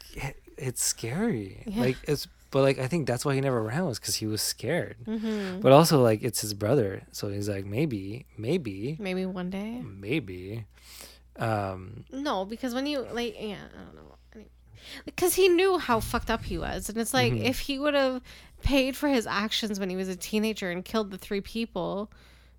it's 0.57 0.83
scary. 0.83 1.63
Yeah. 1.67 1.81
Like 1.81 1.97
it's 2.03 2.27
but 2.51 2.61
like 2.61 2.79
I 2.79 2.87
think 2.87 3.07
that's 3.07 3.25
why 3.25 3.35
he 3.35 3.41
never 3.41 3.61
ran 3.61 3.85
was 3.85 3.99
because 3.99 4.15
he 4.15 4.25
was 4.25 4.41
scared. 4.41 4.95
hmm 5.05 5.59
But 5.59 5.71
also 5.71 6.01
like 6.01 6.23
it's 6.23 6.41
his 6.41 6.53
brother, 6.53 7.03
so 7.11 7.29
he's 7.29 7.49
like 7.49 7.65
maybe 7.65 8.25
maybe 8.37 8.97
Maybe 8.99 9.25
one 9.25 9.49
day. 9.49 9.81
maybe. 9.83 10.65
Um. 11.37 12.05
No, 12.11 12.45
because 12.45 12.73
when 12.73 12.85
you 12.87 13.05
like, 13.11 13.35
yeah, 13.39 13.57
I 13.73 13.83
don't 13.85 13.95
know. 13.95 14.03
Because 15.05 15.35
he 15.35 15.49
knew 15.49 15.77
how 15.77 15.99
fucked 15.99 16.31
up 16.31 16.43
he 16.45 16.57
was, 16.57 16.87
and 16.87 16.97
it's 16.97 17.13
like 17.13 17.33
Mhm. 17.33 17.43
if 17.43 17.59
he 17.59 17.77
would 17.77 17.93
have 17.93 18.21
paid 18.63 18.95
for 18.95 19.07
his 19.09 19.27
actions 19.27 19.79
when 19.79 19.89
he 19.89 19.95
was 19.95 20.09
a 20.09 20.15
teenager 20.15 20.69
and 20.71 20.83
killed 20.83 21.11
the 21.11 21.17
three 21.17 21.41
people, 21.41 22.11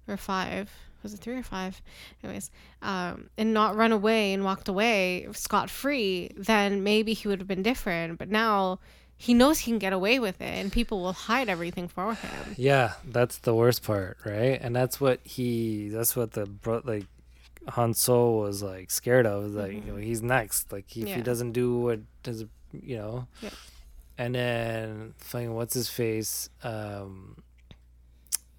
or 0.06 0.16
five, 0.16 0.70
was 1.02 1.14
it 1.14 1.18
three 1.20 1.36
or 1.36 1.42
five? 1.42 1.80
Anyways, 2.24 2.50
um, 2.82 3.30
and 3.36 3.52
not 3.54 3.76
run 3.76 3.92
away 3.92 4.32
and 4.32 4.44
walked 4.44 4.68
away 4.68 5.26
scot 5.32 5.70
free, 5.70 6.30
then 6.36 6.82
maybe 6.82 7.12
he 7.14 7.28
would 7.28 7.38
have 7.40 7.48
been 7.48 7.62
different. 7.62 8.18
But 8.18 8.28
now 8.30 8.80
he 9.16 9.34
knows 9.34 9.58
he 9.60 9.70
can 9.72 9.78
get 9.78 9.92
away 9.92 10.18
with 10.18 10.40
it, 10.40 10.44
and 10.44 10.72
people 10.72 11.00
will 11.02 11.12
hide 11.12 11.48
everything 11.48 11.88
for 11.88 12.14
him. 12.14 12.54
Yeah, 12.56 12.94
that's 13.04 13.38
the 13.38 13.54
worst 13.54 13.82
part, 13.82 14.16
right? 14.24 14.58
And 14.60 14.74
that's 14.74 15.00
what 15.00 15.20
he. 15.24 15.88
That's 15.88 16.14
what 16.16 16.32
the 16.32 16.46
bro 16.46 16.82
like. 16.84 17.04
Han 17.70 17.92
Solo 17.92 18.40
was 18.46 18.62
like 18.62 18.90
scared 18.90 19.26
of. 19.26 19.52
Like 19.52 19.72
you 19.72 19.92
know, 19.92 19.96
he's 19.96 20.22
next. 20.22 20.72
Like 20.72 20.84
if 20.96 21.02
Mm-hmm. 21.02 21.06
Yeah. 21.08 21.16
he 21.16 21.22
doesn't 21.22 21.52
do 21.52 21.78
what 21.78 22.00
does 22.22 22.44
you 22.72 22.96
know. 22.96 23.26
Yeah. 23.42 23.50
And 24.18 24.34
then 24.34 25.14
fucking 25.18 25.54
what's 25.54 25.74
his 25.74 25.88
face? 25.88 26.50
Um, 26.64 27.36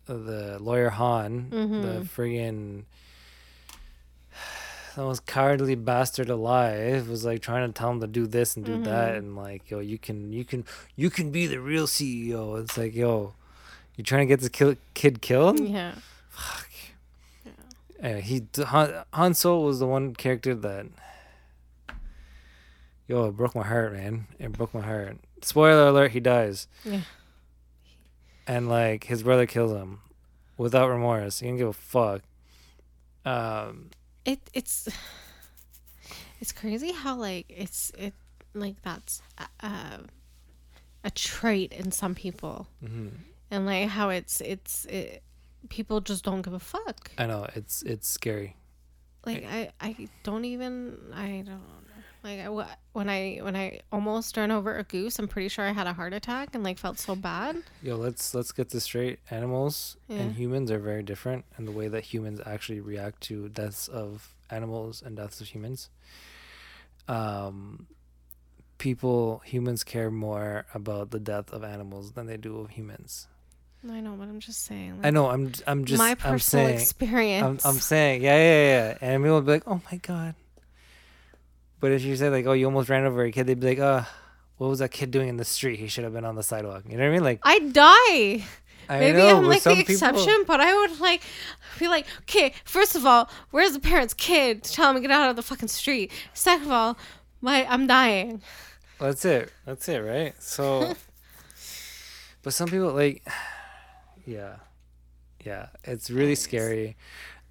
the 0.05 0.57
lawyer 0.59 0.89
Han, 0.89 1.49
the 1.51 1.57
Mhm. 1.57 2.03
friggin' 2.07 2.85
the 4.95 5.01
most 5.03 5.25
cowardly 5.27 5.75
bastard 5.75 6.29
alive 6.29 7.07
was 7.07 7.23
like 7.25 7.41
trying 7.41 7.67
to 7.71 7.73
tell 7.77 7.91
him 7.91 7.99
to 8.01 8.07
do 8.07 8.25
this 8.25 8.55
and 8.57 8.65
do 8.65 8.81
that 8.83 9.13
Mhm. 9.13 9.17
and 9.17 9.35
like 9.35 9.69
yo 9.69 9.79
you 9.79 9.97
can 9.99 10.33
you 10.33 10.43
can 10.43 10.65
you 10.95 11.09
can 11.09 11.29
be 11.31 11.45
the 11.45 11.59
real 11.61 11.85
CEO. 11.87 12.55
It's 12.55 12.77
like 12.77 12.95
yo, 12.95 13.33
you 13.95 14.03
trying 14.03 14.21
to 14.27 14.31
get 14.33 14.39
this 14.39 14.49
kill, 14.49 14.75
kid 14.95 15.21
killed? 15.21 15.59
Yeah. 15.59 15.95
Fuck. 16.29 16.69
Yeah, 18.01 18.17
he 18.17 18.47
Han, 18.57 19.03
Han 19.13 19.33
Solo 19.35 19.65
was 19.65 19.79
the 19.79 19.87
one 19.87 20.15
character 20.15 20.55
that 20.55 20.87
yo 23.07 23.27
it 23.27 23.31
broke 23.37 23.55
my 23.55 23.63
heart, 23.63 23.93
man. 23.93 24.27
It 24.39 24.51
broke 24.53 24.73
my 24.73 24.81
heart. 24.81 25.17
Spoiler 25.41 25.87
alert: 25.87 26.11
he 26.11 26.19
dies, 26.19 26.67
Yeah. 26.83 27.01
and 28.47 28.67
like 28.69 29.05
his 29.05 29.23
brother 29.23 29.45
kills 29.45 29.71
him 29.71 29.99
without 30.57 30.89
remorse. 30.89 31.39
He 31.39 31.45
didn't 31.47 31.59
give 31.59 31.67
a 31.69 31.73
fuck. 31.73 32.21
Um, 33.25 33.89
It 34.25 34.39
it's 34.53 34.87
it's 36.39 36.51
crazy 36.51 36.91
how 36.91 37.15
like 37.15 37.45
it's 37.49 37.91
it 37.97 38.13
like 38.53 38.81
that's 38.81 39.21
a, 39.37 39.65
a, 39.65 39.99
a 41.03 41.11
trait 41.11 41.71
in 41.73 41.91
some 41.91 42.15
people, 42.15 42.67
mhm. 42.83 43.11
and 43.51 43.65
like 43.65 43.89
how 43.89 44.09
it's 44.09 44.41
it's 44.41 44.85
it, 44.85 45.21
people 45.69 46.01
just 46.01 46.23
don't 46.23 46.41
give 46.41 46.53
a 46.53 46.59
fuck. 46.59 47.11
I 47.17 47.25
know 47.27 47.45
it's 47.55 47.81
it's 47.83 48.07
scary. 48.07 48.55
like 49.25 49.45
I, 49.45 49.69
I 49.81 50.07
don't 50.23 50.45
even 50.45 50.97
I 51.13 51.43
don't 51.45 51.88
like 52.23 52.39
I, 52.39 52.47
when 52.93 53.09
I 53.09 53.37
when 53.41 53.55
I 53.55 53.79
almost 53.91 54.35
ran 54.37 54.51
over 54.51 54.75
a 54.77 54.83
goose 54.83 55.19
I'm 55.19 55.27
pretty 55.27 55.47
sure 55.47 55.65
I 55.65 55.71
had 55.71 55.87
a 55.87 55.93
heart 55.93 56.13
attack 56.13 56.53
and 56.53 56.63
like 56.63 56.77
felt 56.77 56.99
so 56.99 57.15
bad 57.15 57.57
Yo, 57.81 57.95
let's 57.95 58.33
let's 58.33 58.51
get 58.51 58.69
this 58.69 58.83
straight. 58.83 59.19
Animals 59.31 59.97
Yeah. 60.07 60.17
and 60.17 60.35
humans 60.35 60.69
are 60.71 60.79
very 60.79 61.03
different, 61.03 61.45
and 61.55 61.67
the 61.67 61.71
way 61.71 61.87
that 61.87 62.03
humans 62.03 62.41
actually 62.45 62.81
react 62.81 63.21
to 63.23 63.47
deaths 63.49 63.87
of 63.87 64.33
animals 64.49 65.01
and 65.01 65.15
deaths 65.15 65.39
of 65.41 65.47
humans. 65.47 65.89
Um, 67.07 67.87
people, 68.77 69.41
humans 69.45 69.83
care 69.83 70.11
more 70.11 70.65
about 70.73 71.11
the 71.11 71.19
death 71.19 71.51
of 71.51 71.63
animals 71.63 72.11
than 72.13 72.27
they 72.27 72.37
do 72.37 72.59
of 72.59 72.71
humans. 72.71 73.27
I 73.89 74.01
know 74.01 74.11
but 74.19 74.23
I'm 74.27 74.41
just 74.41 74.65
saying 74.65 74.99
I 75.03 75.09
know. 75.09 75.29
I'm 75.29 75.53
I'm 75.65 75.85
just 75.85 75.99
my 75.99 76.09
I'm 76.09 76.17
personal 76.17 76.39
saying. 76.65 76.67
I'm, 76.75 76.81
experience 76.81 77.65
I'm 77.65 77.75
saying, 77.75 78.23
yeah, 78.23 78.35
yeah, 78.35 78.87
yeah. 78.89 78.97
And 78.99 79.23
will 79.23 79.41
be 79.41 79.53
like, 79.53 79.63
"Oh 79.67 79.81
my 79.89 79.97
god." 79.99 80.35
But 81.79 81.91
if 81.91 82.03
you 82.03 82.15
say 82.15 82.29
like, 82.29 82.45
"Oh, 82.45 82.53
you 82.53 82.65
almost 82.65 82.89
ran 82.89 83.05
over 83.05 83.23
a 83.23 83.31
kid," 83.31 83.47
they'd 83.47 83.59
be 83.59 83.67
like, 83.67 83.79
"Uh, 83.79 84.03
what 84.57 84.67
was 84.67 84.79
that 84.79 84.91
kid 84.91 85.11
doing 85.11 85.29
in 85.29 85.37
the 85.37 85.45
street? 85.45 85.79
He 85.79 85.87
should 85.87 86.03
have 86.03 86.13
been 86.13 86.25
on 86.25 86.35
the 86.35 86.43
sidewalk." 86.43 86.83
You 86.89 86.97
know 86.97 87.03
what 87.03 87.09
I 87.09 87.13
mean? 87.13 87.23
Like, 87.23 87.39
I'd 87.43 87.71
die 87.73 88.43
I 88.91 88.99
maybe 88.99 89.17
know, 89.19 89.37
I'm 89.37 89.45
like 89.45 89.59
the 89.63 89.69
some 89.69 89.75
people- 89.77 89.93
exception 89.93 90.43
but 90.47 90.59
I 90.59 90.73
would 90.73 90.99
like 90.99 91.21
be 91.77 91.87
like 91.87 92.07
okay 92.21 92.53
first 92.65 92.95
of 92.95 93.05
all 93.05 93.29
where's 93.51 93.73
the 93.73 93.79
parent's 93.79 94.15
kid 94.15 94.63
to 94.63 94.71
tell 94.73 94.89
him 94.89 94.95
to 94.95 95.01
get 95.01 95.11
out 95.11 95.29
of 95.29 95.35
the 95.35 95.43
fucking 95.43 95.67
street 95.67 96.11
second 96.33 96.65
of 96.65 96.71
all 96.71 96.97
my 97.39 97.67
I'm 97.71 97.85
dying 97.85 98.41
That's 98.99 99.23
it. 99.25 99.53
That's 99.65 99.87
it, 99.87 99.99
right? 99.99 100.33
So, 100.41 100.95
but 102.43 102.53
some 102.53 102.67
people 102.69 102.91
like, 102.93 103.23
yeah, 104.25 104.55
yeah, 105.45 105.67
it's 105.83 106.09
really 106.09 106.21
Anyways. 106.23 106.39
scary. 106.41 106.97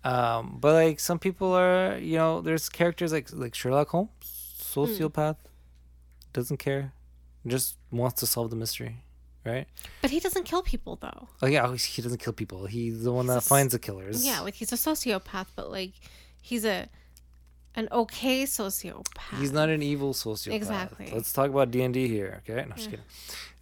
Um, 0.05 0.59
but 0.61 0.75
like 0.75 1.01
some 1.01 1.19
people 1.19 1.53
are, 1.53 1.99
you 1.99 2.17
know, 2.17 2.41
there's 2.41 2.69
characters 2.69 3.13
like 3.13 3.29
like 3.33 3.55
Sherlock 3.55 3.89
Holmes, 3.89 4.11
sociopath, 4.23 5.37
doesn't 6.33 6.59
care, 6.59 6.93
just 7.47 7.77
wants 7.91 8.21
to 8.21 8.27
solve 8.27 8.51
the 8.51 8.57
mystery, 8.57 9.03
right? 9.45 9.67
but 10.03 10.11
he 10.11 10.21
doesn't 10.21 10.45
kill 10.45 10.63
people 10.63 10.97
though 10.97 11.29
Oh 11.43 11.47
yeah, 11.47 11.75
he 11.75 12.01
doesn't 12.03 12.19
kill 12.21 12.33
people. 12.33 12.67
He's 12.67 13.03
the 13.03 13.13
one 13.13 13.25
He's 13.27 13.35
that 13.35 13.43
s- 13.43 13.49
finds 13.49 13.73
the 13.73 13.79
killers. 13.79 14.25
Yeah, 14.25 14.41
like 14.41 14.55
he's 14.55 14.73
a 14.73 14.77
sociopath, 14.77 15.47
but 15.57 15.71
like 15.71 15.93
he's 16.41 16.65
a 16.65 16.89
an 17.75 17.89
okay 17.93 18.45
sociopath. 18.45 19.39
He's 19.39 19.53
not 19.53 19.69
an 19.69 19.83
evil 19.83 20.13
sociopath. 20.15 20.53
Exactly. 20.55 21.11
Let's 21.13 21.33
talk 21.33 21.51
about 21.51 21.71
D 21.71 21.83
and 21.83 21.93
D 21.95 22.09
here, 22.09 22.43
okay? 22.49 22.65
No, 22.69 22.75
just 22.77 22.91
Yeah. 22.91 22.97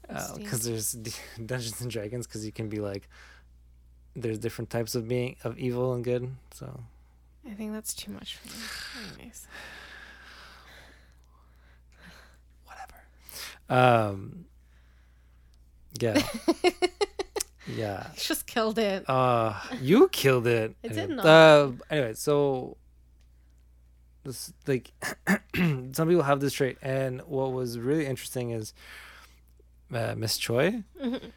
Kidding. 0.08 0.44
Because 0.44 0.62
there's 0.64 0.92
D- 0.92 1.12
Dungeons 1.46 1.80
and 1.80 1.90
Dragons. 1.90 2.26
Because 2.26 2.46
you 2.46 2.52
can 2.52 2.68
be 2.68 2.78
like, 2.78 3.08
there's 4.16 4.38
different 4.38 4.70
types 4.70 4.94
of 4.94 5.06
being 5.06 5.36
of 5.44 5.58
evil 5.58 5.92
and 5.92 6.02
good. 6.02 6.34
So 6.52 6.80
I 7.48 7.54
think 7.54 7.72
that's 7.72 7.94
too 7.94 8.10
much 8.10 8.36
for 8.36 8.48
me. 8.48 8.54
Anyways, 9.18 9.46
whatever. 12.64 14.08
Um. 14.08 14.46
Yeah. 16.00 16.22
yeah. 17.66 18.08
just 18.16 18.46
killed 18.46 18.78
it. 18.78 19.08
Uh, 19.08 19.54
you 19.80 20.08
killed 20.08 20.46
it. 20.46 20.74
I 20.84 20.88
did 20.88 20.98
Anyway, 20.98 21.14
not. 21.16 21.26
Uh, 21.26 21.72
anyway, 21.90 22.14
so 22.14 22.76
this 24.24 24.52
like 24.66 24.92
some 25.54 26.08
people 26.08 26.22
have 26.22 26.40
this 26.40 26.52
trait, 26.52 26.78
and 26.82 27.22
what 27.22 27.52
was 27.52 27.78
really 27.78 28.06
interesting 28.06 28.50
is 28.50 28.74
uh, 29.94 30.14
Miss 30.16 30.36
Choi. 30.36 30.82
Mhm. 31.02 31.32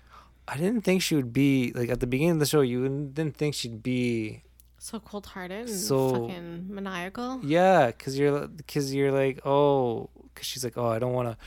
I 0.51 0.57
didn't 0.57 0.81
think 0.81 1.01
she 1.01 1.15
would 1.15 1.31
be 1.33 1.71
like 1.75 1.89
at 1.89 1.99
the 1.99 2.07
beginning 2.07 2.31
of 2.37 2.39
the 2.39 2.45
show. 2.53 2.61
You 2.61 2.79
didn't 3.17 3.35
think 3.37 3.53
she'd 3.55 3.83
be 3.83 4.43
So 4.79 4.99
cold 4.99 5.25
hearted 5.27 5.69
So- 5.69 6.13
fucking 6.13 6.67
maniacal. 6.73 7.39
yeah, 7.43 7.87
because 7.87 8.17
you're 8.19 8.47
because 8.47 8.93
you're 8.95 9.11
like 9.11 9.45
oh, 9.45 10.09
because 10.33 10.47
she's 10.47 10.63
like 10.63 10.77
oh 10.77 10.87
I 10.87 10.99
don't 10.99 11.13
want 11.13 11.29
to 11.31 11.37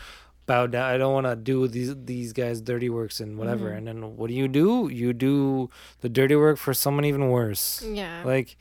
bow 0.46 0.66
down. 0.66 0.84
I 0.94 0.98
don't 0.98 1.14
want 1.18 1.26
to 1.26 1.34
do 1.36 1.66
these 1.68 1.94
these 2.04 2.32
guys 2.32 2.60
dirty 2.60 2.90
works 2.90 3.20
and 3.20 3.38
whatever. 3.38 3.70
Mhm. 3.70 3.76
And 3.78 3.86
then 3.88 4.16
what 4.16 4.28
do 4.28 4.34
you 4.34 4.48
do? 4.48 4.88
You 4.92 5.12
do 5.12 5.70
the 6.02 6.08
dirty 6.08 6.36
work 6.36 6.58
for 6.58 6.72
someone 6.74 7.04
even 7.04 7.28
worse. 7.28 7.82
Yeah. 8.02 8.22
like 8.24 8.56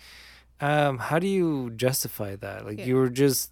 um 0.61 0.97
how 0.99 1.17
do 1.19 1.27
you 1.27 1.71
justify 1.75 2.35
that 2.37 2.65
like 2.67 2.77
Yeah. 2.79 2.85
you 2.85 2.95
were 2.95 3.09
just 3.09 3.51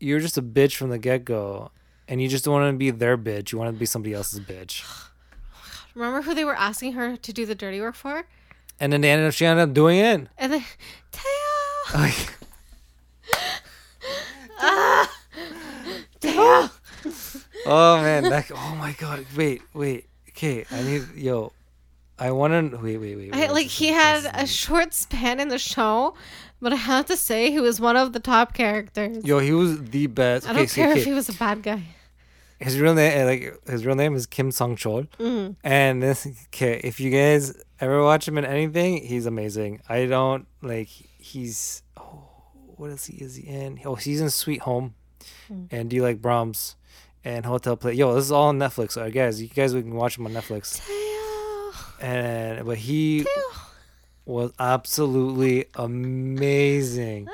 you're 0.00 0.20
just 0.20 0.38
a 0.38 0.42
bitch 0.42 0.74
from 0.76 0.88
the 0.90 0.98
get-go 0.98 1.70
and 2.08 2.22
you 2.22 2.28
just 2.28 2.44
don't 2.44 2.54
want 2.54 2.72
to 2.72 2.78
be 2.78 2.90
their 2.90 3.18
bitch 3.18 3.52
you 3.52 3.58
want 3.58 3.70
to 3.74 3.78
be 3.78 3.84
somebody 3.84 4.14
else's 4.14 4.40
bitch 4.40 4.74
Remember 5.94 6.22
who 6.22 6.34
they 6.34 6.44
were 6.44 6.56
asking 6.56 6.92
her 6.92 7.16
to 7.16 7.32
do 7.32 7.44
the 7.46 7.54
dirty 7.54 7.80
work 7.80 7.94
for? 7.94 8.24
and 8.80 8.92
then 8.92 9.00
they 9.00 9.10
ended 9.10 9.26
up 9.26 9.34
she 9.34 9.44
ended 9.44 9.68
up 9.68 9.74
doing 9.74 9.98
it 9.98 10.28
And 10.38 10.52
then 10.52 10.64
Teo, 11.10 11.22
ah, 14.60 15.18
Teo. 16.20 16.70
oh 17.66 18.02
man 18.02 18.24
that 18.24 18.50
oh 18.54 18.74
my 18.78 18.92
god 18.92 19.24
wait 19.36 19.62
wait 19.74 20.06
okay 20.28 20.64
i 20.70 20.82
need 20.82 21.06
yo 21.16 21.52
i 22.18 22.30
want 22.30 22.70
to 22.70 22.76
wait 22.78 22.98
wait 22.98 23.16
wait, 23.16 23.34
I, 23.34 23.50
like 23.50 23.66
he 23.66 23.88
had 23.88 24.30
a 24.34 24.46
short 24.46 24.94
span 24.94 25.40
in 25.40 25.48
the 25.48 25.58
show, 25.58 26.14
but 26.60 26.72
I 26.72 26.76
have 26.76 27.06
to 27.06 27.16
say 27.16 27.50
he 27.50 27.60
was 27.60 27.80
one 27.80 27.96
of 27.96 28.12
the 28.12 28.20
top 28.20 28.54
characters. 28.54 29.24
yo 29.24 29.38
he 29.38 29.52
was 29.52 29.82
the 29.90 30.06
best 30.06 30.48
I 30.48 30.52
don't 30.52 30.68
so, 30.68 30.74
care 30.74 30.90
okay. 30.90 31.00
if 31.00 31.04
he 31.06 31.12
was 31.12 31.28
a 31.28 31.34
bad 31.34 31.62
guy. 31.62 31.82
His 32.60 32.78
real 32.80 32.94
name 32.94 33.26
like 33.26 33.54
his 33.68 33.84
real 33.86 33.94
name 33.96 34.14
is 34.14 34.26
kim 34.26 34.50
song 34.50 34.76
chol 34.76 35.06
Mm. 35.18 35.56
And 35.64 36.02
this, 36.02 36.26
okay, 36.48 36.80
if 36.84 36.98
you 37.00 37.10
guys 37.10 37.54
ever 37.80 38.02
watch 38.02 38.26
him 38.26 38.36
in 38.38 38.44
anything, 38.44 39.04
he's 39.04 39.26
amazing. 39.26 39.80
I 39.88 40.06
don't 40.06 40.46
like 40.62 40.88
he's 40.88 41.82
oh, 41.96 42.24
what 42.76 42.90
else 42.90 43.06
he 43.06 43.16
is 43.24 43.36
he 43.36 43.46
in? 43.48 43.80
Oh, 43.84 43.94
he's 43.94 44.20
in 44.20 44.30
Sweet 44.30 44.62
Home, 44.62 44.94
Hmm. 45.48 45.64
and 45.70 45.88
Do 45.90 45.96
You 45.96 46.02
Like 46.02 46.20
Brahms, 46.22 46.76
and 47.24 47.44
Hotel 47.46 47.76
Play. 47.76 47.94
Yo, 47.94 48.14
this 48.14 48.24
is 48.26 48.32
all 48.32 48.48
on 48.48 48.58
Netflix. 48.58 48.92
So 48.92 49.10
guys, 49.10 49.40
you 49.42 49.48
guys 49.48 49.74
we 49.74 49.82
can 49.82 49.94
watch 49.94 50.16
him 50.18 50.26
on 50.26 50.32
Netflix. 50.32 50.80
And 52.00 52.64
but 52.64 52.78
he 52.78 53.26
was 54.24 54.52
absolutely 54.58 55.66
amazing, 55.74 57.28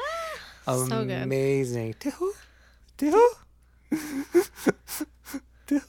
Ah, 0.66 0.76
so 0.76 1.04
good. 1.04 1.10
amazing. 1.22 1.94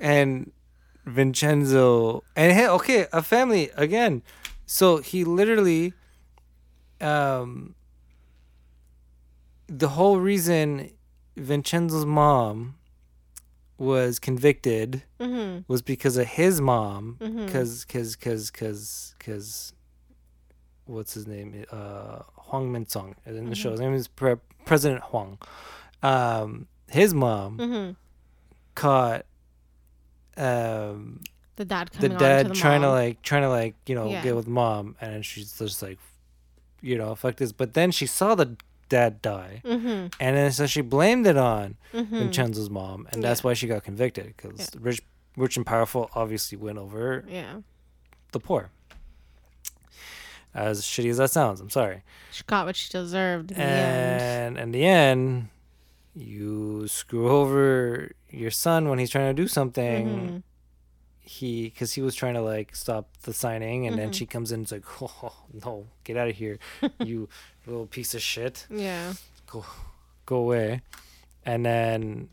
And 0.00 0.52
Vincenzo 1.04 2.22
and 2.34 2.52
hey, 2.52 2.66
okay, 2.68 3.06
a 3.12 3.22
family 3.22 3.70
again. 3.76 4.22
So 4.64 4.98
he 4.98 5.24
literally, 5.24 5.92
um, 7.02 7.74
the 9.66 9.88
whole 9.90 10.18
reason 10.18 10.90
Vincenzo's 11.36 12.06
mom 12.06 12.76
was 13.76 14.18
convicted 14.18 15.02
Mm-hmm. 15.20 15.60
was 15.68 15.82
because 15.82 16.16
of 16.16 16.26
his 16.26 16.62
mom, 16.62 17.16
because 17.18 17.84
because 17.84 18.16
because 18.16 18.50
because 18.50 19.14
because 19.18 19.74
what's 20.86 21.12
his 21.12 21.26
name? 21.26 21.66
Uh, 21.70 22.20
Huang 22.36 22.72
Minsong 22.72 23.16
in 23.26 23.50
the 23.50 23.54
show. 23.54 23.72
His 23.72 23.80
name 23.80 23.92
is 23.92 24.08
Pre- 24.08 24.36
President 24.64 25.02
Huang. 25.04 25.38
um, 26.02 26.66
his 26.88 27.12
mom 27.14 27.58
hmm 27.58 27.90
caught 28.74 29.24
um 30.36 31.20
The 31.56 31.64
dad 31.64 31.90
the 32.00 32.08
dad 32.08 32.42
to 32.44 32.48
the 32.50 32.54
trying 32.54 32.80
to 32.82 32.90
like 32.90 33.22
trying 33.22 33.42
to 33.42 33.48
like 33.48 33.74
you 33.86 33.94
know 33.94 34.10
Yeah. 34.10 34.22
get 34.22 34.36
with 34.36 34.46
mom, 34.48 34.96
and 35.00 35.24
she's 35.24 35.58
just 35.58 35.82
like, 35.82 35.98
you 36.80 36.96
know, 36.96 37.14
fuck 37.14 37.36
this. 37.36 37.52
But 37.52 37.74
then 37.74 37.90
she 37.90 38.06
saw 38.06 38.34
the 38.34 38.56
dad 38.88 39.20
die, 39.22 39.60
Mm-hmm. 39.64 40.06
and 40.18 40.36
then 40.36 40.50
so 40.52 40.66
she 40.66 40.80
blamed 40.80 41.26
it 41.26 41.36
on 41.36 41.76
Mm-hmm. 41.92 42.18
Vincenzo's 42.18 42.70
mom, 42.70 43.06
and 43.12 43.22
that's 43.22 43.44
why 43.44 43.54
she 43.54 43.66
got 43.66 43.84
convicted 43.84 44.34
because 44.36 44.70
rich, 44.80 45.02
rich 45.36 45.56
and 45.56 45.66
powerful 45.66 46.10
obviously 46.14 46.56
went 46.56 46.78
over 46.78 47.24
Yeah. 47.28 47.60
the 48.32 48.40
poor. 48.40 48.70
As 50.54 50.82
shitty 50.82 51.10
as 51.10 51.18
that 51.18 51.30
sounds, 51.30 51.60
I'm 51.60 51.70
sorry. 51.70 52.02
She 52.32 52.42
got 52.44 52.66
what 52.66 52.74
she 52.76 52.88
deserved 52.90 53.52
in 53.52 53.56
the 53.58 53.62
end. 53.62 54.22
And 54.22 54.58
in 54.58 54.72
the 54.72 54.84
end, 54.84 55.48
you 56.14 56.88
screw 56.88 57.28
over 57.30 58.10
your 58.30 58.50
son 58.50 58.88
when 58.88 58.98
he's 58.98 59.10
trying 59.10 59.34
to 59.34 59.42
do 59.42 59.46
something. 59.46 60.06
Mhm. 60.08 60.42
He, 61.20 61.64
because 61.68 61.92
he 61.92 62.02
was 62.02 62.16
trying 62.16 62.34
to 62.34 62.40
like 62.42 62.74
stop 62.74 63.08
the 63.22 63.32
signing, 63.32 63.86
and 63.86 63.96
then 63.96 64.10
Mhm. 64.10 64.14
she 64.14 64.26
comes 64.26 64.50
in, 64.50 64.56
and 64.60 64.62
it's 64.64 64.72
like, 64.72 64.84
oh 65.22 65.32
no, 65.64 65.86
get 66.02 66.16
out 66.16 66.28
of 66.28 66.34
here, 66.36 66.58
you 66.98 67.28
little 67.66 67.86
piece 67.86 68.14
of 68.14 68.22
shit, 68.22 68.66
Yeah. 68.68 69.12
go 69.46 69.64
go 70.26 70.36
away. 70.36 70.82
And 71.46 71.64
then, 71.64 72.28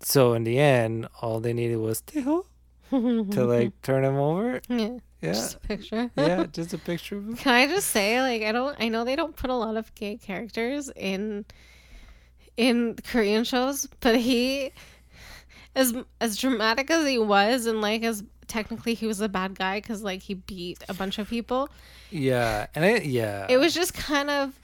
so 0.00 0.32
in 0.32 0.44
the 0.44 0.58
end, 0.58 1.08
all 1.20 1.40
they 1.40 1.52
needed 1.52 1.76
was 1.76 2.00
Tejo 2.00 2.46
to 2.90 3.44
like 3.44 3.80
turn 3.82 4.04
him 4.04 4.16
over. 4.16 4.62
yeah. 4.70 4.98
Yeah, 5.20 5.32
Just 5.32 5.54
a 5.56 5.58
picture. 5.60 6.10
yeah, 6.16 6.46
just 6.52 6.72
a 6.74 6.78
picture 6.78 7.16
of 7.18 7.26
him. 7.26 7.36
Can 7.36 7.52
I 7.54 7.66
just 7.66 7.88
say, 7.90 8.20
like, 8.22 8.42
I 8.42 8.52
don't, 8.52 8.76
I 8.78 8.88
know 8.88 9.04
they 9.04 9.16
don't 9.16 9.34
put 9.34 9.50
a 9.50 9.54
lot 9.54 9.76
of 9.76 9.92
gay 9.96 10.16
characters 10.16 10.90
in, 10.94 11.44
in 12.56 12.94
Korean 13.04 13.42
shows, 13.44 13.88
but 14.00 14.16
he, 14.16 14.70
as 15.74 15.94
as 16.20 16.36
dramatic 16.36 16.90
as 16.90 17.06
he 17.06 17.18
was, 17.18 17.66
and 17.66 17.80
like 17.80 18.02
as 18.04 18.22
technically 18.46 18.94
he 18.94 19.06
was 19.06 19.20
a 19.20 19.28
bad 19.28 19.58
guy 19.58 19.78
because 19.80 20.02
like 20.02 20.22
he 20.22 20.34
beat 20.34 20.82
a 20.88 20.94
bunch 20.94 21.18
of 21.18 21.28
people. 21.28 21.68
Yeah, 22.10 22.66
and 22.74 22.84
I, 22.84 22.98
yeah, 22.98 23.46
It 23.48 23.58
was 23.58 23.74
just 23.74 23.94
kind 23.94 24.30
of 24.30 24.58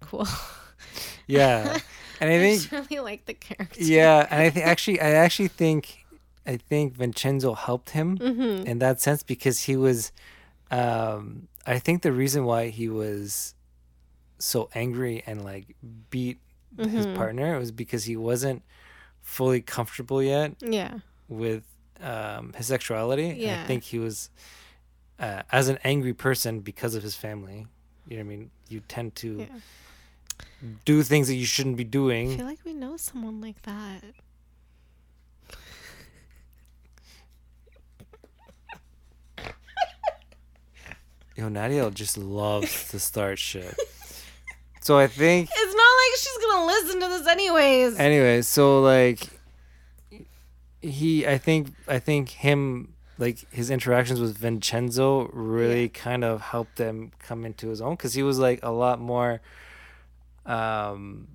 cool. 0.00 0.26
yeah, 1.26 1.78
and 2.20 2.30
I 2.30 2.34
I 2.34 2.38
think 2.38 2.60
just 2.70 2.90
really 2.90 3.00
like 3.02 3.24
the 3.26 3.34
character. 3.34 3.82
Yeah, 3.82 4.26
and 4.30 4.42
I 4.42 4.50
think 4.50 4.66
actually, 4.72 5.00
I 5.00 5.10
actually 5.12 5.48
think, 5.48 6.04
I 6.52 6.56
think 6.56 6.94
Vincenzo 6.96 7.50
helped 7.54 7.90
him 7.90 8.08
Mm-hmm. 8.18 8.66
in 8.66 8.78
that 8.84 9.00
sense 9.00 9.22
because 9.22 9.56
he 9.68 9.76
was, 9.76 10.12
um, 10.70 11.48
I 11.66 11.78
think 11.78 12.02
the 12.02 12.12
reason 12.22 12.40
why 12.50 12.68
he 12.78 12.88
was 12.88 13.54
so 14.38 14.60
angry 14.74 15.22
and 15.26 15.44
like 15.44 15.66
beat 16.10 16.38
his 16.78 17.06
Mhm. 17.06 17.14
partner 17.16 17.58
was 17.58 17.70
because 17.72 18.04
he 18.04 18.16
wasn't 18.16 18.62
fully 19.20 19.60
comfortable 19.60 20.22
yet 20.22 20.54
Yeah. 20.78 20.98
with 21.28 21.64
um, 22.00 22.52
his 22.56 22.66
sexuality. 22.68 23.28
And 23.44 23.60
I 23.60 23.66
think 23.66 23.82
he 23.92 23.98
was, 23.98 24.30
uh, 25.18 25.42
as 25.50 25.68
an 25.68 25.78
angry 25.84 26.14
person 26.14 26.60
because 26.60 26.94
of 26.94 27.02
his 27.02 27.16
family. 27.16 27.66
You 28.06 28.16
know 28.18 28.24
what 28.24 28.32
I 28.32 28.36
mean? 28.36 28.50
You 28.68 28.80
tend 28.94 29.16
to 29.16 29.30
Yeah. 29.40 29.58
do 30.84 31.02
things 31.02 31.26
that 31.28 31.34
you 31.34 31.44
shouldn't 31.54 31.76
be 31.76 31.84
doing. 31.84 32.22
I 32.22 32.26
doing. 32.26 32.38
feel 32.38 32.46
like 32.46 32.64
we 32.64 32.72
know 32.74 32.96
someone 32.96 33.40
like 33.40 33.60
that. 33.62 34.04
Yo, 41.38 41.48
Nadia 41.48 41.88
just 41.92 42.18
loves 42.18 42.88
to 42.90 42.98
start 42.98 43.38
shit. 43.38 43.74
So 44.80 44.96
I 44.96 45.06
think 45.06 45.50
It's 45.52 45.74
not 45.74 45.92
like 46.00 46.14
she's 46.18 46.38
gonna 46.46 46.66
listen 46.66 47.00
to 47.00 47.08
this 47.08 47.26
anyways. 47.26 47.98
anyway, 47.98 48.40
so 48.42 48.80
like 48.80 49.20
he 50.80 51.26
I 51.26 51.36
think 51.36 51.74
I 51.86 51.98
think 51.98 52.30
him 52.30 52.94
like 53.18 53.38
his 53.52 53.70
interactions 53.70 54.18
with 54.20 54.38
Vincenzo 54.38 55.28
really 55.32 55.82
Yeah. 55.82 55.88
kind 55.88 56.24
of 56.24 56.40
helped 56.40 56.78
him 56.78 57.10
come 57.18 57.44
into 57.44 57.68
his 57.68 57.80
own 57.82 57.96
cuz 57.98 58.14
he 58.14 58.22
was 58.22 58.38
like 58.38 58.60
a 58.62 58.70
lot 58.70 58.98
more 59.00 59.40
um 60.46 61.28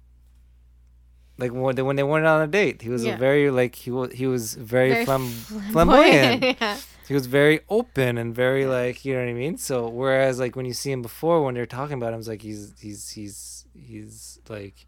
like 1.38 1.51
when 1.51 1.75
they, 1.75 1.81
when 1.81 1.95
they 1.95 2.03
went 2.03 2.25
on 2.25 2.41
a 2.41 2.47
date, 2.47 2.81
he 2.81 2.89
was 2.89 3.03
Yeah. 3.03 3.15
a 3.15 3.17
very 3.17 3.49
like 3.49 3.75
he 3.75 3.91
was 3.91 4.11
he 4.13 4.27
was 4.27 4.53
very, 4.55 4.89
Very 4.91 5.05
flam- 5.05 5.29
flamboyant. 5.71 6.43
yeah. 6.61 6.77
he 7.07 7.13
was 7.13 7.25
very 7.25 7.61
open 7.69 8.17
and 8.17 8.34
very 8.36 8.65
like 8.65 9.03
you 9.05 9.13
know 9.13 9.21
what 9.21 9.29
I 9.29 9.34
mean. 9.34 9.57
So 9.57 9.88
whereas 9.88 10.39
like 10.39 10.55
when 10.55 10.65
you 10.65 10.73
see 10.73 10.91
him 10.91 11.01
before, 11.01 11.43
when 11.43 11.55
they're 11.55 11.65
talking 11.65 11.97
about 11.97 12.13
him, 12.13 12.19
it's 12.19 12.27
like 12.27 12.41
he's 12.41 12.73
he's 12.79 13.09
he's 13.09 13.65
he's 13.75 14.39
like 14.49 14.86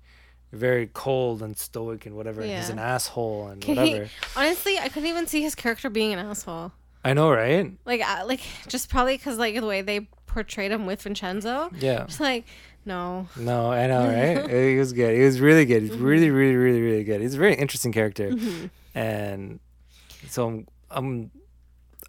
very 0.52 0.88
cold 0.94 1.42
and 1.42 1.58
stoic 1.58 2.06
and 2.06 2.16
whatever. 2.16 2.42
and 2.42 2.52
He's 2.52 2.70
an 2.70 2.80
asshole 2.80 3.48
and 3.48 3.62
Can 3.62 3.76
he- 3.76 3.94
whatever. 3.94 4.10
Honestly, 4.38 4.78
I 4.80 4.88
couldn't 4.90 5.10
even 5.10 5.28
see 5.28 5.42
his 5.42 5.56
character 5.56 5.90
being 5.90 6.14
an 6.14 6.20
asshole. 6.20 6.72
I 7.04 7.14
know, 7.14 7.30
right? 7.32 7.72
Like, 7.86 8.02
I, 8.02 8.24
like 8.24 8.42
just 8.68 8.90
probably 8.90 9.18
because 9.18 9.38
like 9.38 9.54
the 9.60 9.66
way 9.66 9.82
they 9.82 10.08
portrayed 10.28 10.72
him 10.72 10.86
with 10.86 11.02
Vincenzo. 11.02 11.70
Yeah. 11.78 12.06
Just 12.06 12.20
like, 12.20 12.46
no. 12.86 13.28
No, 13.36 13.72
I 13.72 13.88
know, 13.88 14.06
right? 14.46 14.50
he 14.50 14.78
was 14.78 14.94
good. 14.94 15.16
He 15.16 15.24
was 15.24 15.40
really 15.42 15.66
good. 15.66 15.82
He's 15.84 15.92
Mm-hmm. 15.92 16.04
really, 16.04 16.30
really, 16.30 16.56
really, 16.56 16.82
really 16.82 17.04
good. 17.04 17.22
He's 17.22 17.36
a 17.36 17.40
very 17.40 17.56
interesting 17.56 17.92
character, 17.92 18.32
and 18.94 19.60
so 20.30 20.48
I'm 20.48 20.68
I'm 20.92 21.32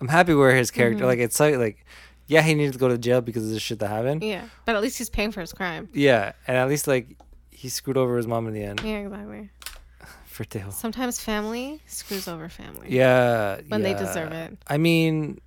I'm 0.00 0.08
happy 0.08 0.34
where 0.34 0.54
his 0.54 0.70
character 0.70 0.98
Mm-hmm. 1.00 1.06
like 1.08 1.18
it's 1.18 1.40
like 1.40 1.56
like 1.56 1.84
yeah 2.26 2.42
he 2.42 2.54
needed 2.54 2.72
to 2.74 2.78
go 2.78 2.88
to 2.88 2.98
jail 2.98 3.20
because 3.20 3.44
of 3.44 3.50
the 3.50 3.60
shit 3.60 3.78
that 3.80 3.88
happened. 3.88 4.22
Yeah, 4.22 4.44
but 4.64 4.76
at 4.76 4.82
least 4.82 4.98
he's 4.98 5.10
paying 5.10 5.32
for 5.32 5.40
his 5.40 5.52
crime. 5.52 5.88
Yeah, 5.92 6.32
and 6.46 6.56
at 6.56 6.68
least 6.68 6.86
like 6.86 7.16
he 7.50 7.68
screwed 7.68 7.96
over 7.96 8.16
his 8.16 8.26
mom 8.26 8.46
in 8.48 8.52
the 8.54 8.62
end 8.62 8.80
Yeah, 8.84 8.98
exactly. 8.98 9.48
for 10.26 10.44
Teo. 10.44 10.68
Sometimes 10.70 11.18
family 11.18 11.80
screws 11.86 12.28
over 12.28 12.48
family. 12.50 12.88
Yeah, 12.90 13.60
When 13.68 13.82
they 13.82 13.94
deserve 13.94 14.32
it. 14.32 14.58
I 14.68 14.76
mean, 14.76 15.40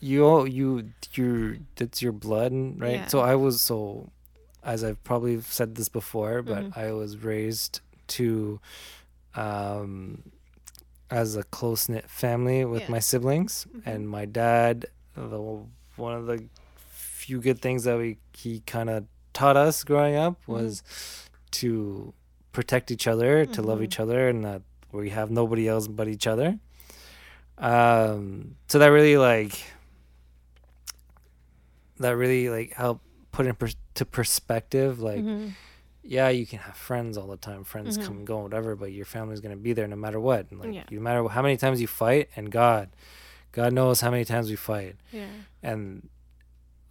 you 0.00 0.24
all 0.24 0.46
you 0.46 0.90
you're 1.14 1.56
that's 1.74 2.00
your 2.00 2.12
blood, 2.12 2.52
right? 2.78 3.00
Yeah. 3.02 3.06
So 3.08 3.18
I 3.20 3.34
was 3.34 3.60
so, 3.60 4.10
as 4.62 4.82
I've 4.84 5.02
probably 5.04 5.40
said 5.40 5.74
this 5.76 5.88
before, 5.88 6.42
but 6.42 6.64
Mhm. 6.70 6.76
I 6.76 6.92
was 6.92 7.18
raised 7.18 7.80
to, 8.08 8.60
um, 9.34 10.22
as 11.10 11.36
a 11.36 11.42
close 11.44 11.88
knit 11.88 12.08
family 12.10 12.64
with 12.64 12.82
Yeah. 12.82 12.90
my 12.90 12.98
siblings, 12.98 13.66
and 13.86 14.08
my 14.08 14.24
dad. 14.26 14.86
The 15.14 15.62
one 15.96 16.14
of 16.14 16.26
the 16.26 16.44
few 16.86 17.40
good 17.40 17.60
things 17.60 17.84
that 17.84 17.98
we 17.98 18.18
he 18.34 18.60
kind 18.60 18.88
of 18.90 19.04
taught 19.32 19.56
us 19.56 19.82
growing 19.84 20.14
up 20.16 20.36
was 20.46 20.82
to 21.52 22.12
protect 22.52 22.90
each 22.90 23.06
other, 23.06 23.46
to 23.46 23.62
love 23.62 23.78
Mhm. 23.80 23.84
each 23.84 24.00
other, 24.00 24.28
and 24.28 24.44
that 24.44 24.62
we 24.92 25.10
have 25.10 25.30
nobody 25.30 25.66
else 25.68 25.86
but 25.88 26.08
each 26.08 26.26
other. 26.26 26.58
Um, 27.58 28.56
so 28.68 28.78
that 28.78 28.88
really 28.88 29.16
like 29.16 29.64
that 31.98 32.10
really 32.16 32.48
like 32.48 32.72
helped 32.74 33.04
put 33.38 33.46
in 33.46 33.54
pers- 33.54 33.76
to 33.94 34.04
perspective. 34.04 34.98
Like, 35.00 35.20
Mhm. 35.24 35.52
yeah, 36.02 36.28
you 36.28 36.44
can 36.44 36.58
have 36.58 36.76
friends 36.76 37.16
all 37.16 37.28
the 37.28 37.36
time, 37.36 37.62
friends 37.62 37.96
Mhm. 37.96 38.04
come 38.04 38.16
and 38.18 38.26
go, 38.26 38.38
whatever, 38.38 38.74
but 38.74 38.90
your 38.90 39.04
family's 39.04 39.40
gonna 39.40 39.56
be 39.56 39.72
there 39.72 39.86
no 39.86 39.94
matter 39.94 40.18
what. 40.18 40.50
And, 40.50 40.58
like, 40.58 40.74
Yeah. 40.74 40.82
no 40.90 41.00
matter 41.00 41.26
how 41.28 41.40
many 41.42 41.56
times 41.56 41.80
you 41.80 41.86
fight, 41.86 42.28
and 42.34 42.50
God, 42.50 42.88
God 43.52 43.72
knows 43.72 44.00
how 44.00 44.10
many 44.10 44.24
times 44.24 44.50
we 44.50 44.56
fight, 44.56 44.96
Yeah. 45.12 45.26
and 45.62 46.08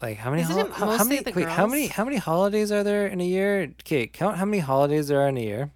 like 0.02 0.18
how 0.18 0.30
many 0.30 0.44
hol- 0.44 0.70
how, 0.72 0.98
how 0.98 1.04
many 1.04 1.22
wait 1.36 1.48
how 1.50 1.66
many 1.68 1.88
how 1.88 2.06
many 2.06 2.18
holidays 2.18 2.72
are 2.72 2.84
there 2.84 3.08
in 3.08 3.20
a 3.20 3.26
year? 3.26 3.64
Okay, 3.82 4.08
count 4.08 4.38
how 4.38 4.46
many 4.46 4.60
holidays 4.60 5.08
there 5.10 5.20
are 5.22 5.28
in 5.28 5.38
a 5.38 5.44
year, 5.44 5.72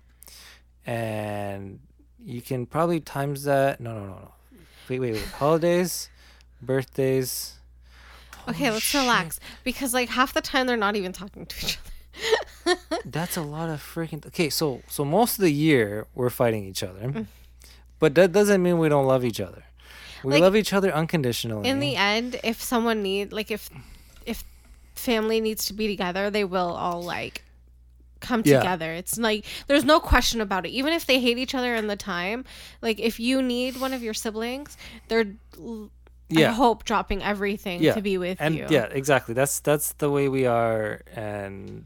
and 0.86 1.80
you 2.24 2.42
can 2.42 2.66
probably 2.66 3.00
times 3.00 3.44
that. 3.44 3.80
No, 3.80 3.94
no, 3.94 4.06
no, 4.06 4.16
no. 4.16 4.32
Wait, 4.90 5.00
wait, 5.00 5.14
wait. 5.14 5.26
Holidays, 5.40 6.10
birthdays. 6.62 7.60
Okay, 8.50 8.70
let's 8.72 8.84
shit. 8.84 9.02
relax 9.02 9.40
because 9.64 9.94
like 9.94 10.10
half 10.10 10.34
the 10.34 10.42
time 10.42 10.68
they're 10.68 10.78
not 10.78 10.96
even 10.96 11.12
talking 11.14 11.46
to 11.46 11.56
each 11.66 11.78
other. 12.66 12.78
That's 13.06 13.38
a 13.38 13.42
lot 13.42 13.70
of 13.70 13.82
freaking. 13.82 14.26
Okay, 14.28 14.50
so 14.50 14.82
so 14.90 15.04
most 15.06 15.38
of 15.38 15.44
the 15.44 15.52
year 15.52 16.08
we're 16.16 16.30
fighting 16.30 16.66
each 16.66 16.84
other, 16.84 17.00
Mm. 17.02 17.26
but 18.00 18.16
that 18.16 18.32
doesn't 18.32 18.62
mean 18.62 18.78
we 18.80 18.90
don't 18.90 19.06
love 19.06 19.24
each 19.26 19.40
other. 19.40 19.64
We 20.24 20.34
Like, 20.34 20.42
love 20.42 20.56
each 20.56 20.72
other 20.74 20.92
unconditionally. 20.94 21.68
In 21.68 21.80
the 21.80 21.96
end, 21.96 22.40
if 22.44 22.62
someone 22.62 23.02
need 23.02 23.32
like 23.32 23.50
if 23.52 23.70
if 24.26 24.44
family 24.96 25.40
needs 25.42 25.66
to 25.66 25.74
be 25.74 25.88
together, 25.88 26.30
they 26.30 26.44
will 26.44 26.74
all 26.74 27.02
like 27.02 27.44
come 28.20 28.44
Yeah. 28.46 28.60
together. 28.60 28.92
It's 28.92 29.18
like 29.18 29.46
there's 29.68 29.84
no 29.86 30.00
question 30.00 30.42
about 30.42 30.66
it. 30.68 30.70
Even 30.70 30.94
if 30.94 31.06
they 31.08 31.20
hate 31.20 31.40
each 31.40 31.56
other 31.56 31.74
in 31.74 31.88
the 31.88 31.96
time, 31.96 32.46
like 32.82 33.00
if 33.00 33.20
you 33.20 33.42
need 33.42 33.80
one 33.80 33.94
of 33.94 34.04
your 34.04 34.14
siblings, 34.14 34.78
they're 35.08 35.26
l- 36.32 36.38
I 36.38 36.42
yeah, 36.42 36.54
hope 36.54 36.84
dropping 36.86 37.22
everything 37.24 37.82
Yeah, 37.84 37.94
to 37.96 38.02
be 38.02 38.18
with 38.18 38.38
and 38.42 38.56
you. 38.56 38.68
yeah, 38.70 38.86
exactly. 38.92 39.34
That's 39.34 39.60
that's 39.60 39.94
the 39.94 40.10
way 40.10 40.30
we 40.30 40.46
are, 40.46 41.02
and 41.16 41.86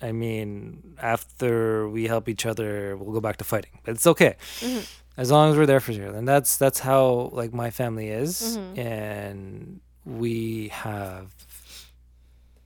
I 0.00 0.12
mean, 0.12 0.94
after 1.02 1.88
we 1.88 2.06
help 2.06 2.28
each 2.28 2.46
other, 2.46 2.96
we'll 2.96 3.12
go 3.12 3.20
back 3.20 3.36
to 3.38 3.44
fighting. 3.44 3.78
But 3.84 3.92
it's 3.96 4.06
okay, 4.06 4.36
Mhm. 4.60 4.86
as 5.16 5.30
long 5.30 5.50
as 5.50 5.56
we're 5.58 5.66
there 5.66 5.80
for 5.80 5.92
each 5.92 6.00
other. 6.00 6.16
And 6.18 6.28
that's 6.28 6.56
that's 6.56 6.80
how 6.80 7.30
like 7.32 7.52
my 7.52 7.70
family 7.70 8.08
is, 8.08 8.56
Mhm. 8.58 8.78
and 8.78 9.80
we 10.04 10.68
have 10.68 11.34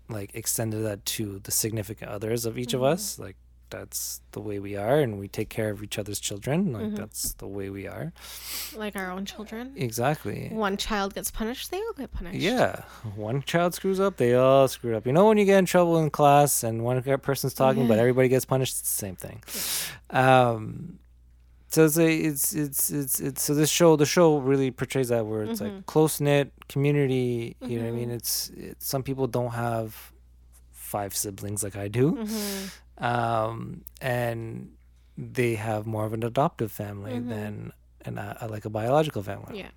like 0.09 0.35
extended 0.35 0.83
that 0.85 1.05
to 1.07 1.39
the 1.41 1.51
significant 1.51 2.11
others 2.11 2.45
of 2.45 2.59
each 2.59 2.75
of 2.75 2.81
Mhm. 2.81 2.93
us, 2.93 3.19
like 3.19 3.37
that's 3.77 4.21
the 4.37 4.41
way 4.49 4.57
we 4.67 4.73
are 4.77 4.99
and 5.05 5.13
we 5.23 5.27
take 5.39 5.49
care 5.59 5.71
of 5.75 5.83
each 5.87 5.97
other's 6.01 6.21
children 6.29 6.59
like 6.77 6.85
Mhm. 6.91 6.97
that's 7.01 7.23
the 7.43 7.47
way 7.57 7.67
we 7.79 7.85
are. 7.97 8.07
Like 8.85 8.95
our 9.01 9.11
own 9.17 9.25
children. 9.33 9.65
exactly. 9.89 10.41
One 10.69 10.77
child 10.87 11.09
gets 11.17 11.31
punished, 11.41 11.71
they 11.73 11.79
all 11.87 11.97
get 12.03 12.11
punished. 12.19 12.39
yeah. 12.51 12.73
One 13.31 13.39
child 13.53 13.71
screws 13.79 13.99
up 14.07 14.15
they 14.23 14.33
all 14.35 14.69
screw 14.69 14.95
up. 14.97 15.07
You 15.09 15.13
know 15.17 15.27
when 15.29 15.39
you 15.41 15.47
get 15.53 15.59
in 15.59 15.67
trouble 15.75 15.99
in 16.03 16.11
class 16.21 16.63
and 16.63 16.85
one 16.85 17.03
person's 17.31 17.55
talking 17.63 17.85
but 17.89 17.99
everybody 17.99 18.29
gets 18.29 18.45
punished? 18.55 18.75
It's 18.79 18.83
the 18.97 19.01
same 19.07 19.17
thing. 19.25 19.39
Um 20.11 20.99
so 21.75 21.87
it's 21.87 21.97
a, 21.97 22.11
it's 22.29 22.47
it's 22.55 22.91
it's 22.91 23.15
it's 23.29 23.43
so 23.43 23.55
this 23.55 23.71
show 23.71 23.97
the 23.97 24.05
show 24.17 24.37
really 24.51 24.71
portrays 24.71 25.09
that 25.09 25.25
where 25.25 25.43
it's 25.45 25.61
Mhm. 25.61 25.65
like 25.77 25.87
close 25.87 26.21
knit 26.21 26.53
community 26.69 27.57
you 27.63 27.79
know 27.79 27.87
what 27.87 27.95
i 27.95 28.01
mean? 28.01 28.11
Mhm. 28.11 28.19
it's, 28.19 28.51
it's 28.69 28.87
some 28.87 29.03
people 29.03 29.27
don't 29.27 29.53
have 29.67 30.13
five 30.71 31.17
siblings 31.17 31.63
like 31.67 31.77
i 31.77 31.89
do. 31.89 32.07
Hmm 32.11 32.67
um, 32.99 33.83
and 34.01 34.73
they 35.19 35.55
have 35.57 35.87
more 35.87 36.05
of 36.07 36.13
an 36.13 36.23
adoptive 36.23 36.73
family 36.73 37.13
Mhm. 37.13 37.29
than 37.29 37.73
an, 38.05 38.19
uh, 38.19 38.47
like 38.51 38.65
a 38.65 38.71
biological 38.71 39.23
family. 39.23 39.59
Yeah. 39.59 39.69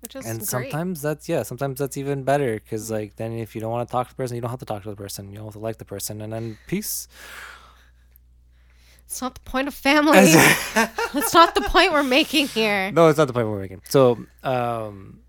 Which 0.00 0.14
is 0.14 0.26
And 0.26 0.38
great. 0.40 0.48
sometimes 0.48 1.02
that's 1.02 1.28
yeah, 1.28 1.42
sometimes 1.42 1.78
that's 1.78 1.96
even 1.96 2.22
better 2.22 2.54
because 2.54 2.90
like 2.90 3.16
then 3.16 3.32
if 3.32 3.54
you 3.54 3.60
don't 3.60 3.70
want 3.70 3.88
to 3.88 3.92
talk 3.92 4.08
to 4.08 4.12
the 4.12 4.16
person, 4.16 4.34
you 4.36 4.42
don't 4.42 4.50
have 4.50 4.58
to 4.60 4.64
talk 4.66 4.82
to 4.82 4.90
the 4.90 4.96
person. 4.96 5.30
You 5.30 5.36
don't 5.38 5.46
have 5.46 5.54
to 5.54 5.58
like 5.58 5.78
the 5.78 5.84
person, 5.84 6.20
and 6.20 6.32
then 6.32 6.58
peace. 6.66 7.08
It's 9.06 9.22
not 9.22 9.34
the 9.34 9.40
point 9.40 9.68
of 9.68 9.74
family. 9.74 10.12
That's 11.14 11.32
not 11.32 11.54
the 11.54 11.60
point 11.62 11.92
we're 11.92 12.02
making 12.02 12.48
here. 12.48 12.90
no, 12.92 13.08
it's 13.08 13.18
not 13.18 13.26
the 13.28 13.32
point 13.32 13.48
we're 13.48 13.60
making. 13.60 13.82
So, 13.88 14.18
um, 14.42 15.20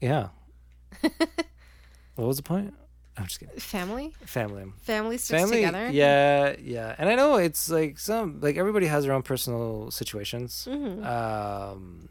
yeah. 0.00 0.28
what 2.16 2.26
was 2.26 2.36
the 2.36 2.42
point? 2.42 2.74
I'm 3.16 3.24
just 3.26 3.38
kidding. 3.40 3.56
Family? 3.60 4.12
Family. 4.26 4.72
Family 4.82 5.18
sticks 5.18 5.40
family 5.40 5.56
together. 5.58 5.88
yeah 5.92 6.56
yeah 6.60 6.94
and 6.98 7.08
i 7.08 7.14
know 7.14 7.36
it's 7.36 7.70
like 7.70 7.98
some 7.98 8.40
like 8.40 8.56
everybody 8.56 8.86
has 8.86 9.04
their 9.04 9.12
own 9.12 9.22
personal 9.22 9.90
situations 9.92 10.66
hmm 10.70 11.04
um 11.04 12.08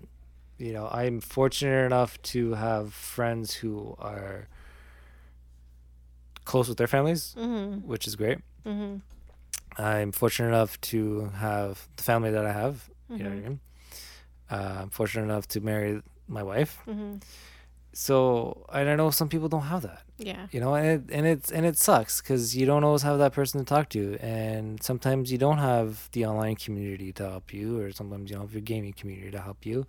you 0.57 0.71
know 0.71 0.87
i'm 0.91 1.19
fortunate 1.19 1.85
enough 1.85 2.21
to 2.21 2.53
have 2.53 2.93
friends 2.93 3.53
who 3.55 3.95
are 3.99 4.47
close 6.45 6.67
with 6.69 6.77
their 6.77 6.87
families 6.87 7.33
hmm 7.37 7.75
which 7.85 8.07
is 8.07 8.15
great 8.15 8.39
hmm 8.63 8.95
i'm 9.77 10.11
fortunate 10.11 10.47
enough 10.49 10.79
to 10.81 11.29
have 11.35 11.87
the 11.97 12.03
family 12.03 12.31
that 12.31 12.45
i 12.45 12.51
have 12.51 12.89
you 13.09 13.17
know 13.23 13.29
what 13.29 13.35
i 13.35 13.39
Mhm. 13.39 13.43
mean 13.43 13.59
uh, 14.51 14.77
i'm 14.83 14.89
fortunate 14.89 15.23
enough 15.23 15.47
to 15.49 15.59
marry 15.61 16.01
my 16.27 16.43
wife 16.43 16.77
hmm 16.85 17.15
so 17.95 18.65
and 18.73 18.89
i 18.89 18.95
know 18.95 19.09
some 19.11 19.29
people 19.29 19.47
don't 19.47 19.63
have 19.73 19.81
that. 19.83 20.01
Yeah. 20.17 20.47
you 20.51 20.59
know 20.59 20.73
and 20.75 20.87
it 20.87 21.15
and 21.15 21.25
it's 21.27 21.51
and 21.51 21.65
it 21.65 21.77
sucks 21.77 22.21
because 22.21 22.55
you 22.57 22.65
don't 22.65 22.83
always 22.83 23.01
have 23.03 23.17
that 23.19 23.33
person 23.33 23.59
to 23.59 23.65
talk 23.65 23.89
to 23.89 24.17
and 24.19 24.81
sometimes 24.81 25.31
you 25.31 25.37
don't 25.37 25.57
have 25.59 26.09
the 26.13 26.25
online 26.25 26.55
community 26.55 27.11
to 27.13 27.23
help 27.29 27.53
you 27.53 27.79
or 27.81 27.91
sometimes 27.91 28.29
you 28.29 28.35
don't 28.35 28.45
have 28.45 28.53
your 28.53 28.61
gaming 28.61 28.93
community 28.93 29.31
to 29.31 29.41
help 29.41 29.65
you. 29.65 29.85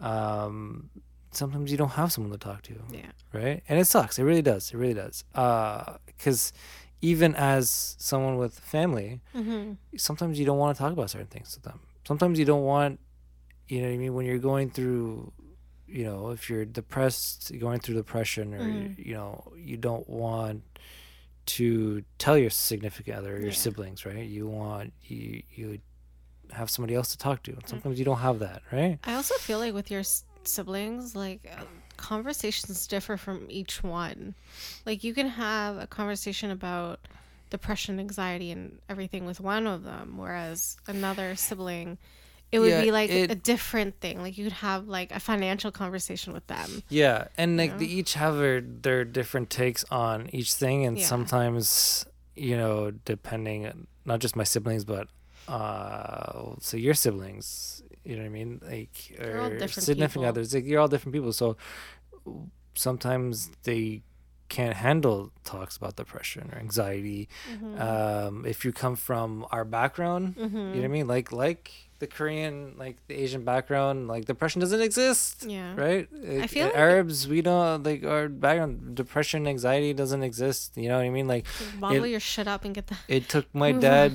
Um 0.00 0.90
sometimes 1.32 1.70
you 1.70 1.76
don't 1.78 1.90
have 1.90 2.10
someone 2.12 2.32
to 2.32 2.38
talk 2.38 2.62
to. 2.62 2.74
Yeah. 2.90 3.12
right? 3.32 3.62
And 3.68 3.78
it 3.78 3.84
sucks. 3.86 4.18
It 4.18 4.24
really 4.24 4.42
does. 4.42 4.72
It 4.72 4.76
really 4.76 4.94
does. 4.94 5.24
Uh 5.34 5.96
because 6.06 6.52
even 7.02 7.34
as 7.36 7.96
someone 7.98 8.36
with 8.36 8.58
family 8.60 9.20
hmm 9.32 9.72
sometimes 9.96 10.38
you 10.38 10.44
don't 10.44 10.58
want 10.58 10.76
to 10.76 10.82
talk 10.82 10.92
about 10.92 11.08
certain 11.10 11.28
things 11.28 11.52
to 11.54 11.60
them. 11.62 11.80
Sometimes 12.06 12.38
you 12.38 12.44
don't 12.44 12.64
want 12.64 12.98
you 13.68 13.80
know 13.80 13.88
what 13.88 13.94
i 13.94 13.98
mean 13.98 14.14
when 14.14 14.26
you're 14.26 14.38
going 14.52 14.68
through 14.68 15.32
you 15.90 16.04
know 16.04 16.30
if 16.30 16.48
you're 16.48 16.64
depressed 16.64 17.52
going 17.58 17.80
through 17.80 17.94
depression 17.96 18.54
or 18.54 18.64
Mhm. 18.68 18.94
you 19.06 19.14
know 19.14 19.52
you 19.56 19.76
don't 19.76 20.08
want 20.08 20.62
to 21.46 22.04
tell 22.18 22.38
your 22.38 22.50
significant 22.50 23.16
other 23.18 23.34
or 23.36 23.40
your 23.40 23.48
Yeah. 23.48 23.54
siblings 23.54 24.06
right 24.06 24.26
you 24.26 24.46
want 24.46 24.92
you 25.02 25.42
you 25.54 25.80
have 26.52 26.70
somebody 26.70 26.94
else 26.94 27.10
to 27.10 27.18
talk 27.18 27.42
to 27.44 27.52
and 27.52 27.62
Mm. 27.64 27.68
sometimes 27.68 27.98
you 27.98 28.04
don't 28.04 28.18
have 28.18 28.38
that 28.40 28.62
right 28.72 28.98
I 29.04 29.14
also 29.14 29.34
feel 29.36 29.58
like 29.58 29.74
with 29.74 29.90
your 29.90 30.00
s- 30.00 30.24
siblings, 30.44 31.14
like 31.14 31.40
uh, 31.50 31.64
conversations 31.96 32.86
differ 32.86 33.16
from 33.16 33.46
each 33.50 33.82
one. 33.84 34.34
Like 34.86 35.04
you 35.04 35.12
can 35.14 35.28
have 35.28 35.76
a 35.76 35.86
conversation 35.86 36.50
about 36.50 37.00
depression, 37.50 38.00
anxiety, 38.00 38.50
and 38.50 38.80
everything 38.88 39.26
with 39.26 39.38
one 39.40 39.66
of 39.66 39.82
them, 39.84 40.16
whereas 40.16 40.76
another 40.86 41.36
sibling, 41.36 41.98
it 42.52 42.58
would 42.58 42.70
Yeah, 42.70 42.82
be 42.82 42.90
like 42.90 43.10
it- 43.10 43.30
a 43.30 43.34
different 43.34 44.00
thing. 44.00 44.20
Like 44.22 44.36
you 44.38 44.44
could 44.44 44.54
have 44.54 44.88
like 44.88 45.12
a 45.12 45.20
financial 45.20 45.70
conversation 45.70 46.32
with 46.32 46.46
them. 46.48 46.82
yeah 46.88 47.28
and 47.38 47.56
like 47.56 47.72
know? 47.72 47.78
they 47.78 47.84
each 47.86 48.14
have 48.14 48.36
their 48.36 48.60
their 48.60 49.04
different 49.04 49.50
takes 49.50 49.84
on 49.90 50.28
each 50.32 50.52
thing 50.54 50.84
and 50.86 50.98
Yeah. 50.98 51.06
sometimes 51.06 52.04
you 52.36 52.56
know 52.56 52.90
depending 53.04 53.86
not 54.04 54.18
just 54.20 54.34
my 54.36 54.44
siblings 54.44 54.84
but 54.84 55.06
uh 55.48 56.54
so 56.60 56.76
your 56.76 56.94
siblings 56.94 57.82
you 58.04 58.14
know 58.16 58.22
what 58.22 58.26
i 58.26 58.38
mean 58.40 58.60
like 58.64 58.96
or 59.20 59.58
significant 59.68 60.12
people. 60.12 60.24
others 60.24 60.54
like 60.54 60.64
you're 60.64 60.80
all 60.80 60.88
different 60.88 61.12
people 61.12 61.32
so 61.32 61.56
sometimes 62.74 63.50
they 63.64 64.02
can't 64.56 64.76
handle 64.86 65.18
talks 65.52 65.74
about 65.78 65.92
depression 66.02 66.42
or 66.52 66.58
anxiety 66.66 67.22
Mm-hmm. 67.50 67.80
um 67.88 68.34
if 68.52 68.58
you 68.64 68.70
come 68.82 68.96
from 69.08 69.46
our 69.54 69.64
background 69.78 70.24
hmm 70.36 70.44
you 70.44 70.80
know 70.82 70.88
what 70.88 70.90
i 70.92 70.94
mean 70.98 71.06
like 71.16 71.28
like 71.44 71.64
the 72.02 72.06
korean 72.16 72.54
like 72.84 72.96
the 73.08 73.16
asian 73.24 73.42
background 73.52 73.96
like 74.12 74.22
depression 74.32 74.58
doesn't 74.64 74.80
exist 74.88 75.44
Yeah. 75.56 75.70
right? 75.84 76.06
Like, 76.12 76.48
feel 76.50 76.66
like- 76.72 76.76
Arabs, 76.86 77.28
we 77.28 77.40
don't 77.48 77.82
like 77.88 78.02
our 78.14 78.24
background. 78.46 78.72
Depression, 79.02 79.40
anxiety 79.54 79.92
doesn't 79.92 80.24
exist. 80.30 80.64
You 80.80 80.88
know 80.88 80.96
what 81.00 81.04
I 81.10 81.12
mean? 81.18 81.28
Like 81.34 81.44
Bottle 81.78 82.04
It- 82.08 82.14
your 82.16 82.24
shit 82.32 82.48
up 82.54 82.64
and 82.64 82.72
get 82.78 82.86
the. 82.90 82.96
it 83.16 83.28
took 83.28 83.46
my 83.52 83.72
dad. 83.88 84.12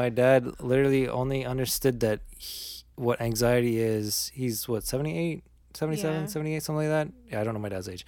My 0.00 0.08
dad 0.22 0.40
literally 0.70 1.04
only 1.20 1.40
understood 1.44 2.00
that 2.00 2.20
he, 2.40 2.84
what 2.96 3.20
anxiety 3.20 3.74
is. 3.96 4.32
He's 4.40 4.56
what 4.70 4.82
78, 4.88 5.44
77, 5.74 6.20
Yeah. 6.22 6.26
78, 6.26 6.62
something 6.62 6.88
like 6.90 7.06
that. 7.08 7.14
Yeah, 7.30 7.40
I 7.40 7.44
don't 7.44 7.54
know 7.54 7.60
my 7.60 7.68
dad's 7.68 7.88
age. 7.88 8.04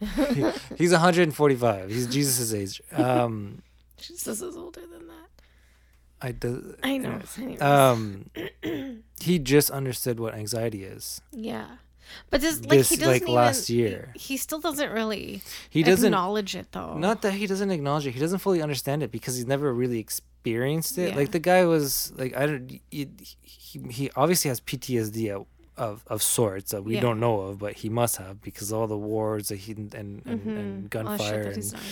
He- 0.34 0.50
he's 0.76 0.92
145. 0.92 1.90
He's 1.90 2.06
Jesus's 2.06 2.54
age. 2.54 2.82
Um, 2.92 3.62
Jesus 3.98 4.40
is 4.42 4.56
older 4.56 4.80
than 4.82 5.08
that. 5.08 5.14
I 6.20 6.32
do. 6.32 6.76
I 6.82 6.96
know. 6.98 7.20
anyways. 7.38 7.60
Um, 7.60 8.30
he 9.20 9.38
just 9.38 9.70
understood 9.70 10.18
what 10.20 10.34
anxiety 10.34 10.84
is. 10.84 11.20
yeah. 11.32 11.66
But 12.30 12.40
this, 12.40 12.60
like, 12.60 12.68
this, 12.68 12.88
he 12.90 12.96
doesn't 12.96 13.12
like, 13.12 13.22
even, 13.22 13.34
last 13.34 13.68
year. 13.68 14.12
He, 14.14 14.36
still 14.36 14.60
doesn't 14.60 14.92
really 14.92 15.42
He 15.70 15.82
doesn't 15.82 16.06
acknowledge 16.06 16.54
it 16.54 16.70
though. 16.70 16.96
Not 16.96 17.22
that 17.22 17.32
he 17.32 17.48
doesn't 17.48 17.72
acknowledge 17.72 18.06
it. 18.06 18.12
He 18.12 18.20
doesn't 18.20 18.38
fully 18.38 18.62
understand 18.62 19.02
it 19.02 19.10
because 19.10 19.34
he's 19.34 19.46
never 19.48 19.72
really 19.74 19.98
experienced 19.98 20.98
it. 20.98 21.10
Yeah. 21.10 21.16
Like 21.16 21.32
the 21.32 21.40
guy 21.40 21.64
was 21.64 22.12
like 22.16 22.36
I 22.36 22.46
don't. 22.46 22.80
He 22.92 23.08
he, 23.42 23.80
he 23.90 24.10
obviously 24.14 24.50
has 24.50 24.60
PTSD 24.60 25.34
of 25.34 25.46
of, 25.78 26.02
of 26.06 26.22
sorts 26.22 26.70
that 26.72 26.82
we 26.84 26.94
Yeah. 26.94 27.00
don't 27.02 27.20
know 27.20 27.40
of, 27.42 27.58
but 27.58 27.74
he 27.74 27.88
must 27.88 28.16
have 28.16 28.40
because 28.42 28.72
all 28.72 28.86
the 28.86 28.96
wars 28.96 29.48
that 29.48 29.56
he 29.56 29.72
and 29.72 29.94
and, 29.94 30.24
Mhm. 30.24 30.46
and 30.46 30.82
All 30.84 30.88
gunfire 30.88 31.52
he's 31.54 31.72
and 31.72 31.82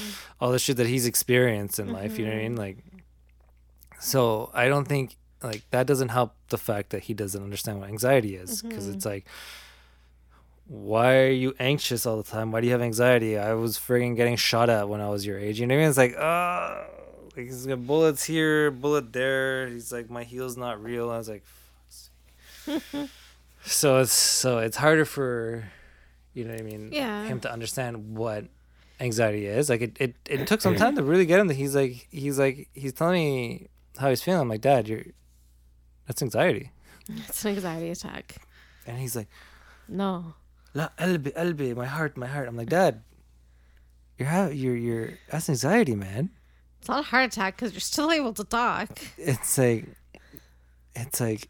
all 0.41 0.51
the 0.53 0.59
shit 0.59 0.77
that 0.79 0.87
he's 0.87 1.07
experienced 1.07 1.79
in 1.79 1.93
life. 1.93 2.19
You 2.19 2.25
know 2.27 2.33
what 2.33 2.39
I 2.41 2.43
mean? 2.43 2.57
Like, 2.57 2.79
so 4.01 4.51
I 4.55 4.69
don't 4.69 4.87
think 4.87 5.17
like 5.43 5.63
that 5.71 5.87
doesn't 5.87 6.09
help 6.09 6.33
the 6.49 6.57
fact 6.59 6.91
that 6.91 7.03
he 7.05 7.15
doesn't 7.15 7.43
understand 7.43 7.81
what 7.81 7.89
anxiety 7.91 8.37
is 8.37 8.63
because 8.63 8.87
Mhm. 8.89 8.95
it's 8.95 9.05
like. 9.07 9.27
Why 10.67 11.19
are 11.19 11.31
you 11.31 11.55
anxious 11.61 12.07
all 12.07 12.17
the 12.17 12.23
time? 12.23 12.51
Why 12.51 12.63
do 12.63 12.67
you 12.67 12.73
have 12.73 12.81
anxiety? 12.81 13.37
I 13.37 13.53
was 13.53 13.77
friggin' 13.77 14.17
getting 14.17 14.37
shot 14.37 14.71
at 14.71 14.89
when 14.89 15.03
I 15.03 15.11
was 15.11 15.27
your 15.27 15.39
age. 15.39 15.61
You 15.61 15.67
know 15.67 15.75
what 15.75 15.81
I 15.81 15.83
mean? 15.83 15.89
It's 15.91 15.99
like, 15.99 16.17
uh 16.17 16.85
like 17.37 17.45
he's 17.47 17.67
got 17.67 17.87
bullets 17.87 18.25
here, 18.25 18.71
bullet 18.71 19.13
there. 19.13 19.69
He's 19.69 19.93
like, 19.93 20.09
my 20.09 20.25
heel's 20.25 20.57
not 20.57 20.83
real. 20.83 21.11
I 21.11 21.19
was 21.19 21.29
like, 21.29 21.43
"Fuck's 21.45 22.11
sake." 22.65 23.11
so 23.65 23.99
it's 23.99 24.13
so 24.13 24.59
it's 24.59 24.77
harder 24.77 25.05
for, 25.05 25.65
you 26.33 26.45
know 26.45 26.53
what 26.53 26.61
I 26.61 26.65
mean? 26.65 26.91
Yeah. 26.93 27.25
Him 27.25 27.41
to 27.41 27.53
understand 27.53 28.17
what 28.17 28.45
anxiety 29.01 29.47
is. 29.47 29.69
Like 29.69 29.81
it, 29.81 29.97
it, 30.01 30.15
it 30.29 30.47
took 30.47 30.61
some 30.61 30.77
time 30.83 30.97
to 30.97 31.03
really 31.03 31.27
get 31.27 31.41
him. 31.41 31.49
That 31.49 31.55
he's 31.55 31.75
like, 31.75 32.09
he's 32.11 32.39
like, 32.39 32.69
he's 32.75 32.93
telling 32.93 33.23
me 33.23 33.69
how 33.99 34.11
he's 34.11 34.23
feeling. 34.23 34.41
I'm 34.41 34.49
like, 34.49 34.61
Dad, 34.61 34.89
you're, 34.89 35.05
that's 36.07 36.23
anxiety. 36.23 36.71
It's 37.09 37.45
an 37.45 37.53
anxiety 37.57 37.91
attack. 37.91 38.37
And 38.87 38.99
he's 38.99 39.17
like, 39.17 39.29
No. 39.89 40.35
La 40.75 40.89
elbe, 40.99 41.31
elbe, 41.37 41.77
my 41.77 41.87
heart, 41.87 42.17
my 42.17 42.27
heart. 42.27 42.49
I'm 42.49 42.57
like, 42.57 42.69
Dad, 42.69 43.03
you're 44.19 44.29
ha- 44.29 44.47
you're 44.49 44.77
you're 44.77 45.11
that's 45.31 45.49
anxiety, 45.49 45.95
man. 45.95 46.31
It's 46.81 46.89
not 46.89 47.01
a 47.01 47.03
heart 47.03 47.33
attack 47.33 47.57
because 47.57 47.73
you're 47.73 47.81
still 47.81 48.11
able 48.11 48.33
to 48.35 48.45
talk. 48.45 48.99
It's 49.17 49.57
like, 49.57 49.87
it's 50.95 51.21
like, 51.21 51.49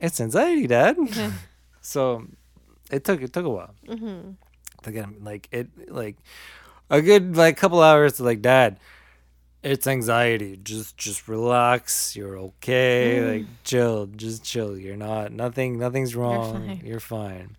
it's 0.00 0.20
anxiety, 0.20 0.66
Dad. 0.66 0.96
So, 1.80 2.26
it 2.90 3.04
took 3.04 3.22
it 3.22 3.32
took 3.32 3.46
a 3.46 3.48
while 3.48 3.74
hmm 3.86 4.32
to 4.82 4.92
get 4.92 5.04
him 5.04 5.16
like 5.24 5.48
it 5.50 5.68
like 5.90 6.16
a 6.90 7.00
good 7.00 7.34
like 7.36 7.56
couple 7.56 7.80
hours 7.82 8.14
to 8.14 8.24
like, 8.24 8.42
Dad, 8.42 8.78
it's 9.62 9.86
anxiety. 9.86 10.58
Just 10.62 10.96
just 10.98 11.28
relax. 11.28 12.14
You're 12.14 12.38
okay. 12.38 13.18
Mm. 13.20 13.28
Like 13.32 13.46
chill. 13.64 14.06
Just 14.06 14.44
chill. 14.44 14.76
You're 14.76 14.96
not 14.96 15.32
nothing. 15.32 15.78
Nothing's 15.78 16.14
wrong. 16.14 16.52
fine. 16.52 16.82
You're 16.84 17.00
fine. 17.00 17.56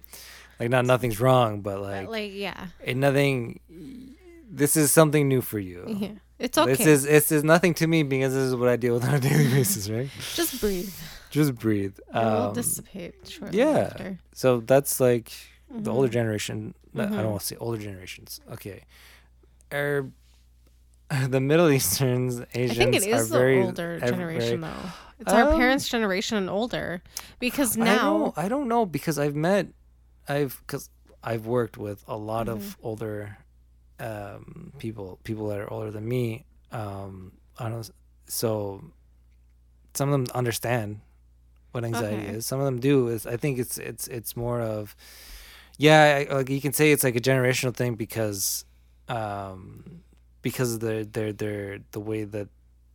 Like 0.59 0.69
not 0.69 0.85
nothing's 0.85 1.19
wrong, 1.19 1.61
but 1.61 1.81
like 1.81 2.07
Like, 2.07 2.31
yeah. 2.33 2.67
and 2.85 2.99
nothing 2.99 3.59
this 4.51 4.75
is 4.77 4.91
something 4.91 5.27
new 5.27 5.41
for 5.41 5.59
you 5.59 5.85
Yeah. 5.87 6.11
It's 6.37 6.57
okay. 6.57 6.71
This 6.75 6.85
is 6.85 7.03
this 7.03 7.31
is 7.31 7.43
nothing 7.43 7.73
to 7.75 7.87
me 7.87 8.03
because 8.03 8.33
this 8.33 8.43
is 8.43 8.55
what 8.55 8.69
I 8.69 8.75
deal 8.77 8.93
with 8.95 9.05
on 9.07 9.15
a 9.15 9.19
daily 9.19 9.47
basis, 9.57 9.89
right? 9.89 10.09
Just 10.35 10.59
breathe. 10.61 10.93
Just 11.29 11.55
breathe. 11.55 11.97
It 11.99 12.13
will 12.13 12.47
Um, 12.49 12.53
dissipate 12.53 13.27
shortly 13.27 13.59
yeah. 13.59 13.89
after. 13.91 14.19
so 14.33 14.59
that's 14.61 14.99
like 14.99 15.31
the 15.69 15.91
older 15.91 16.07
Mhm. 16.07 16.11
generation. 16.13 16.73
I 16.95 16.99
Mhm. 17.05 17.09
don't 17.11 17.29
want 17.29 17.41
to 17.41 17.45
say 17.47 17.55
older 17.57 17.77
generations. 17.81 18.41
Okay, 18.51 18.83
Arab, 19.71 20.11
the 21.29 21.39
Middle 21.39 21.69
Easterns, 21.69 22.41
Asians 22.53 22.71
I 22.79 22.83
think 22.83 22.95
it 22.95 23.13
are 23.13 23.23
the 23.23 23.29
very 23.29 23.61
older 23.63 23.99
generation 23.99 24.61
very- 24.61 24.73
though. 24.73 24.89
It's 25.19 25.33
our 25.33 25.51
Um, 25.51 25.57
parents' 25.59 25.87
generation 25.89 26.37
and 26.37 26.49
older, 26.49 27.01
because 27.39 27.77
I 27.77 27.83
now 27.83 28.17
don't, 28.17 28.37
I 28.37 28.47
don't 28.47 28.67
know 28.69 28.85
because 28.85 29.19
I've 29.19 29.35
met, 29.35 29.67
I've 30.29 30.61
because 30.65 30.89
I've 31.21 31.45
worked 31.45 31.77
with 31.77 32.03
a 32.07 32.15
lot 32.15 32.47
of 32.47 32.59
Mm-hmm. 32.59 32.87
older 32.87 33.37
um, 33.99 34.71
people, 34.79 35.19
people 35.25 35.49
that 35.49 35.59
are 35.59 35.69
older 35.71 35.91
than 35.91 36.07
me. 36.07 36.45
Um, 36.71 37.33
I 37.57 37.67
don't. 37.67 37.89
So 38.27 38.81
some 39.93 40.07
of 40.13 40.25
them 40.25 40.33
understand 40.33 41.01
what 41.71 41.83
anxiety 41.85 42.15
Okay. 42.27 42.35
is. 42.37 42.45
Some 42.45 42.59
of 42.59 42.65
them 42.65 42.79
do. 42.79 43.07
Is 43.09 43.25
I 43.25 43.37
think 43.37 43.59
it's 43.59 43.77
it's 43.77 44.07
it's 44.07 44.35
more 44.35 44.61
of 44.61 44.95
yeah, 45.77 46.25
I- 46.29 46.33
like 46.35 46.49
you 46.49 46.61
can 46.61 46.73
say 46.73 46.91
it's 46.91 47.03
like 47.03 47.15
a 47.15 47.21
generational 47.21 47.73
thing 47.73 47.95
because 47.95 48.65
um 49.07 50.01
because 50.41 50.73
of 50.75 50.79
their 50.81 51.03
their 51.05 51.31
their 51.33 51.79
the 51.91 51.99
way 51.99 52.23
that 52.23 52.47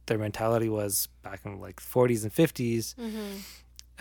their 0.06 0.18
mentality 0.18 0.68
was 0.68 1.08
back 1.22 1.40
in 1.44 1.60
like 1.60 1.80
40s 1.80 2.24
and 2.24 2.32
50s 2.32 2.94
Mhm. 2.98 3.40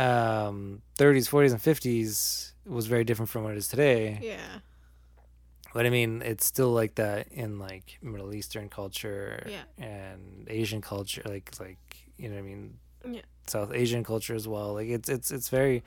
um 0.03 0.81
30s 0.97 1.27
40s 1.29 1.51
and 1.53 1.61
50s 1.61 2.53
was 2.65 2.87
very 2.87 3.03
different 3.03 3.29
from 3.29 3.43
what 3.43 3.53
it 3.53 3.57
is 3.57 3.67
today 3.67 4.19
yeah, 4.21 4.59
but 5.73 5.85
i 5.85 5.89
mean 5.89 6.21
it's 6.21 6.45
still 6.45 6.71
like 6.71 6.95
that 6.95 7.27
in 7.31 7.59
like 7.59 7.97
middle 8.01 8.33
eastern 8.33 8.69
culture 8.69 9.45
Yeah. 9.49 9.63
and 9.77 10.47
asian 10.49 10.81
culture 10.81 11.21
like 11.25 11.51
like 11.59 11.79
you 12.17 12.27
know 12.29 12.35
what 12.35 12.41
i 12.43 12.47
mean 12.47 12.77
Yeah. 13.07 13.21
south 13.47 13.71
asian 13.73 14.03
culture 14.03 14.33
as 14.35 14.47
well 14.47 14.73
like 14.73 14.87
it's 14.87 15.09
it's 15.09 15.29
it's 15.31 15.49
very 15.49 15.83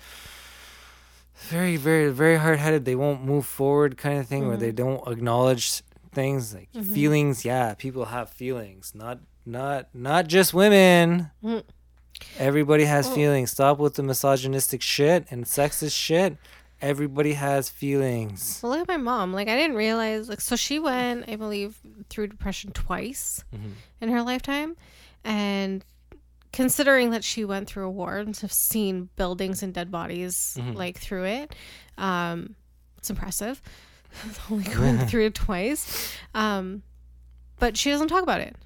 very 1.50 1.76
very 1.76 2.10
very 2.10 2.36
hard-headed 2.36 2.84
they 2.84 2.94
won't 2.94 3.24
move 3.24 3.46
forward 3.46 3.96
kind 3.96 4.18
of 4.18 4.26
thing 4.26 4.48
where 4.48 4.56
they 4.56 4.72
don't 4.72 5.06
acknowledge 5.08 5.82
things 6.12 6.54
like 6.54 6.68
Mhm. 6.72 6.94
feelings 6.94 7.44
yeah 7.44 7.74
people 7.74 8.06
have 8.06 8.30
feelings 8.30 8.92
not 8.94 9.18
not 9.44 9.88
not 9.94 10.26
just 10.28 10.54
women 10.54 11.30
Mhm. 11.44 11.62
everybody 12.38 12.84
has 12.84 13.06
Well- 13.06 13.14
feelings 13.16 13.50
stop 13.50 13.78
with 13.78 13.94
the 13.94 14.02
misogynistic 14.02 14.80
shit 14.82 15.26
and 15.30 15.44
sexist 15.44 15.94
shit 15.96 16.36
everybody 16.80 17.34
has 17.34 17.68
feelings 17.70 18.60
Well, 18.62 18.72
look 18.72 18.82
at 18.82 18.88
my 18.88 18.98
mom. 18.98 19.32
Like, 19.32 19.48
I 19.48 19.56
didn't 19.56 19.76
realize. 19.76 20.28
Like, 20.28 20.42
so 20.42 20.56
she 20.56 20.78
went, 20.78 21.24
I 21.26 21.36
believe, 21.36 21.78
through 22.10 22.26
depression 22.26 22.70
twice 22.72 23.42
Mhm. 23.54 23.72
in 24.02 24.10
her 24.10 24.20
lifetime, 24.22 24.76
and 25.24 25.82
considering 26.52 27.10
that 27.10 27.24
she 27.24 27.44
went 27.44 27.68
through 27.68 27.86
a 27.86 27.90
war 27.90 28.16
and 28.18 28.36
have 28.38 28.52
seen 28.52 29.08
buildings 29.16 29.62
and 29.62 29.72
dead 29.74 29.90
bodies 29.90 30.56
Mhm. 30.60 30.74
like 30.74 30.98
through 30.98 31.24
it, 31.24 31.54
um, 31.98 32.54
it's 32.98 33.10
impressive. 33.10 33.60
Only 34.50 34.64
going 34.74 34.98
through 35.06 35.26
it 35.26 35.34
twice, 35.34 36.12
um, 36.34 36.82
but 37.58 37.76
she 37.76 37.90
doesn't 37.90 38.08
talk 38.08 38.22
about 38.22 38.40
it. 38.40 38.56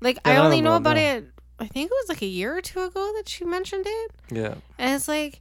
Like, 0.00 0.18
Yeah, 0.26 0.32
I 0.32 0.36
only 0.38 0.56
them 0.58 0.64
know 0.64 0.76
about 0.76 0.96
no. 0.96 1.02
it. 1.02 1.28
I 1.58 1.66
think 1.68 1.90
it 1.90 1.94
was 2.02 2.08
like 2.08 2.22
a 2.22 2.26
year 2.26 2.56
or 2.56 2.60
two 2.60 2.80
ago 2.80 3.12
that 3.16 3.28
she 3.28 3.44
mentioned 3.44 3.84
it. 3.86 4.10
yeah 4.30 4.54
And 4.78 4.94
it's 4.96 5.06
like 5.08 5.40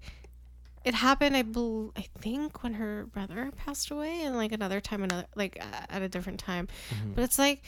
it 0.84 0.94
happened. 0.96 1.36
I 1.38 1.42
bel 1.44 1.92
I 1.96 2.06
think 2.20 2.62
when 2.64 2.74
her 2.76 3.06
brother 3.06 3.52
passed 3.56 3.90
away, 3.92 4.24
and 4.24 4.36
like 4.36 4.52
another 4.52 4.80
time, 4.82 5.04
another 5.04 5.26
like 5.36 5.58
uh, 5.62 5.86
at 5.90 6.02
a 6.02 6.10
different 6.10 6.40
time. 6.40 6.68
Mhm. 6.90 7.16
But 7.16 7.24
it's 7.24 7.38
like 7.40 7.64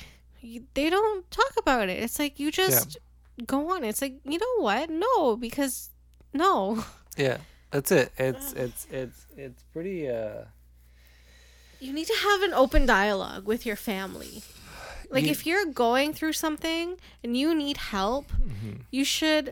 they 0.73 0.89
don't 0.89 1.29
talk 1.31 1.53
about 1.57 1.89
it. 1.89 2.01
It's 2.03 2.19
like 2.19 2.39
you 2.39 2.51
just 2.51 2.97
go 3.45 3.71
on. 3.73 3.83
It's 3.83 4.01
like 4.01 4.15
you 4.23 4.37
know 4.39 4.63
what? 4.63 4.89
No, 4.89 5.35
because 5.35 5.89
no, 6.33 6.83
yeah 7.17 7.37
that's 7.71 7.91
it 7.91 8.11
it's 8.17 8.53
it's 8.53 8.85
it's 8.91 9.25
it's 9.35 9.63
pretty 9.73 10.07
uh 10.07 10.45
you 11.79 11.91
need 11.91 12.05
to 12.07 12.15
have 12.21 12.41
an 12.43 12.53
open 12.53 12.85
dialogue 12.85 13.45
with 13.45 13.65
your 13.65 13.75
family. 13.75 14.43
Like 15.09 15.25
You- 15.25 15.31
if 15.31 15.45
you're 15.45 15.65
going 15.65 16.13
through 16.13 16.33
something 16.33 16.97
and 17.23 17.35
you 17.35 17.53
need 17.53 17.77
help, 17.77 18.31
mhm. 18.31 18.81
you 18.91 19.03
should 19.03 19.51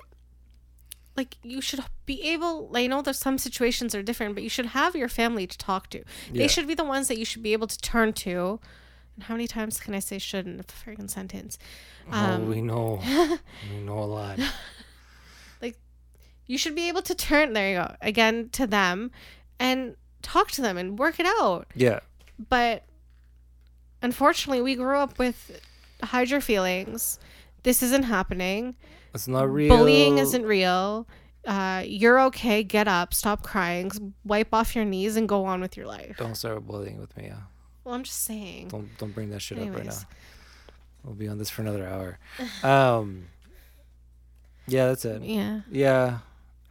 like 1.18 1.38
you 1.44 1.62
should 1.62 1.82
be 2.06 2.22
able 2.24 2.72
I 2.74 2.88
know 2.88 3.02
that 3.02 3.16
some 3.16 3.38
situations 3.38 3.94
are 3.94 4.02
different, 4.04 4.34
but 4.36 4.44
you 4.44 4.50
should 4.50 4.68
have 4.68 4.96
your 4.96 5.10
family 5.10 5.46
to 5.48 5.58
talk 5.58 5.90
to. 5.90 6.00
Yeah. 6.32 6.44
They 6.44 6.48
should 6.48 6.68
be 6.68 6.74
the 6.74 6.86
ones 6.86 7.08
that 7.10 7.18
you 7.18 7.26
should 7.26 7.44
be 7.44 7.54
able 7.54 7.68
to 7.68 7.78
turn 7.80 8.14
to. 8.14 8.60
And 9.16 9.24
how 9.26 9.34
many 9.36 9.48
times 9.48 9.80
can 9.80 9.94
I 9.94 10.00
say 10.00 10.18
should 10.20 10.48
in 10.48 10.60
a 10.60 10.64
freaking 10.64 11.10
sentence? 11.10 11.58
oh, 12.12 12.18
Um, 12.18 12.48
we 12.50 12.62
know 12.62 13.02
we 13.72 13.78
know 13.82 14.00
a 14.00 14.06
lot 14.06 14.40
like, 15.62 15.78
You 16.48 16.58
should 16.58 16.76
be 16.76 16.88
able 16.88 17.02
to 17.04 17.14
turn 17.16 17.54
there 17.54 17.70
you 17.72 17.76
go 17.78 17.96
again 18.02 18.50
to 18.54 18.66
them 18.68 19.12
and 19.60 19.96
talk 20.22 20.52
to 20.52 20.62
them 20.62 20.78
and 20.78 20.98
work 20.98 21.20
it 21.20 21.26
out. 21.26 21.68
yeah 21.76 22.00
But 22.50 22.84
unfortunately, 24.02 24.62
we 24.62 24.76
grew 24.76 24.98
up 24.98 25.20
with 25.20 25.62
hide 26.04 26.30
your 26.30 26.42
feelings. 26.42 27.20
This 27.64 27.84
isn't 27.84 28.04
happening. 28.04 28.76
it's 29.14 29.28
not 29.28 29.52
real 29.52 29.70
Bullying 29.76 30.18
isn't 30.18 30.44
real. 30.46 31.08
Uh, 31.46 31.84
you're 31.86 32.20
okay. 32.22 32.64
Get 32.64 32.88
up. 32.88 33.14
Stop 33.14 33.44
crying. 33.44 33.92
Wipe 34.24 34.54
off 34.54 34.76
your 34.76 34.86
knees 34.86 35.16
and 35.16 35.28
go 35.30 35.46
on 35.46 35.62
with 35.62 35.76
your 35.78 35.86
life. 35.88 36.16
don't 36.18 36.36
start 36.36 36.66
bullying 36.66 37.00
with 37.00 37.16
me 37.18 37.26
yeah 37.28 37.42
Well, 37.84 37.96
I'm 37.96 38.04
just 38.04 38.24
saying. 38.24 38.68
don't 38.70 38.90
don't 38.98 39.14
bring 39.14 39.30
that 39.32 39.42
shit 39.42 39.58
up 39.60 39.74
right 39.74 39.86
now. 39.86 39.94
We'll 41.04 41.16
be 41.16 41.28
on 41.28 41.38
this 41.40 41.50
for 41.50 41.62
another 41.62 41.88
hour. 41.88 42.20
Um 42.64 43.26
yeah 44.68 44.88
that's 44.88 45.06
it. 45.06 45.22
Yeah. 45.24 45.62
yeah. 45.72 46.20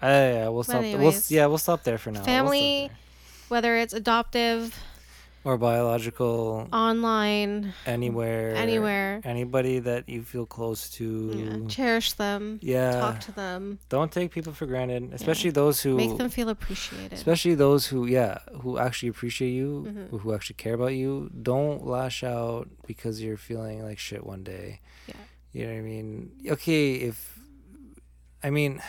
I, 0.01 0.09
yeah 0.09 0.49
we'll 0.49 0.63
stop 0.63 0.83
we'll 0.83 1.15
yeah 1.29 1.47
we'll 1.47 1.59
stop 1.59 1.83
there 1.83 1.99
for 1.99 2.11
now. 2.11 2.21
We'll 2.21 2.27
Family, 2.27 2.89
there. 2.89 2.97
whether 3.49 3.77
it's 3.77 3.93
adoptive, 3.93 4.75
or 5.45 5.57
biological 5.57 6.69
online, 6.73 7.73
anywhere 7.87 8.55
anywhere, 8.55 9.21
anybody 9.25 9.79
that 9.79 10.09
you 10.09 10.23
feel 10.23 10.45
close 10.47 10.91
yeah, 10.93 10.99
to 10.99 11.67
cherish 11.69 12.13
them. 12.15 12.59
yeah, 12.63 13.01
Talk 13.01 13.21
to 13.21 13.33
them. 13.33 13.79
don't 13.89 14.13
take 14.13 14.31
people 14.33 14.53
for 14.53 14.67
granted 14.67 15.13
especially 15.15 15.51
those 15.51 15.81
who 15.81 15.97
Make 15.97 16.19
them 16.19 16.29
feel 16.29 16.49
appreciated. 16.51 17.13
especially 17.15 17.55
those 17.55 17.87
who 17.87 18.05
yeah 18.07 18.39
who 18.61 18.77
actually 18.79 19.09
appreciate 19.09 19.51
you 19.51 19.87
Mhm. 19.89 20.21
who 20.21 20.35
actually 20.35 20.57
care 20.57 20.75
about 20.75 20.93
you 20.95 21.31
don't 21.43 21.87
lash 21.87 22.23
out 22.23 22.69
because 22.87 23.23
you're 23.23 23.37
feeling 23.39 23.83
like 23.83 23.99
shit 23.99 24.25
one 24.27 24.43
day 24.45 24.81
Yeah. 25.09 25.15
you 25.53 25.61
know 25.67 25.73
what 25.73 25.79
i 25.79 25.83
mean 25.83 26.31
okay 26.57 26.95
if 27.11 27.39
i 28.45 28.51
mean 28.51 28.83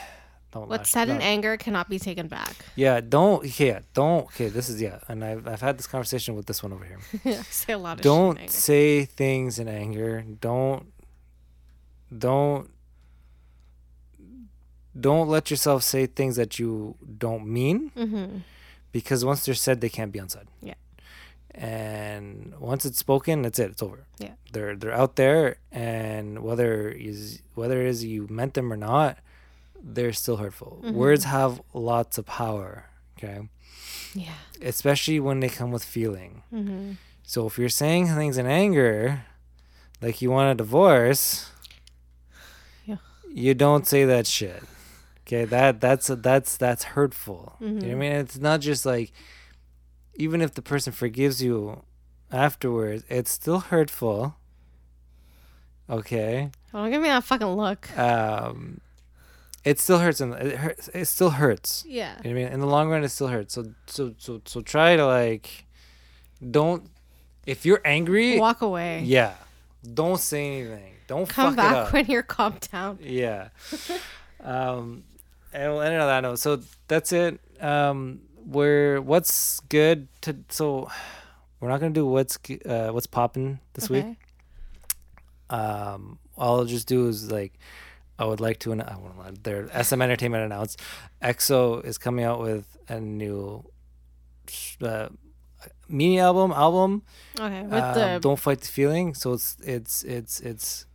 don't 0.52 0.68
What's 0.70 0.90
said 0.90 1.08
in 1.10 1.22
anger 1.22 1.56
cannot 1.58 1.90
be 1.90 1.98
taken 2.00 2.28
back. 2.28 2.54
yeah 2.76 3.00
don't 3.02 3.60
yeah 3.60 3.80
don't 3.94 4.26
okay 4.26 4.50
this 4.50 4.68
is 4.70 4.82
yeah 4.82 5.00
and 5.08 5.24
i've, 5.24 5.48
I've 5.48 5.62
had 5.62 5.78
this 5.78 5.88
conversation 5.88 6.36
with 6.36 6.46
this 6.46 6.62
one 6.62 6.74
over 6.74 6.84
here 6.86 7.00
I 7.26 7.44
say 7.44 7.74
a 7.74 7.78
lot 7.78 7.98
of 7.98 8.02
don't 8.04 8.34
shit 8.36 8.38
in 8.38 8.42
anger. 8.44 8.54
say 8.54 9.06
things 9.06 9.60
in 9.60 9.68
anger 9.68 10.24
don't 10.42 10.92
don't 12.16 12.70
don't 15.00 15.30
let 15.30 15.50
yourself 15.50 15.84
say 15.84 16.06
things 16.06 16.36
that 16.36 16.60
you 16.60 16.96
don't 17.18 17.46
mean 17.48 17.92
Mm-hmm. 17.96 18.38
because 18.92 19.24
once 19.24 19.46
they're 19.46 19.56
said 19.56 19.80
they 19.82 19.90
can't 19.90 20.12
be 20.12 20.20
unsaid 20.20 20.48
Yeah. 20.62 20.74
and 21.56 22.54
once 22.60 22.86
it's 22.86 22.98
spoken 23.00 23.42
that's 23.44 23.60
it 23.60 23.72
it's 23.72 23.82
over 23.84 24.06
Yeah. 24.20 24.34
they're 24.52 24.76
they're 24.76 24.94
out 24.94 25.16
there 25.16 25.58
and 25.72 26.40
whether 26.44 26.90
is 26.90 27.42
whether 27.56 27.82
it 27.82 27.88
is 27.88 28.04
you 28.04 28.28
meant 28.30 28.54
them 28.56 28.72
or 28.74 28.78
not 28.78 29.18
they're 29.84 30.14
still 30.14 30.38
hurtful 30.38 30.80
Mhm. 30.84 30.94
words 30.94 31.24
have 31.26 31.62
lots 31.74 32.18
of 32.18 32.26
power 32.26 32.86
okay 33.18 33.50
Yeah. 34.14 34.34
especially 34.62 35.20
when 35.20 35.40
they 35.40 35.50
come 35.50 35.72
with 35.72 35.84
feeling 35.84 36.44
Mm-hmm. 36.54 36.94
so 37.24 37.48
if 37.48 37.58
you're 37.58 37.70
saying 37.70 38.08
things 38.08 38.38
in 38.38 38.46
anger, 38.46 39.24
like 40.02 40.22
you 40.22 40.30
want 40.32 40.52
a 40.52 40.56
divorce, 40.56 41.50
Yeah. 42.86 42.98
you 43.32 43.54
don't 43.54 43.88
say 43.88 44.04
that 44.06 44.28
shit. 44.28 44.64
Okay, 45.22 45.46
that 45.46 45.80
that's 45.80 46.08
that's 46.08 46.58
that's 46.58 46.84
hurtful. 46.96 47.56
You 47.62 47.68
know 47.70 47.74
what 47.76 47.84
I 47.84 47.88
Mhm. 47.94 47.98
mean? 48.00 48.12
It's 48.14 48.38
not 48.38 48.60
just 48.60 48.86
like 48.86 49.14
even 50.16 50.42
if 50.42 50.54
the 50.56 50.62
person 50.62 50.92
forgives 50.92 51.42
you 51.42 51.84
afterwards, 52.32 53.04
it's 53.08 53.32
still 53.32 53.60
hurtful. 53.60 54.36
Okay. 55.90 56.52
Don't 56.74 56.92
give 56.92 57.02
me 57.02 57.10
that 57.10 57.24
fucking 57.24 57.48
look. 57.48 57.96
Um 57.98 58.82
it 59.64 59.80
still 59.80 60.00
hurts 60.00 60.22
and 60.22 60.34
it 60.34 60.58
hurts 60.58 60.90
it 60.94 61.06
still 61.06 61.32
hurts. 61.32 61.84
Yeah. 61.88 62.18
You 62.24 62.30
know 62.32 62.36
what 62.36 62.42
I 62.42 62.44
mean? 62.46 62.54
In 62.54 62.60
the 62.60 62.68
long 62.68 62.90
run, 62.90 63.04
it 63.04 63.10
still 63.10 63.28
hurts. 63.28 63.54
So, 63.54 63.74
so, 63.88 64.14
so, 64.18 64.42
so 64.46 64.62
try 64.62 64.96
to 64.96 65.06
like, 65.06 65.66
don't. 66.50 66.90
If 67.46 67.66
you're 67.66 67.82
angry, 67.84 68.38
Walk 68.40 68.62
away. 68.62 69.02
yeah, 69.04 69.34
don't 69.94 70.20
say 70.20 70.62
anything. 70.62 70.94
Don't 71.08 71.28
Come 71.28 71.56
fuck 71.56 71.66
it 71.66 71.74
back 71.74 71.94
when 71.94 72.06
you're 72.06 72.24
calmed 72.24 72.68
down. 72.72 73.00
yeah. 73.02 73.50
um, 74.44 75.04
and 75.54 75.72
we'll 75.74 75.82
end 75.82 75.96
it 75.96 76.00
on 76.02 76.08
that 76.08 76.22
note. 76.22 76.40
So 76.40 76.62
that's 76.88 77.12
it. 77.12 77.40
Um, 77.60 78.22
we're 78.46 79.02
what's 79.02 79.60
good 79.62 80.08
to 80.22 80.36
so 80.50 80.90
we're 81.60 81.70
not 81.70 81.80
gonna 81.80 81.94
do 81.94 82.06
what's 82.08 82.40
uh 82.66 82.90
what's 82.92 83.06
popping 83.08 83.60
this 83.74 83.90
week. 83.90 84.06
Um, 85.50 86.18
all 86.38 86.60
I'll 86.60 86.66
just 86.66 86.88
do 86.88 87.08
is 87.08 87.32
like, 87.32 87.54
I 88.22 88.26
would 88.26 88.40
like 88.40 88.60
to. 88.60 88.72
I 88.74 88.98
want. 88.98 89.44
Their 89.44 89.68
SM 89.84 90.02
Entertainment 90.02 90.44
announced, 90.46 90.80
EXO 91.22 91.84
is 91.84 91.98
coming 91.98 92.24
out 92.24 92.40
with 92.40 92.78
a 92.88 93.00
new 93.00 93.66
uh, 94.82 95.10
mini 95.90 96.20
album. 96.20 96.52
Album. 96.52 97.02
Okay. 97.40 97.64
With 97.64 97.74
um, 97.74 97.94
the 97.96 98.20
Don't 98.22 98.40
fight 98.40 98.62
the 98.62 98.68
feeling. 98.68 99.14
So 99.14 99.34
it's 99.34 99.58
it's 99.64 100.04
it's 100.04 100.40
it's. 100.40 100.86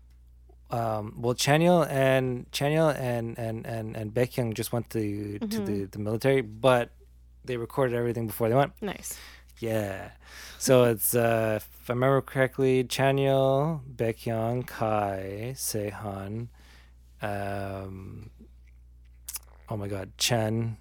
Um, 0.68 1.14
well, 1.18 1.34
Chanyeol 1.34 1.88
and 1.88 2.50
Chanyeol 2.50 2.98
and 2.98 3.38
and 3.38 3.66
and 3.66 3.96
and 3.96 4.12
Baekhyun 4.12 4.54
just 4.54 4.72
went 4.72 4.90
to 4.90 5.38
to 5.38 5.60
the 5.60 5.84
the 5.84 5.98
military, 5.98 6.42
but 6.42 6.90
they 7.44 7.56
recorded 7.56 7.96
everything 7.96 8.26
before 8.26 8.48
they 8.48 8.54
went. 8.54 8.72
nice. 8.80 9.18
Yeah. 9.58 10.10
So 10.58 10.84
it's 10.84 11.14
uh 11.14 11.60
if 11.60 11.90
I 11.90 11.92
remember 11.92 12.20
correctly, 12.20 12.84
Chanyeol, 12.84 13.80
Baekhyun, 13.96 14.66
Kai, 14.66 15.54
Sehun, 15.54 16.48
um 17.22 18.30
oh 19.68 19.76
my 19.76 19.88
god, 19.88 20.12
Chen 20.18 20.76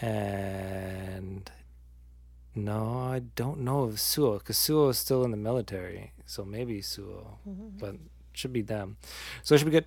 and 0.00 1.50
no, 2.54 2.98
I 2.98 3.20
don't 3.36 3.60
know 3.60 3.82
of 3.82 3.94
Suho 3.94 4.38
because 4.38 4.56
Suho 4.56 4.90
is 4.90 4.98
still 4.98 5.24
in 5.24 5.30
the 5.30 5.36
military, 5.36 6.12
so 6.26 6.44
maybe 6.44 6.80
Suho, 6.80 7.36
but 7.78 7.96
should 8.32 8.52
be 8.52 8.62
them. 8.62 8.96
So 9.42 9.54
it 9.54 9.58
should 9.58 9.66
be 9.66 9.72
good. 9.72 9.86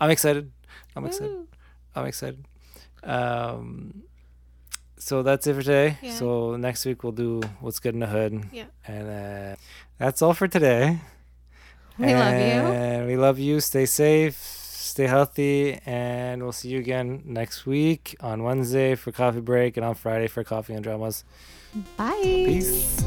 I'm 0.00 0.10
excited. 0.10 0.50
I'm 0.94 1.06
excited. 1.06 1.46
I'm 1.94 2.06
excited. 2.06 2.44
Um, 3.02 4.02
so 4.98 5.22
that's 5.22 5.46
it 5.46 5.54
for 5.54 5.62
today. 5.62 5.98
Yeah. 6.02 6.14
So 6.14 6.56
next 6.56 6.84
week 6.84 7.02
we'll 7.02 7.12
do 7.12 7.40
what's 7.60 7.78
good 7.78 7.94
in 7.94 8.00
the 8.00 8.06
hood. 8.06 8.46
Yeah. 8.52 8.64
And 8.86 9.08
uh, 9.08 9.56
that's 9.98 10.22
all 10.22 10.34
for 10.34 10.48
today. 10.48 11.00
We 11.98 12.12
love 12.12 12.34
you. 12.34 12.74
And 12.76 13.06
we 13.06 13.16
love 13.16 13.38
you. 13.38 13.60
Stay 13.60 13.86
safe. 13.86 14.36
Stay 14.96 15.08
healthy. 15.08 15.78
And 15.84 16.42
we'll 16.42 16.52
see 16.52 16.70
you 16.70 16.78
again 16.78 17.20
next 17.26 17.66
week 17.66 18.16
on 18.20 18.42
Wednesday 18.42 18.94
for 18.94 19.12
coffee 19.12 19.42
break 19.42 19.76
and 19.76 19.84
on 19.84 19.94
Friday 19.94 20.26
for 20.26 20.42
coffee 20.42 20.72
and 20.72 20.82
dramas. 20.82 21.22
Bye. 21.98 22.22
Peace. 22.22 23.04